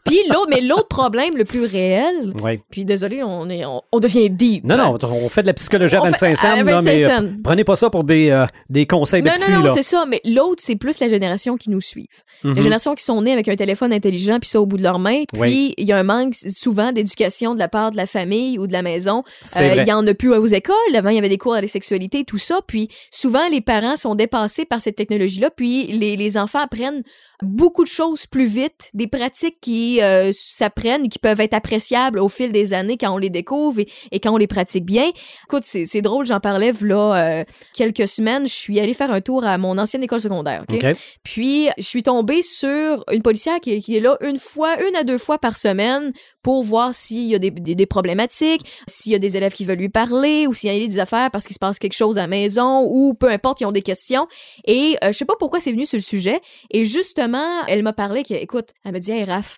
Puis 0.06 0.18
l'autre, 0.30 0.48
mais 0.50 0.62
l'autre 0.62 0.88
problème 0.88 1.38
le 1.38 1.46
plus 1.46 1.66
réel, 1.66 2.34
Ouais. 2.44 2.60
puis 2.72 2.86
désolé, 2.86 3.22
on 3.24 3.50
est, 3.50 3.66
on, 3.66 3.82
on 3.92 4.00
devient 4.00 4.30
deep. 4.30 4.64
Non, 4.64 4.76
non, 4.78 4.98
on 5.02 5.30
fait 5.30 5.42
de 5.44 5.48
la 5.48 5.54
psychologie 5.54 5.96
à 5.96 6.02
On 6.02 6.06
25 6.06 6.30
fait- 6.30 6.36
cents, 6.36 6.52
à 6.54 6.56
là, 6.56 6.64
25 6.64 6.84
mais 6.84 7.04
euh, 7.06 7.28
prenez 7.44 7.64
pas 7.64 7.76
ça 7.76 7.90
pour 7.90 8.04
des, 8.04 8.30
euh, 8.30 8.46
des 8.70 8.86
conseils 8.88 9.22
de 9.22 9.28
Non, 9.28 9.34
psy, 9.36 9.52
non, 9.52 9.60
non, 9.60 9.66
là. 9.66 9.74
c'est 9.76 9.84
ça. 9.84 10.06
Mais 10.08 10.20
l'autre, 10.26 10.62
c'est 10.66 10.76
plus 10.76 11.00
la 11.00 11.08
génération 11.08 11.56
qui 11.56 11.70
nous 11.70 11.82
suivent. 11.82 12.08
Mhm. 12.44 12.56
La 12.56 12.62
génération 12.62 12.96
qui 12.96 13.04
sont 13.04 13.22
nés 13.22 13.34
avec 13.34 13.48
un 13.48 13.56
téléphone 13.56 13.94
intelligent 13.94 14.40
puis 14.40 14.50
ça 14.50 14.60
au 14.60 14.66
bout 14.66 14.78
de 14.78 14.84
leur 14.84 14.98
main. 15.00 15.24
Puis 15.32 15.40
Oui. 15.42 15.74
il 15.78 15.86
y 15.88 15.92
a 15.92 15.98
un 15.98 16.04
manque 16.04 16.34
souvent 16.36 16.92
d'éducation 16.92 17.54
de 17.54 17.60
la 17.60 17.68
part 17.68 17.92
de 17.92 17.98
la 17.98 18.08
famille 18.08 18.58
ou 18.58 18.66
de 18.68 18.74
la 18.74 18.82
maison. 18.82 19.24
C'est 19.42 19.72
Euh. 19.72 19.82
Il 19.84 19.88
y 19.88 19.92
en 19.94 20.06
a 20.08 20.14
plus 20.14 20.34
aux 20.34 20.46
écoles. 20.48 20.76
Avant, 20.96 21.10
il 21.10 21.16
y 21.16 21.20
avait 21.20 21.30
des 21.30 21.38
cours 21.38 21.54
à 21.54 21.62
la 21.62 21.68
sexualité, 21.68 22.24
tout 22.24 22.38
ça. 22.40 22.62
Puis 22.66 22.88
souvent, 23.12 23.48
les 23.50 23.62
parents 23.62 23.96
sont 23.96 24.16
dépassés 24.16 24.66
par 24.66 24.82
cette 24.82 24.96
technologie-là. 24.96 25.50
Puis 25.56 25.88
les, 25.88 26.16
les 26.18 26.38
enfants 26.38 26.60
apprennent 26.60 27.04
beaucoup 27.44 27.84
de 27.84 27.90
choses 27.90 28.28
plus 28.28 28.46
vite, 28.46 28.90
des 28.94 29.08
pratiques 29.08 29.58
qui 29.62 29.91
euh, 30.00 30.32
s'apprennent 30.34 31.06
et 31.06 31.10
qui 31.10 31.20
peuvent 31.20 31.40
être 31.40 31.54
appréciables 31.54 32.20
au 32.20 32.30
fil 32.30 32.52
des 32.52 32.74
années 32.74 32.98
quand 32.98 33.12
on 33.14 33.18
les 33.18 33.30
découvre 33.30 33.80
et, 33.80 33.88
et 34.12 34.20
quand 34.20 34.32
on 34.32 34.38
les 34.38 34.48
pratique 34.48 34.86
bien. 34.86 35.12
Écoute, 35.46 35.64
c'est 35.64 35.86
c'est 35.86 36.02
drôle, 36.02 36.26
j'en 36.26 36.40
parlais 36.40 36.74
là 36.82 37.16
euh, 37.16 37.44
quelques 37.74 38.08
semaines. 38.08 38.48
Je 38.48 38.54
suis 38.54 38.80
allée 38.80 38.94
faire 38.94 39.12
un 39.12 39.22
tour 39.22 39.46
à 39.46 39.58
mon 39.58 39.78
ancienne 39.78 40.04
école 40.04 40.22
secondaire. 40.22 40.64
ok? 40.70 40.76
OK. 40.76 40.96
Puis, 41.24 41.70
je 41.78 41.84
suis 41.84 42.04
tombée 42.04 42.42
sur 42.42 43.04
une 43.12 43.22
policière 43.22 43.60
qui, 43.60 43.82
qui 43.82 43.98
est 43.98 44.00
là 44.00 44.18
une 44.22 44.38
fois, 44.38 44.82
une 44.82 44.96
à 44.96 45.04
deux 45.04 45.18
fois 45.18 45.38
par 45.38 45.58
semaine 45.58 46.14
pour 46.44 46.64
voir 46.64 46.94
s'il 46.94 47.28
y 47.28 47.36
a 47.36 47.40
des, 47.40 47.52
des, 47.52 47.76
des 47.76 47.86
problématiques, 47.86 48.66
s'il 48.88 49.12
y 49.12 49.16
a 49.16 49.20
des 49.20 49.38
élèves 49.38 49.54
qui 49.54 49.66
veulent 49.66 49.78
lui 49.78 49.90
parler 49.90 50.48
ou 50.48 50.54
s'il 50.54 50.74
y 50.74 50.84
a 50.84 50.88
des 50.88 51.00
affaires 51.00 51.30
parce 51.32 51.46
qu'il 51.46 51.54
se 51.54 51.60
passe 51.60 51.78
quelque 51.78 51.94
chose 51.94 52.18
à 52.18 52.22
la 52.22 52.28
maison 52.28 52.84
ou 52.90 53.14
peu 53.14 53.30
importe, 53.30 53.62
ils 53.62 53.66
ont 53.66 53.72
des 53.72 53.82
questions. 53.82 54.28
Et 54.66 54.98
euh, 55.04 55.12
je 55.12 55.18
sais 55.18 55.26
pas 55.26 55.36
pourquoi 55.40 55.60
c'est 55.60 55.72
venu 55.72 55.86
sur 55.86 55.98
le 55.98 56.04
sujet. 56.04 56.42
Et 56.72 56.86
justement, 56.86 57.66
elle 57.68 57.84
m'a 57.84 57.94
parlé 57.94 58.24
que, 58.24 58.34
écoute, 58.34 58.70
elle 58.86 58.94
m'a 58.94 59.00
dit, 59.00 59.12
hey 59.12 59.24
Raph, 59.24 59.58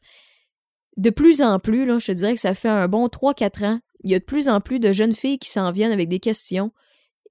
de 0.97 1.09
plus 1.09 1.41
en 1.41 1.59
plus, 1.59 1.85
là, 1.85 1.99
je 1.99 2.07
te 2.07 2.11
dirais 2.11 2.35
que 2.35 2.39
ça 2.39 2.53
fait 2.53 2.69
un 2.69 2.87
bon 2.87 3.07
3-4 3.07 3.65
ans, 3.65 3.79
il 4.03 4.11
y 4.11 4.15
a 4.15 4.19
de 4.19 4.23
plus 4.23 4.47
en 4.49 4.61
plus 4.61 4.79
de 4.79 4.91
jeunes 4.91 5.13
filles 5.13 5.39
qui 5.39 5.49
s'en 5.49 5.71
viennent 5.71 5.91
avec 5.91 6.09
des 6.09 6.19
questions. 6.19 6.71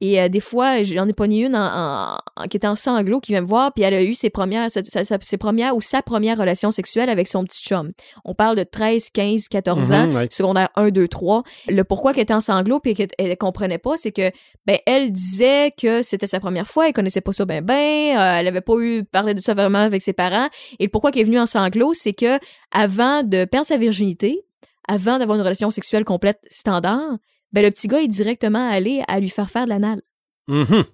Et 0.05 0.21
euh, 0.21 0.29
des 0.29 0.41
fois, 0.41 0.83
j'en 0.83 1.07
ai 1.07 1.13
pogné 1.13 1.47
une 1.47 1.55
en, 1.55 1.61
en- 1.65 2.19
en- 2.37 2.49
qui 2.49 2.57
était 2.57 2.67
en 2.67 2.75
sanglots 2.75 3.21
qui 3.21 3.31
vient 3.31 3.41
me 3.41 3.47
voir, 3.47 3.73
puis 3.73 3.85
elle 3.85 3.95
a 3.95 4.03
eu 4.03 4.15
ses 4.15 4.31
premières, 4.31 4.69
sa- 4.69 5.21
ses 5.21 5.37
premières 5.39 5.77
ou 5.77 5.81
sa 5.81 6.03
première 6.03 6.37
relation 6.39 6.73
sexuelle 6.73 7.09
avec 7.09 7.29
son 7.29 7.45
petit 7.45 7.63
chum. 7.63 7.93
On 8.25 8.35
parle 8.35 8.57
de 8.57 8.65
13, 8.65 9.11
15, 9.11 9.47
14 9.49 9.93
ans, 9.93 10.11
ouais. 10.11 10.27
secondaire 10.31 10.71
1, 10.75 10.91
2, 10.91 11.07
3. 11.07 11.45
Le 11.69 11.85
pourquoi 11.85 12.13
qu'elle 12.13 12.25
était 12.25 12.35
en 12.35 12.41
sanglots 12.41 12.81
puis 12.81 12.95
qu'elle 12.95 13.09
elle 13.17 13.37
comprenait 13.37 13.79
pas, 13.79 13.97
c'est 13.97 14.11
que 14.11 14.31
ben 14.67 14.79
elle 14.87 15.13
disait 15.13 15.71
que 15.81 16.03
c'était 16.03 16.27
sa 16.27 16.41
première 16.41 16.67
fois, 16.67 16.89
elle 16.89 16.93
connaissait 16.93 17.21
pas 17.21 17.33
ça 17.33 17.45
ben 17.45 17.65
ben, 17.65 17.75
euh, 17.75 18.39
elle 18.41 18.49
avait 18.49 18.61
pas 18.61 18.75
eu 18.81 19.05
parlé 19.05 19.35
de 19.35 19.41
ça 19.41 19.55
vraiment 19.55 19.79
avec 19.79 20.03
ses 20.03 20.13
parents. 20.13 20.49
Et 20.81 20.85
le 20.85 20.91
pourquoi 20.91 21.13
qu'elle 21.13 21.23
est 21.23 21.27
venue 21.27 21.39
en 21.39 21.47
sanglots, 21.47 21.95
c'est 21.95 22.13
que 22.13 22.41
avant 22.73 23.23
de 23.23 23.45
perdre 23.45 23.69
sa 23.69 23.77
virginité, 23.77 24.45
avant 24.89 25.19
d'avoir 25.19 25.37
une 25.37 25.43
relation 25.45 25.71
sexuelle 25.71 26.05
complète 26.05 26.41
standard, 26.51 27.19
ben 27.53 27.63
le 27.65 27.71
petit 27.71 27.89
gars 27.89 28.03
est 28.03 28.09
directement 28.09 28.69
allé 28.69 29.03
à 29.09 29.21
lui 29.21 29.29
faire 29.31 29.51
faire 29.51 29.65
de 29.65 29.71
l'anal. 29.71 30.03
Mhm. 30.49 30.85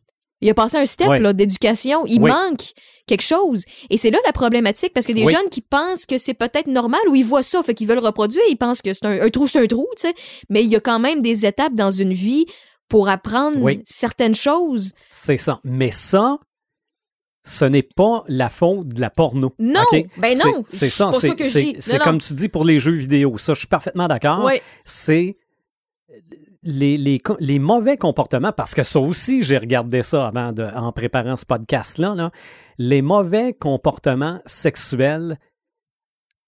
Il 0.40 0.48
a 0.50 0.54
passé 0.54 0.76
un 0.76 0.86
step 0.86 1.08
Ouais. 1.08 1.34
d'éducation. 1.34 2.06
Il 2.06 2.22
Oui. 2.22 2.30
manque 2.30 2.72
quelque 3.06 3.22
chose. 3.22 3.64
Et 3.90 3.96
c'est 3.96 4.10
là 4.10 4.18
la 4.24 4.32
problématique 4.32 4.92
parce 4.94 5.06
que 5.06 5.12
des 5.12 5.24
Oui. 5.24 5.32
jeunes 5.32 5.48
qui 5.50 5.62
pensent 5.62 6.06
que 6.06 6.16
c'est 6.16 6.34
peut-être 6.34 6.68
normal 6.68 7.00
ou 7.08 7.16
ils 7.16 7.24
voient 7.24 7.42
ça, 7.42 7.62
fait 7.64 7.74
qu'ils 7.74 7.88
veulent 7.88 7.98
reproduire, 7.98 8.42
ils 8.48 8.56
pensent 8.56 8.80
que 8.82 8.92
c'est 8.94 9.04
un, 9.04 9.20
un 9.20 9.30
trou, 9.30 9.48
c'est 9.48 9.58
un 9.60 9.66
trou, 9.66 9.86
tu 9.96 10.02
sais. 10.02 10.14
Mais 10.48 10.62
il 10.62 10.68
y 10.70 10.76
a 10.76 10.80
quand 10.80 11.00
même 11.00 11.22
des 11.22 11.44
étapes 11.44 11.74
dans 11.74 11.90
une 11.90 12.12
vie 12.12 12.46
pour 12.88 13.08
apprendre 13.08 13.58
Oui. 13.60 13.82
certaines 13.84 14.36
choses. 14.36 14.92
C'est 15.08 15.38
ça. 15.38 15.60
Mais 15.64 15.90
ça, 15.90 16.38
ce 17.44 17.64
n'est 17.64 17.82
pas 17.82 18.22
la 18.28 18.48
faute 18.48 18.88
de 18.88 19.00
la 19.00 19.10
porno. 19.10 19.54
Non, 19.58 19.82
ben 20.18 20.38
non, 20.44 20.62
C'est 20.66 20.88
ça, 20.90 21.10
c'est 21.12 21.98
comme 21.98 22.20
tu 22.20 22.34
dis 22.34 22.48
pour 22.48 22.64
les 22.64 22.78
jeux 22.78 22.92
vidéo. 22.92 23.38
Ça, 23.38 23.54
je 23.54 23.58
suis 23.60 23.68
parfaitement 23.68 24.06
d'accord. 24.06 24.48
C'est 24.84 25.36
les, 26.62 26.96
les, 27.40 27.58
mauvais 27.58 27.96
comportements, 27.96 28.52
parce 28.52 28.74
que 28.74 28.82
ça 28.82 29.00
aussi, 29.00 29.42
j'ai 29.42 29.58
regardé 29.58 30.02
ça 30.02 30.26
avant 30.26 30.52
de, 30.52 30.64
en 30.64 30.92
préparant 30.92 31.36
ce 31.36 31.46
podcast-là. 31.46 32.14
là. 32.14 32.30
Les 32.78 33.02
mauvais 33.02 33.54
comportements 33.54 34.40
sexuels 34.46 35.38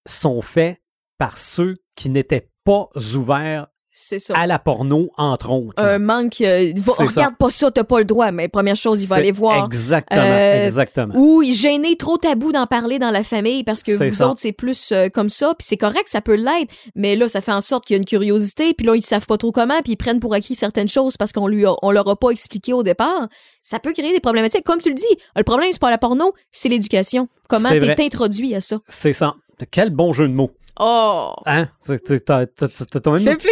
sont 0.07 0.41
faits 0.43 0.81
par 1.19 1.37
ceux 1.37 1.77
qui 1.97 2.09
n'étaient 2.09 2.51
pas 2.65 2.89
ouverts 3.15 3.69
C'est 3.93 4.21
ça. 4.21 4.35
à 4.37 4.47
la 4.47 4.59
porno, 4.61 5.11
entre 5.17 5.51
autres. 5.51 5.83
Un 5.83 5.99
manque. 5.99 6.41
euh, 6.43 6.73
ça. 6.77 7.05
regarde 7.05 7.37
pas 7.37 7.51
ça, 7.51 7.71
t'as 7.73 7.83
pas 7.85 7.99
le 7.99 8.05
droit. 8.05 8.31
Mais 8.31 8.47
première 8.49 8.77
chose, 8.77 9.03
il 9.03 9.09
va 9.09 9.17
aller 9.17 9.33
voir. 9.33 9.65
Exactement, 9.67 10.21
Euh, 10.23 10.65
exactement. 10.65 11.15
Ou 11.17 11.43
il 11.43 11.53
gêné 11.53 11.97
trop 11.97 12.17
tabou 12.17 12.53
d'en 12.53 12.67
parler 12.67 12.99
dans 13.01 13.11
la 13.11 13.25
famille 13.25 13.65
parce 13.65 13.83
que 13.83 13.91
vous 14.11 14.15
ça. 14.15 14.29
autres, 14.31 14.39
c'est 14.41 14.53
plus 14.53 14.93
euh, 14.93 15.09
comme 15.09 15.29
ça. 15.29 15.55
Puis 15.59 15.67
c'est 15.69 15.77
correct, 15.77 16.07
ça 16.09 16.21
peut 16.21 16.37
l'être. 16.37 16.73
Mais 16.95 17.17
là, 17.17 17.27
ça 17.27 17.41
fait 17.41 17.53
en 17.53 17.61
sorte 17.61 17.85
qu'il 17.85 17.95
y 17.95 17.97
a 17.97 17.99
une 17.99 18.05
curiosité. 18.07 18.75
Puis 18.75 18.87
là, 18.87 18.95
ils 18.95 19.03
savent 19.03 19.27
pas 19.27 19.37
trop 19.39 19.51
comment. 19.51 19.83
Puis 19.83 19.95
ils 19.95 19.97
prennent 19.97 20.21
pour 20.21 20.35
acquis 20.35 20.55
certaines 20.55 20.89
choses 20.89 21.17
parce 21.17 21.33
qu'on 21.33 21.49
lui 21.49 21.67
a- 21.67 21.75
on 21.83 21.91
leur 21.91 22.09
a 22.09 22.15
pas 22.17 22.31
expliqué 22.31 22.73
au 22.73 22.83
départ. 22.85 23.29
Ça 23.61 23.81
peut 23.81 23.93
créer 23.93 24.13
des 24.13 24.21
problématiques. 24.21 24.65
Comme 24.65 24.79
tu 24.81 24.91
le 24.91 24.95
dis, 24.95 25.05
le 25.37 25.43
problème, 25.43 25.69
c'est 25.73 25.81
pas 25.81 25.91
la 25.91 25.99
porno, 25.99 26.33
c'est 26.53 26.69
l'éducation. 26.69 27.29
Comment 27.49 27.69
t'es 27.97 28.05
introduit 28.05 28.55
à 28.55 28.61
ça. 28.61 28.79
C'est 28.87 29.13
ça. 29.13 29.35
Quel 29.71 29.91
bon 29.91 30.13
jeu 30.15 30.27
de 30.29 30.33
mots. 30.33 30.53
Oh! 30.83 31.35
Hein? 31.47 31.69
C'est- 31.79 32.07
c'est- 32.07 32.25
T'as 32.25 32.47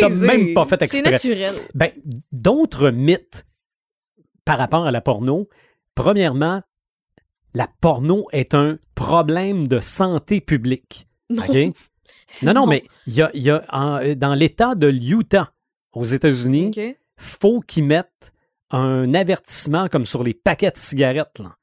même, 0.08 0.54
pas 0.54 0.64
fait 0.64 0.76
C'est 0.80 0.84
exprès. 0.84 1.10
naturel. 1.10 1.54
Ben, 1.74 1.90
d'autres 2.32 2.90
mythes 2.90 3.44
par 4.44 4.56
rapport 4.58 4.86
à 4.86 4.90
la 4.90 5.00
porno. 5.02 5.48
Premièrement, 5.94 6.62
la 7.54 7.68
porno 7.80 8.26
est 8.32 8.54
un 8.54 8.78
problème 8.94 9.68
de 9.68 9.80
santé 9.80 10.40
publique. 10.40 11.06
Non. 11.30 11.72
Non, 12.42 12.52
non, 12.54 12.66
mais 12.66 12.84
il 13.06 13.14
y 13.14 13.22
a, 13.22 13.30
il 13.34 13.42
y 13.42 13.50
a 13.50 13.64
en- 13.70 14.14
dans 14.14 14.34
l'État 14.34 14.74
de 14.74 14.86
l'Utah, 14.86 15.52
aux 15.92 16.04
États-Unis, 16.04 16.72
OK. 16.76 16.96
faut 17.18 17.60
qu'ils 17.60 17.84
mettent 17.84 18.32
un 18.70 19.12
avertissement 19.14 19.88
comme 19.88 20.04
sur 20.06 20.22
les 20.22 20.34
paquets 20.34 20.70
de 20.70 20.76
cigarettes, 20.76 21.38
là, 21.38 21.56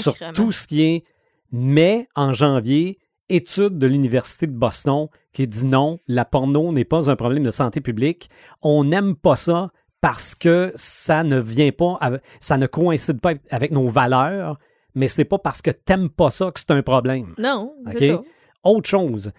sur 0.00 0.14
tout 0.34 0.50
ce 0.52 0.66
qui 0.66 0.82
est. 0.82 1.04
Mais 1.52 2.08
en 2.16 2.32
janvier, 2.32 2.98
étude 3.28 3.78
de 3.78 3.86
l'Université 3.86 4.46
de 4.46 4.52
Boston 4.52 5.08
qui 5.32 5.46
dit 5.46 5.64
non, 5.64 5.98
la 6.06 6.24
porno 6.24 6.72
n'est 6.72 6.84
pas 6.84 7.10
un 7.10 7.16
problème 7.16 7.42
de 7.42 7.50
santé 7.50 7.80
publique. 7.80 8.30
On 8.62 8.84
n'aime 8.84 9.16
pas 9.16 9.36
ça 9.36 9.70
parce 10.00 10.34
que 10.34 10.70
ça 10.74 11.24
ne 11.24 11.38
vient 11.40 11.72
pas, 11.72 11.98
ça 12.38 12.58
ne 12.58 12.66
coïncide 12.66 13.20
pas 13.20 13.32
avec 13.50 13.70
nos 13.70 13.88
valeurs, 13.88 14.58
mais 14.94 15.08
c'est 15.08 15.24
pas 15.24 15.38
parce 15.38 15.62
que 15.62 15.70
t'aimes 15.70 16.10
pas 16.10 16.30
ça 16.30 16.50
que 16.50 16.60
c'est 16.60 16.70
un 16.70 16.82
problème. 16.82 17.34
Non, 17.38 17.74
OK? 17.86 17.94
c'est 17.98 18.08
ça. 18.08 18.22
Autre 18.64 18.88
chose, 18.88 19.32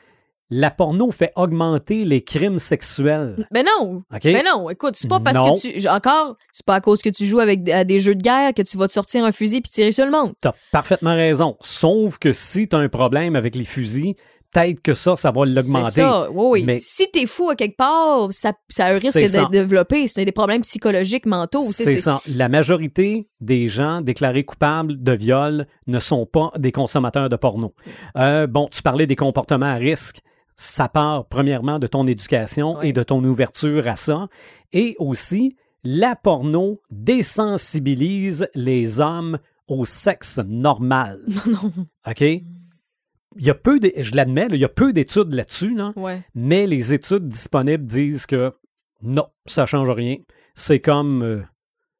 la 0.50 0.70
porno 0.72 1.10
fait 1.12 1.32
augmenter 1.36 2.06
les 2.06 2.24
crimes 2.24 2.60
sexuels. 2.60 3.48
Mais 3.52 3.64
non, 3.64 4.04
OK? 4.14 4.26
Mais 4.26 4.43
non, 4.43 4.70
écoute, 4.70 4.96
c'est 4.96 5.08
pas 5.08 5.20
parce 5.20 5.36
Non. 5.38 5.56
que 5.56 5.80
tu. 5.80 5.88
Encore, 5.88 6.36
c'est 6.52 6.66
pas 6.66 6.76
à 6.76 6.82
cause 6.82 7.02
que 7.02 7.10
tu 7.10 7.26
joues 7.26 7.39
avec 7.39 7.68
à 7.70 7.84
des 7.84 8.00
jeux 8.00 8.16
de 8.16 8.22
guerre 8.22 8.54
que 8.54 8.62
tu 8.62 8.78
vas 8.78 8.88
te 8.88 8.93
sortir 8.93 9.24
un 9.26 9.32
fusil 9.32 9.62
puis 9.62 9.72
tirer 9.72 9.91
sur 9.91 10.06
le 10.06 10.12
monde. 10.12 10.34
T'as 10.41 10.54
parfaitement 10.72 11.16
raison. 11.16 11.58
Sauf 11.62 12.18
que 12.20 12.32
si 12.34 12.68
t'as 12.68 12.78
un 12.78 12.89
problème 12.89 13.36
avec 13.36 13.56
les 13.56 13.64
fusils, 13.64 14.14
peut-être 14.52 14.82
que 14.82 14.93
ça, 14.93 15.16
ça 15.16 15.32
va 15.32 15.43
C'est 15.46 15.54
l'augmenter. 15.56 15.89
ça, 16.02 16.32
oui, 16.32 16.46
oui. 16.52 16.64
Mais- 16.64 16.80
Si 16.80 17.10
t'es 17.12 17.26
fou 17.26 17.50
à 17.50 17.56
quelque 17.56 17.76
part, 17.76 18.28
ça, 18.32 18.54
ça 18.70 18.86
a 18.86 18.89
un 18.89 18.98
risque 19.00 19.20
d'être 19.20 19.50
développé. 19.50 20.08
C'est 20.08 20.24
des 20.26 20.32
problèmes 20.32 20.62
psychologiques, 20.62 21.26
mentaux. 21.26 21.62
C'est 21.62 21.98
ça. 21.98 22.22
La 22.28 22.48
majorité 22.50 23.28
des 23.41 23.68
gens 23.68 24.02
déclarés 24.02 24.46
coupables 24.46 25.02
de 25.04 25.12
viol 25.12 25.66
ne 25.88 26.00
sont 26.00 26.26
pas 26.26 26.52
des 26.58 26.72
consommateurs 26.72 27.30
de 27.30 27.36
porno. 27.36 27.74
Euh, 28.18 28.48
bon, 28.48 28.70
tu 28.72 28.82
parlais 28.82 29.08
des 29.08 29.16
comportements 29.18 29.66
à 29.66 29.76
risque. 29.76 30.20
Ça 30.56 30.88
part 30.88 31.26
premièrement 31.28 31.80
de 31.80 31.88
ton 31.88 32.08
éducation 32.08 32.82
et 32.82 32.93
de 32.93 33.03
ton 33.03 33.24
ouverture 33.24 33.88
à 33.88 33.95
ça. 33.95 34.28
Et 34.72 34.95
aussi, 34.99 35.56
la 35.84 36.16
porno 36.16 36.82
désensibilise 36.91 38.47
les 38.56 39.01
hommes 39.01 39.38
au 39.68 39.86
sexe 39.86 40.39
normal. 40.47 41.22
Non, 41.45 41.72
OK? 42.08 42.22
Il 42.22 43.43
y 43.43 43.49
a 43.49 43.53
peu, 43.53 43.80
je 43.82 44.16
l'admets, 44.16 44.47
là, 44.47 44.56
il 44.56 44.62
y 44.62 44.66
a 44.66 44.70
peu 44.70 44.93
d'études 44.93 45.34
là-dessus, 45.34 45.76
là, 45.76 45.91
ouais. 45.97 46.22
mais 46.36 46.66
les 46.68 46.93
études 46.93 47.28
disponibles 47.28 47.86
disent 47.86 48.26
que 48.26 48.53
non, 49.01 49.28
ça 49.45 49.66
change 49.66 49.89
rien. 49.89 50.16
C'est 50.56 50.80
comme 50.80 51.22
euh, 51.22 51.43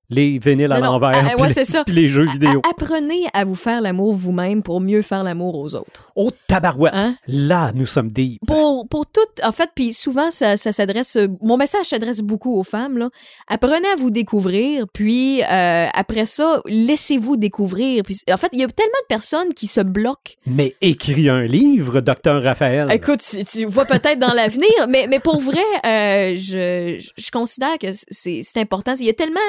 les 0.10 0.38
vinyles 0.38 0.72
à 0.72 0.80
l'envers, 0.80 1.12
ah, 1.16 1.32
puis 1.36 1.41
ouais, 1.41 1.53
les- 1.56 1.66
ça. 1.66 1.84
jeux 2.08 2.26
vidéo. 2.26 2.62
A- 2.64 2.70
Apprenez 2.70 3.26
à 3.34 3.45
vous 3.45 3.56
faire 3.56 3.82
l'amour 3.82 4.14
vous-même 4.14 4.62
pour 4.64 4.82
mieux 4.82 5.01
faire 5.01 5.24
l'amour 5.24 5.56
aux 5.56 5.76
autres. 5.76 6.12
Oh, 6.16 6.32
tabarouette! 6.47 6.93
Hein? 6.93 7.16
Là, 7.28 7.72
nous 7.74 7.86
sommes 7.86 8.12
deep. 8.12 8.41
Pour, 8.45 8.88
pour 8.88 9.06
tout, 9.08 9.20
en 9.43 9.51
fait, 9.51 9.70
puis 9.76 9.93
souvent, 9.93 10.32
ça, 10.32 10.58
ça 10.58 10.72
s'adresse, 10.72 11.18
mon 11.41 11.58
message 11.58 11.88
s'adresse 11.88 12.20
beaucoup 12.22 12.58
aux 12.60 12.64
femmes, 12.64 12.97
là. 12.97 13.10
Apprenez 13.47 13.88
à 13.88 13.95
vous 13.95 14.12
découvrir, 14.12 14.86
puis 14.93 15.41
euh, 15.43 15.88
après 15.93 16.26
ça, 16.26 16.62
laissez-vous 16.66 17.38
découvrir. 17.38 18.03
Puis, 18.03 18.18
en 18.32 18.38
fait, 18.38 18.49
il 18.53 18.60
y 18.60 18.64
a 18.64 18.68
tellement 18.68 18.91
de 19.03 19.08
personnes 19.08 19.53
qui 19.53 19.68
se 19.68 19.82
bloquent. 19.82 20.34
Mais 20.45 20.76
écris 20.82 21.30
un 21.30 21.43
livre, 21.43 22.01
docteur 22.01 22.43
Raphaël. 22.43 22.88
Écoute, 22.91 23.22
tu, 23.28 23.43
tu 23.43 23.66
vois 23.66 23.86
peut-être 23.86 24.20
dans 24.20 24.34
l'avenir, 24.34 24.70
mais, 24.89 25.08
mais 25.08 25.20
pour 25.20 25.39
vrai, 25.39 25.60
euh, 25.86 26.36
je, 26.36 26.97
je, 26.99 27.10
je 27.18 27.32
considère 27.32 27.78
que 27.80 27.88
c'est 27.91 28.41
important. 28.58 28.93
Il 28.99 29.06
y 29.06 29.10
a 29.10 29.14
tellement 29.14 29.39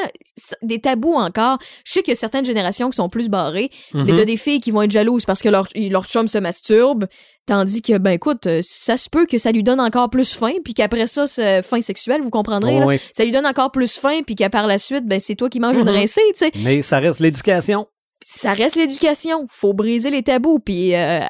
des 0.63 0.81
tabous 0.81 1.15
encore. 1.15 1.59
Je 1.85 1.93
sais 1.93 2.03
qu'il 2.03 2.13
y 2.13 2.17
a 2.17 2.19
certaines 2.19 2.45
générations 2.45 2.91
qui 2.91 2.97
sont 2.97 3.09
plus 3.09 3.29
barrées, 3.29 3.71
mais 3.95 4.03
Mhm. 4.05 4.15
t'as 4.17 4.25
des 4.25 4.37
filles 4.37 4.61
qui 4.61 4.71
vont 4.71 4.83
être 4.83 4.91
jalouses 4.91 5.25
parce 5.25 5.43
que 5.43 5.49
leur, 5.49 5.67
leur 5.75 6.05
chum 6.07 6.29
se 6.29 6.39
masturbe, 6.39 7.07
tandis 7.47 7.81
que, 7.83 7.99
ben 7.99 8.11
écoute, 8.13 8.47
euh, 8.47 8.61
ça 8.63 8.97
se 8.97 9.09
peut 9.09 9.27
que 9.27 9.39
ça 9.39 9.53
lui 9.53 9.63
donne 9.63 9.81
encore 9.81 10.11
plus 10.11 10.33
faim, 10.35 10.55
puis 10.65 10.75
qu'après 10.75 11.07
ça, 11.07 11.27
faim 11.63 11.81
sexuelle, 11.81 12.21
vous 12.23 12.31
comprendrez, 12.31 12.81
là. 12.81 12.87
Ouais. 12.87 13.01
ça 13.13 13.25
lui 13.25 13.31
donne 13.33 13.47
encore 13.47 13.71
plus 13.71 13.93
faim, 13.99 14.21
puis 14.27 14.35
qu'à 14.35 14.51
par 14.51 14.67
la 14.67 14.79
suite, 14.79 15.07
ben 15.07 15.21
c'est 15.21 15.35
toi 15.37 15.49
qui 15.49 15.61
manges 15.61 15.77
une 15.77 15.83
Mhm. 15.85 15.89
rincée, 15.95 16.21
tu 16.31 16.39
sais 16.39 16.53
Mais 16.63 16.83
ça 16.83 16.99
reste 16.99 17.21
l'éducation. 17.21 17.87
ça 18.25 18.53
reste 18.53 18.77
l'éducation. 18.77 19.47
Faut 19.51 19.75
briser 19.75 20.11
les 20.11 20.23
tabous. 20.23 20.59
Puis 20.59 20.95
euh, 20.95 21.21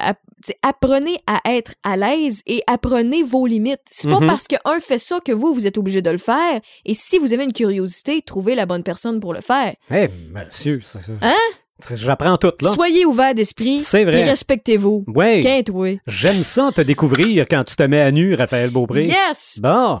apprenez 0.61 1.19
à 1.27 1.39
être 1.53 1.73
à 1.83 1.97
l'aise 1.97 2.41
et 2.47 2.61
apprenez 2.67 3.23
vos 3.23 3.45
limites. 3.45 3.81
C'est 3.89 4.09
pas 4.09 4.19
Mhm. 4.19 4.27
parce 4.27 4.47
qu'un 4.47 4.79
fait 4.79 4.97
ça 4.99 5.19
que 5.19 5.31
vous, 5.31 5.53
vous 5.53 5.67
êtes 5.67 5.77
obligé 5.77 6.01
de 6.01 6.09
le 6.09 6.17
faire. 6.17 6.59
Et 6.85 6.93
si 6.93 7.17
vous 7.17 7.33
avez 7.33 7.43
une 7.43 7.53
curiosité, 7.53 8.21
trouvez 8.21 8.55
la 8.55 8.65
bonne 8.65 8.83
personne 8.83 9.19
pour 9.19 9.33
le 9.33 9.41
faire. 9.41 9.73
Eh, 9.91 10.07
monsieur, 10.33 10.81
c'est- 10.85 10.99
c'est- 11.05 11.13
Hein? 11.25 11.95
j'apprends 11.95 12.37
tout, 12.37 12.51
là. 12.61 12.73
Soyez 12.73 13.05
ouvert 13.05 13.33
d'esprit 13.35 13.79
C'est 13.79 14.03
vrai. 14.05 14.19
et 14.21 14.23
respectez-vous. 14.23 15.05
Quinte, 15.41 15.69
oui. 15.73 15.99
J'aime 16.07 16.43
ça 16.43 16.71
te 16.75 16.81
découvrir 16.81 17.45
quand 17.49 17.63
tu 17.63 17.75
te 17.75 17.83
mets 17.83 18.01
à 18.01 18.11
nu, 18.11 18.33
Raphaël 18.35 18.69
Beaupré. 18.69 19.05
Yes! 19.05 19.59
Bon. 19.61 19.99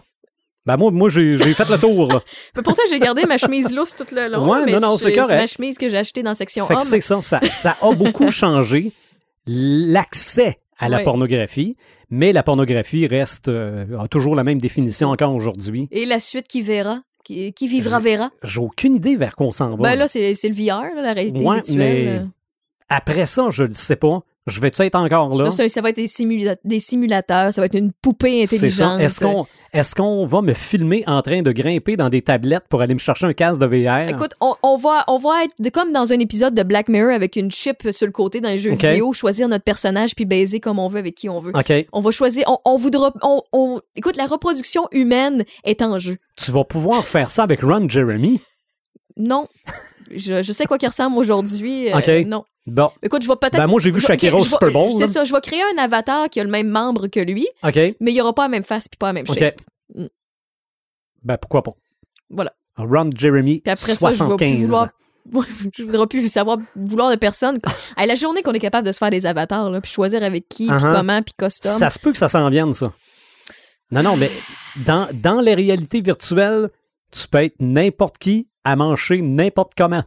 Ben 0.65 0.75
moi, 0.75 0.91
moi 0.91 1.07
j'ai 1.07 1.37
fait 1.37 1.69
le 1.69 1.77
tour, 1.77 2.11
là. 2.11 2.19
Mais 2.57 2.61
pourtant, 2.61 2.81
j'ai 2.89 2.99
gardé 2.99 3.23
ma 3.25 3.37
chemise 3.37 3.71
lousse 3.73 3.95
tout 3.95 4.05
le 4.11 4.27
long. 4.27 4.45
Ouais, 4.49 4.65
mais 4.65 4.73
non, 4.73 4.79
non, 4.81 4.97
c'est 4.97 5.05
c'est 5.05 5.13
correct. 5.13 5.37
ma 5.39 5.47
chemise 5.47 5.77
que 5.77 5.87
j'ai 5.87 5.95
achetée 5.95 6.23
dans 6.23 6.31
la 6.31 6.35
section 6.35 6.67
Fait 6.67 6.81
c'est 6.81 6.99
ça, 6.99 7.21
ça, 7.21 7.39
ça 7.49 7.77
a 7.81 7.91
beaucoup 7.93 8.29
changé 8.31 8.91
l'accès 9.47 10.59
à 10.79 10.89
la 10.89 10.99
pornographie, 11.01 11.75
mais 12.09 12.31
la 12.31 12.43
pornographie 12.43 13.07
reste 13.07 13.47
euh, 13.47 13.97
a 13.99 14.07
toujours 14.07 14.35
la 14.35 14.43
même 14.43 14.59
définition 14.61 15.09
encore 15.09 15.33
aujourd'hui. 15.33 15.87
Et 15.91 16.05
la 16.05 16.19
suite 16.19 16.47
qui 16.47 16.61
verra, 16.61 17.01
qui, 17.23 17.51
qui 17.53 17.67
vivra 17.67 17.99
verra? 17.99 18.29
J'ai 18.43 18.59
aucune 18.59 18.95
idée 18.95 19.15
vers 19.15 19.35
quoi 19.35 19.47
on 19.47 19.51
s'en 19.51 19.71
va. 19.75 19.83
Ben 19.83 19.95
là, 19.95 20.07
c'est 20.07 20.31
le 20.31 20.53
VR, 20.53 20.95
là, 20.95 21.01
la 21.01 21.13
réalité 21.13 21.39
Ouais, 21.43 21.55
virtuelle. 21.55 21.77
mais 21.77 22.21
après 22.89 23.25
ça, 23.25 23.47
je 23.49 23.63
ne 23.63 23.73
sais 23.73 23.95
pas. 23.95 24.21
Je 24.47 24.61
vais-tu 24.61 24.81
être 24.81 24.95
encore 24.95 25.35
là? 25.37 25.51
Ça, 25.51 25.67
ça 25.67 25.81
va 25.81 25.89
être 25.89 25.97
des, 25.97 26.07
simula- 26.07 26.57
des 26.63 26.79
simulateurs, 26.79 27.53
ça 27.53 27.61
va 27.61 27.65
être 27.65 27.77
une 27.77 27.91
poupée 27.91 28.43
intelligente. 28.43 28.99
Est-ce 29.01 29.19
qu'on 29.19 29.45
est 29.73 29.93
qu'on 29.95 30.25
va 30.25 30.41
me 30.41 30.53
filmer 30.53 31.03
en 31.05 31.21
train 31.21 31.41
de 31.41 31.51
grimper 31.51 31.97
dans 31.97 32.07
des 32.09 32.21
tablettes 32.21 32.63
pour 32.69 32.81
aller 32.81 32.93
me 32.93 32.99
chercher 32.99 33.25
un 33.25 33.33
casque 33.33 33.59
de 33.59 33.65
VR? 33.65 34.09
Écoute, 34.09 34.31
on, 34.39 34.55
on 34.63 34.77
va, 34.77 35.03
on 35.07 35.17
va 35.17 35.43
être 35.43 35.69
comme 35.71 35.91
dans 35.91 36.13
un 36.13 36.19
épisode 36.19 36.53
de 36.55 36.63
Black 36.63 36.87
Mirror 36.87 37.11
avec 37.11 37.35
une 37.35 37.51
chip 37.51 37.87
sur 37.91 38.05
le 38.07 38.13
côté 38.13 38.39
dans 38.39 38.47
les 38.49 38.57
jeux 38.57 38.71
vidéo, 38.89 39.11
choisir 39.13 39.47
notre 39.49 39.65
personnage 39.65 40.15
puis 40.15 40.25
baiser 40.25 40.59
comme 40.61 40.79
on 40.79 40.87
veut 40.87 40.99
avec 40.99 41.15
qui 41.15 41.27
on 41.29 41.39
veut. 41.41 41.51
OK. 41.53 41.73
On 41.91 41.99
va 41.99 42.11
choisir, 42.11 42.45
on, 42.47 42.57
on 42.65 42.77
voudra, 42.77 43.11
on, 43.21 43.41
on- 43.51 43.81
écoute, 43.95 44.15
la 44.15 44.25
reproduction 44.27 44.87
humaine 44.91 45.43
est 45.65 45.81
en 45.81 45.97
jeu. 45.99 46.17
Tu 46.37 46.51
vas 46.51 46.63
pouvoir 46.63 47.05
faire 47.05 47.29
ça 47.31 47.43
avec 47.43 47.61
Ron 47.61 47.89
Jeremy? 47.89 48.39
Non. 49.17 49.47
Je, 50.15 50.41
je 50.41 50.51
sais 50.53 50.65
quoi 50.65 50.77
qu'il 50.77 50.87
ressemble 50.87 51.17
aujourd'hui. 51.17 51.91
euh, 51.91 51.97
Ok. 51.97 52.27
Non. 52.27 52.45
Bon. 52.67 52.91
Écoute, 53.01 53.21
je 53.23 53.27
vais 53.29 53.35
peut-être. 53.37 53.55
Ben, 53.57 53.65
moi, 53.65 53.79
j'ai 53.79 53.91
vu 53.91 54.01
Shakira 54.01 54.35
ok, 54.35 54.41
au 54.41 54.45
Super 54.45 54.71
Bowl, 54.71 54.91
C'est 54.97 55.07
ça, 55.07 55.23
je 55.23 55.33
vais 55.33 55.39
créer 55.39 55.61
un 55.73 55.81
avatar 55.81 56.29
qui 56.29 56.39
a 56.41 56.43
le 56.43 56.49
même 56.49 56.67
membre 56.67 57.07
que 57.07 57.21
lui, 57.21 57.47
OK. 57.63 57.75
mais 57.75 57.95
il 58.01 58.13
n'y 58.13 58.21
aura 58.21 58.33
pas 58.33 58.43
la 58.43 58.49
même 58.49 58.65
face 58.65 58.89
puis 58.89 58.97
pas 58.97 59.07
la 59.07 59.13
même 59.13 59.25
OK. 59.27 59.39
shape. 59.39 59.61
Mm. 59.95 60.05
Ben, 61.23 61.37
pourquoi 61.37 61.63
pas? 61.63 61.71
Voilà. 62.29 62.53
Ron 62.77 63.09
Jeremy, 63.15 63.61
Puis 63.61 63.71
après 63.71 63.93
ça, 63.93 63.93
je 63.93 64.05
vais 64.05 64.17
75. 64.17 64.37
plus 64.37 64.65
vouloir. 64.65 64.89
je 65.73 65.83
voudrais 65.83 66.07
plus 66.07 66.29
savoir 66.29 66.57
vouloir 66.75 67.09
de 67.09 67.15
personne. 67.15 67.59
À 67.95 68.05
la 68.05 68.15
journée 68.15 68.43
qu'on 68.43 68.53
est 68.53 68.59
capable 68.59 68.85
de 68.85 68.91
se 68.91 68.97
faire 68.97 69.09
des 69.09 69.25
avatars, 69.25 69.69
là, 69.71 69.81
puis 69.81 69.91
choisir 69.91 70.21
avec 70.21 70.47
qui, 70.49 70.67
puis 70.67 70.75
Uh-huh. 70.75 70.93
comment, 70.93 71.21
puis 71.21 71.33
custom. 71.37 71.71
Ça 71.71 71.89
se 71.89 71.97
peut 71.99 72.11
que 72.11 72.17
ça 72.17 72.27
s'en 72.27 72.49
vienne, 72.49 72.73
ça. 72.73 72.93
Non, 73.91 74.03
non, 74.03 74.17
mais 74.17 74.29
dans, 74.85 75.07
dans 75.13 75.39
les 75.39 75.55
réalités 75.55 76.01
virtuelles, 76.01 76.69
tu 77.11 77.27
peux 77.29 77.43
être 77.43 77.55
n'importe 77.61 78.17
qui 78.17 78.49
à 78.65 78.75
manger 78.75 79.21
n'importe 79.21 79.71
comment. 79.77 80.03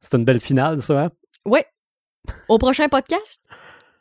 C'est 0.00 0.14
une 0.14 0.24
belle 0.24 0.40
finale, 0.40 0.80
ça, 0.80 1.04
hein? 1.04 1.10
Ouais. 1.44 1.64
Au 2.48 2.58
prochain 2.58 2.88
podcast, 2.88 3.42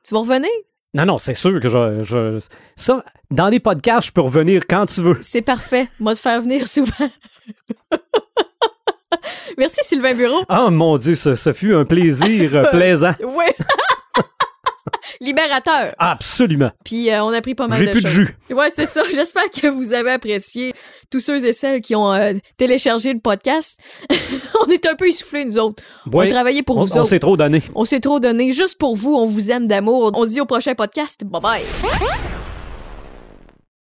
tu 0.05 0.13
vas 0.13 0.19
revenir? 0.21 0.49
Non, 0.93 1.05
non, 1.05 1.19
c'est 1.19 1.33
sûr 1.33 1.59
que 1.59 1.69
je, 1.69 2.03
je- 2.03 2.39
Ça, 2.75 3.03
dans 3.31 3.47
les 3.49 3.59
podcasts, 3.59 4.07
je 4.07 4.11
peux 4.13 4.21
revenir 4.21 4.63
quand 4.69 4.85
tu 4.85 5.01
veux. 5.01 5.17
C'est 5.21 5.41
parfait. 5.41 5.87
Moi, 5.99 6.15
te 6.15 6.19
faire 6.19 6.41
venir 6.41 6.67
souvent. 6.67 7.09
Merci, 9.57 9.79
Sylvain 9.83 10.13
Bureau. 10.13 10.43
Oh 10.49 10.69
mon 10.69 10.97
Dieu, 10.97 11.15
ce, 11.15 11.35
ce 11.35 11.51
fut 11.53 11.73
un 11.73 11.85
plaisir 11.85 12.53
euh, 12.55 12.63
plaisant. 12.71 13.13
Ouais. 13.21 13.55
Libérateur. 15.21 15.93
Absolument. 15.97 16.71
Puis 16.83 17.09
euh, 17.11 17.23
on 17.23 17.29
a 17.33 17.41
pris 17.41 17.55
pas 17.55 17.67
mal 17.67 17.79
J'ai 17.79 17.85
de 17.87 17.91
plus 17.91 18.01
de 18.03 18.07
choses. 18.07 18.27
jus. 18.49 18.53
Ouais, 18.53 18.69
c'est 18.69 18.85
ça. 18.85 19.03
J'espère 19.13 19.49
que 19.49 19.67
vous 19.67 19.93
avez 19.93 20.11
apprécié 20.11 20.73
tous 21.09 21.19
ceux 21.19 21.45
et 21.45 21.53
celles 21.53 21.81
qui 21.81 21.95
ont 21.95 22.11
euh, 22.13 22.33
téléchargé 22.57 23.13
le 23.13 23.19
podcast. 23.19 23.79
on 24.65 24.69
est 24.71 24.85
un 24.85 24.95
peu 24.95 25.07
essoufflés, 25.07 25.45
nous 25.45 25.57
autres. 25.57 25.81
On 26.11 26.19
a 26.19 26.27
travaillé 26.27 26.63
pour 26.63 26.77
On, 26.77 26.85
vous 26.85 26.93
on 26.93 27.01
autres. 27.01 27.09
s'est 27.09 27.19
trop 27.19 27.37
donné. 27.37 27.61
On 27.75 27.85
s'est 27.85 27.99
trop 27.99 28.19
donné. 28.19 28.51
Juste 28.51 28.77
pour 28.77 28.95
vous, 28.95 29.13
on 29.15 29.25
vous 29.25 29.51
aime 29.51 29.67
d'amour. 29.67 30.11
On 30.15 30.23
se 30.25 30.29
dit 30.31 30.41
au 30.41 30.45
prochain 30.45 30.75
podcast. 30.75 31.23
Bye 31.25 31.41
bye. 31.41 32.36